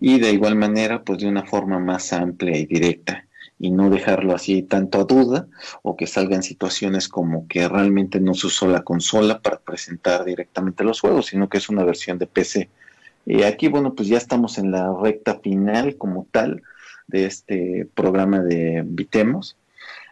y 0.00 0.20
de 0.20 0.32
igual 0.32 0.54
manera 0.54 1.02
pues 1.02 1.20
de 1.20 1.26
una 1.26 1.46
forma 1.46 1.78
más 1.78 2.12
amplia 2.12 2.58
y 2.58 2.66
directa 2.66 3.24
y 3.58 3.70
no 3.70 3.88
dejarlo 3.88 4.34
así 4.34 4.64
tanto 4.64 5.00
a 5.00 5.04
duda 5.04 5.46
o 5.80 5.96
que 5.96 6.06
salgan 6.06 6.42
situaciones 6.42 7.08
como 7.08 7.48
que 7.48 7.66
realmente 7.70 8.20
no 8.20 8.34
se 8.34 8.48
usó 8.48 8.66
la 8.66 8.82
consola 8.82 9.40
para 9.40 9.60
presentar 9.60 10.26
directamente 10.26 10.84
los 10.84 11.00
juegos, 11.00 11.26
sino 11.26 11.48
que 11.48 11.56
es 11.56 11.70
una 11.70 11.84
versión 11.84 12.18
de 12.18 12.26
PC. 12.26 12.68
Y 13.24 13.44
aquí, 13.44 13.68
bueno, 13.68 13.94
pues 13.94 14.08
ya 14.08 14.18
estamos 14.18 14.58
en 14.58 14.72
la 14.72 14.94
recta 15.02 15.40
final 15.40 15.96
como 15.96 16.26
tal 16.30 16.62
de 17.06 17.24
este 17.24 17.88
programa 17.94 18.40
de 18.40 18.82
Vitemos. 18.84 19.56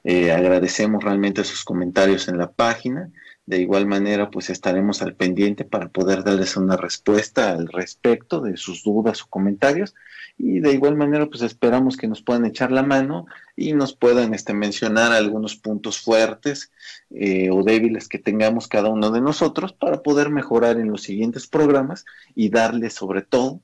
Eh, 0.04 0.32
agradecemos 0.32 1.04
realmente 1.04 1.44
sus 1.44 1.64
comentarios 1.64 2.28
en 2.28 2.38
la 2.38 2.50
página. 2.50 3.10
De 3.46 3.60
igual 3.60 3.86
manera, 3.86 4.30
pues 4.30 4.50
estaremos 4.50 5.02
al 5.02 5.14
pendiente 5.14 5.64
para 5.64 5.88
poder 5.88 6.24
darles 6.24 6.56
una 6.56 6.76
respuesta 6.76 7.50
al 7.52 7.68
respecto 7.68 8.40
de 8.40 8.56
sus 8.56 8.84
dudas 8.84 9.22
o 9.22 9.26
comentarios. 9.28 9.94
Y 10.38 10.60
de 10.60 10.72
igual 10.72 10.96
manera, 10.96 11.26
pues 11.26 11.42
esperamos 11.42 11.96
que 11.96 12.08
nos 12.08 12.22
puedan 12.22 12.46
echar 12.46 12.72
la 12.72 12.82
mano 12.82 13.26
y 13.56 13.74
nos 13.74 13.94
puedan 13.94 14.34
este, 14.34 14.54
mencionar 14.54 15.12
algunos 15.12 15.56
puntos 15.56 16.00
fuertes 16.00 16.72
eh, 17.10 17.50
o 17.50 17.62
débiles 17.62 18.08
que 18.08 18.18
tengamos 18.18 18.66
cada 18.68 18.88
uno 18.88 19.10
de 19.10 19.20
nosotros 19.20 19.72
para 19.72 20.02
poder 20.02 20.30
mejorar 20.30 20.78
en 20.78 20.90
los 20.90 21.02
siguientes 21.02 21.46
programas 21.46 22.04
y 22.34 22.48
darle 22.48 22.90
sobre 22.90 23.22
todo 23.22 23.60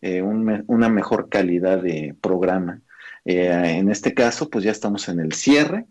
eh, 0.00 0.20
una 0.22 0.88
mejor 0.88 1.28
calidad 1.28 1.80
de 1.80 2.14
programa. 2.20 2.82
Eh, 3.24 3.76
en 3.78 3.90
este 3.90 4.14
caso, 4.14 4.50
pues 4.50 4.64
ya 4.64 4.72
estamos 4.72 5.08
en 5.08 5.20
el 5.20 5.32
cierre. 5.32 5.86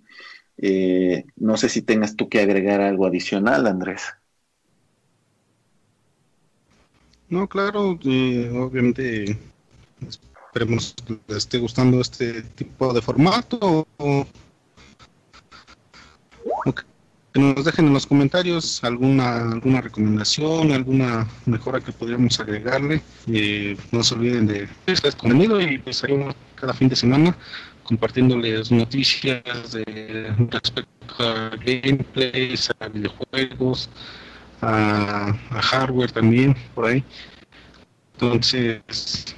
Eh, 0.57 1.25
no 1.37 1.57
sé 1.57 1.69
si 1.69 1.81
tengas 1.81 2.15
tú 2.15 2.29
que 2.29 2.41
agregar 2.41 2.81
algo 2.81 3.05
adicional, 3.05 3.67
Andrés. 3.67 4.01
No, 7.29 7.47
claro, 7.47 7.97
eh, 8.03 8.51
obviamente 8.53 9.37
esperemos 10.07 10.93
que 11.07 11.17
les 11.27 11.37
esté 11.37 11.59
gustando 11.59 12.01
este 12.01 12.41
tipo 12.41 12.93
de 12.93 13.01
formato 13.01 13.87
que 17.33 17.39
nos 17.39 17.63
dejen 17.63 17.87
en 17.87 17.93
los 17.93 18.05
comentarios 18.05 18.83
alguna 18.83 19.51
alguna 19.51 19.81
recomendación, 19.81 20.71
alguna 20.71 21.27
mejora 21.45 21.79
que 21.79 21.91
podríamos 21.91 22.39
agregarle. 22.39 23.01
Eh, 23.27 23.77
no 23.91 24.03
se 24.03 24.15
olviden 24.15 24.47
de 24.47 24.67
este 24.85 25.11
contenido 25.13 25.61
y 25.61 25.77
pues 25.77 26.03
ahí 26.03 26.13
cada 26.55 26.73
fin 26.73 26.89
de 26.89 26.95
semana 26.95 27.35
compartiéndoles 27.83 28.71
noticias 28.71 29.71
de 29.71 30.33
respecto 30.49 31.13
a 31.19 31.51
gameplays, 31.57 32.71
a 32.79 32.87
videojuegos, 32.87 33.89
a, 34.61 35.33
hardware 35.61 36.11
también 36.11 36.55
por 36.75 36.85
ahí. 36.85 37.03
Entonces, 38.13 39.35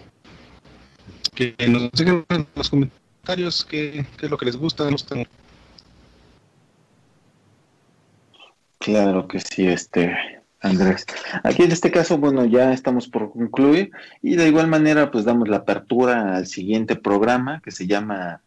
que 1.34 1.56
nos 1.68 1.92
dejen 1.92 2.26
en 2.30 2.48
los 2.56 2.70
comentarios 2.70 3.66
qué, 3.66 4.06
qué 4.18 4.26
es 4.26 4.32
lo 4.32 4.38
que 4.38 4.46
les 4.46 4.58
gusta, 4.58 4.84
no 4.86 4.92
gusta. 4.92 5.16
Claro 8.84 9.30
que 9.30 9.40
sí, 9.40 9.66
este 9.66 10.14
Andrés. 10.60 11.06
Aquí 11.44 11.64
en 11.64 11.72
este 11.72 11.90
caso, 11.90 12.18
bueno, 12.18 12.44
ya 12.44 12.74
estamos 12.74 13.08
por 13.08 13.32
concluir 13.32 13.92
y 14.22 14.36
de 14.36 14.50
igual 14.50 14.68
manera, 14.68 15.10
pues 15.10 15.24
damos 15.24 15.48
la 15.48 15.58
apertura 15.58 16.36
al 16.36 16.48
siguiente 16.48 16.98
programa 16.98 17.62
que 17.64 17.72
se 17.72 17.88
llama 17.88 18.42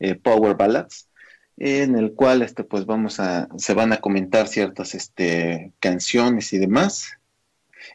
eh, 0.00 0.14
Power 0.14 0.56
Ballads, 0.56 1.10
en 1.58 1.98
el 1.98 2.14
cual, 2.14 2.40
este, 2.40 2.64
pues 2.64 2.86
vamos 2.86 3.20
a, 3.20 3.48
se 3.58 3.74
van 3.74 3.92
a 3.92 3.98
comentar 3.98 4.48
ciertas, 4.48 4.94
este, 4.94 5.72
canciones 5.78 6.54
y 6.54 6.58
demás. 6.58 7.18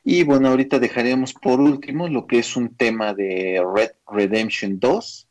Y 0.03 0.21
bueno, 0.21 0.49
ahorita 0.49 0.77
dejaremos 0.77 1.33
por 1.33 1.59
último 1.59 2.07
lo 2.09 2.27
que 2.27 2.37
es 2.37 2.55
un 2.55 2.75
tema 2.75 3.15
de 3.15 3.63
Red 3.75 3.93
Redemption 4.07 4.79
2. 4.79 5.27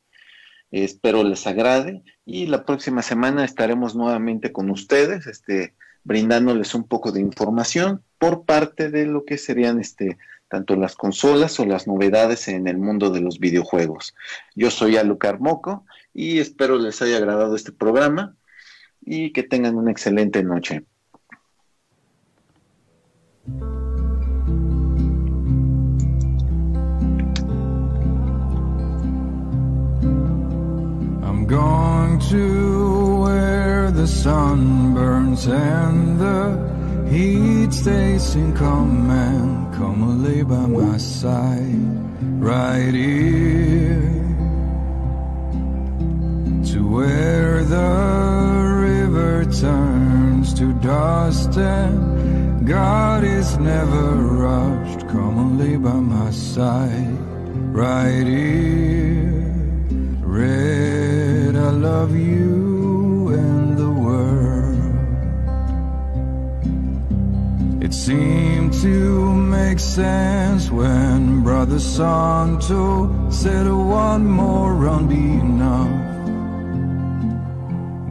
Espero 0.72 1.22
les 1.22 1.46
agrade 1.46 2.02
y 2.24 2.46
la 2.46 2.64
próxima 2.64 3.02
semana 3.02 3.44
estaremos 3.44 3.94
nuevamente 3.94 4.50
con 4.50 4.68
ustedes, 4.70 5.28
este, 5.28 5.74
brindándoles 6.06 6.72
un 6.76 6.84
poco 6.84 7.10
de 7.10 7.20
información 7.20 8.00
por 8.18 8.44
parte 8.44 8.90
de 8.90 9.06
lo 9.06 9.24
que 9.24 9.38
serían 9.38 9.80
este 9.80 10.16
tanto 10.48 10.76
las 10.76 10.94
consolas 10.94 11.58
o 11.58 11.66
las 11.66 11.88
novedades 11.88 12.46
en 12.46 12.68
el 12.68 12.78
mundo 12.78 13.10
de 13.10 13.20
los 13.20 13.40
videojuegos. 13.40 14.14
Yo 14.54 14.70
soy 14.70 14.96
Alucar 14.96 15.40
Moco 15.40 15.84
y 16.14 16.38
espero 16.38 16.78
les 16.78 17.02
haya 17.02 17.16
agradado 17.16 17.56
este 17.56 17.72
programa 17.72 18.36
y 19.00 19.32
que 19.32 19.42
tengan 19.42 19.74
una 19.74 19.90
excelente 19.90 20.44
noche. 20.44 20.84
Where 33.86 33.92
the 33.92 34.06
sun 34.08 34.94
burns 34.94 35.46
and 35.46 36.18
the 36.18 37.08
heat 37.08 37.72
stays 37.72 38.34
in 38.34 38.52
command. 38.56 39.72
Come 39.76 40.02
and 40.02 40.24
lay 40.24 40.42
by 40.42 40.66
my 40.66 40.96
side, 40.96 41.86
right 42.42 42.92
here. 42.92 44.10
To 46.70 46.78
where 46.96 47.62
the 47.62 47.92
river 48.88 49.44
turns 49.44 50.52
to 50.54 50.72
dust 50.80 51.56
and 51.56 52.66
God 52.66 53.22
is 53.22 53.56
never 53.56 54.16
rushed. 54.48 55.06
Come 55.06 55.38
and 55.38 55.58
lay 55.60 55.76
by 55.76 56.00
my 56.16 56.32
side, 56.32 57.16
right 57.82 58.26
here. 58.26 59.54
Red, 60.24 61.54
I 61.54 61.70
love 61.70 62.16
you 62.16 62.75
It 67.86 67.94
seemed 67.94 68.72
to 68.82 69.32
make 69.32 69.78
sense 69.78 70.72
when 70.72 71.44
Brother 71.44 71.78
Santo 71.78 73.30
said 73.30 73.70
one 73.72 74.26
more 74.26 74.74
run 74.74 75.06
be 75.06 75.14
enough. 75.14 75.94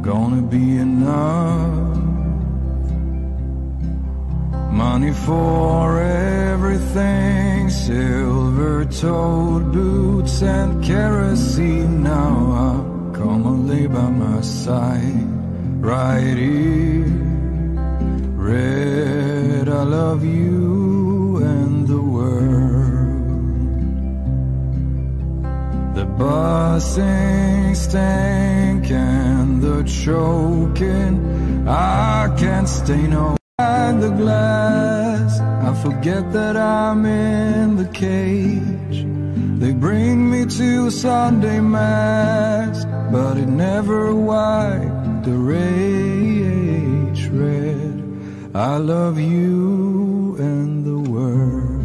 Gonna 0.02 0.44
be 0.44 0.78
enough. 0.78 1.98
Money 4.72 5.12
for 5.12 6.02
everything, 6.02 7.70
silver 7.70 8.86
toed 8.86 9.74
boots 9.74 10.42
and 10.42 10.82
kerosene. 10.86 12.02
Now 12.02 12.34
I'll 12.64 13.12
come 13.12 13.46
and 13.46 13.68
lay 13.68 13.88
by 13.88 14.10
my 14.10 14.40
side, 14.40 15.28
right 15.82 16.38
here. 16.38 17.26
Red, 18.38 19.15
I 19.15 19.15
love 19.86 20.26
you 20.26 21.38
and 21.38 21.88
the 21.88 22.02
world. 22.02 23.06
The 25.96 26.06
busing 26.06 27.76
stank 27.76 28.90
and 28.92 29.62
the 29.62 29.84
choking. 29.84 31.68
I 31.68 32.34
can't 32.38 32.68
stay 32.68 33.08
no 33.08 33.38
behind 33.58 34.02
the 34.02 34.10
glass. 34.10 35.40
I 35.40 35.72
forget 35.84 36.32
that 36.34 36.58
I'm 36.58 37.06
in 37.06 37.78
the 37.78 37.88
cage. 37.90 39.06
They 39.62 39.74
bring 39.74 40.30
me 40.30 40.46
to 40.46 40.90
Sunday 40.90 41.60
Mass, 41.60 42.86
but 43.12 43.38
it 43.38 43.48
never 43.48 44.14
wiped 44.14 45.24
the 45.26 45.38
rage. 45.38 46.15
I 48.56 48.78
love 48.78 49.20
you 49.20 50.38
and 50.40 50.86
the 50.86 50.98
world. 51.12 51.84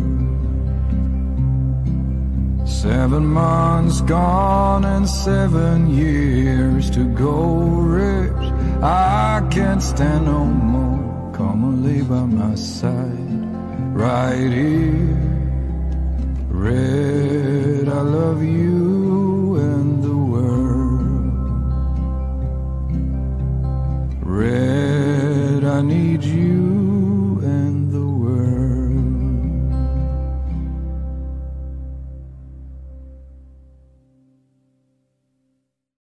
Seven 2.68 3.26
months 3.26 4.00
gone 4.02 4.84
and 4.84 5.08
seven 5.08 5.90
years 5.90 6.88
to 6.90 7.02
go, 7.16 7.56
rich. 7.64 8.52
I 8.84 9.44
can't 9.50 9.82
stand 9.82 10.26
no 10.26 10.44
more. 10.44 11.32
Come 11.34 11.64
and 11.64 11.84
lay 11.84 12.02
by 12.02 12.24
my 12.24 12.54
side, 12.54 13.44
right 13.92 14.52
here. 14.52 15.18
Red, 16.50 17.88
I 17.88 18.00
love 18.00 18.44
you 18.44 19.56
and 19.56 20.04
the 20.04 20.16
world. 20.16 21.32
Red, 24.24 24.89
I 25.80 25.82
need 25.82 26.22
you. 26.22 26.69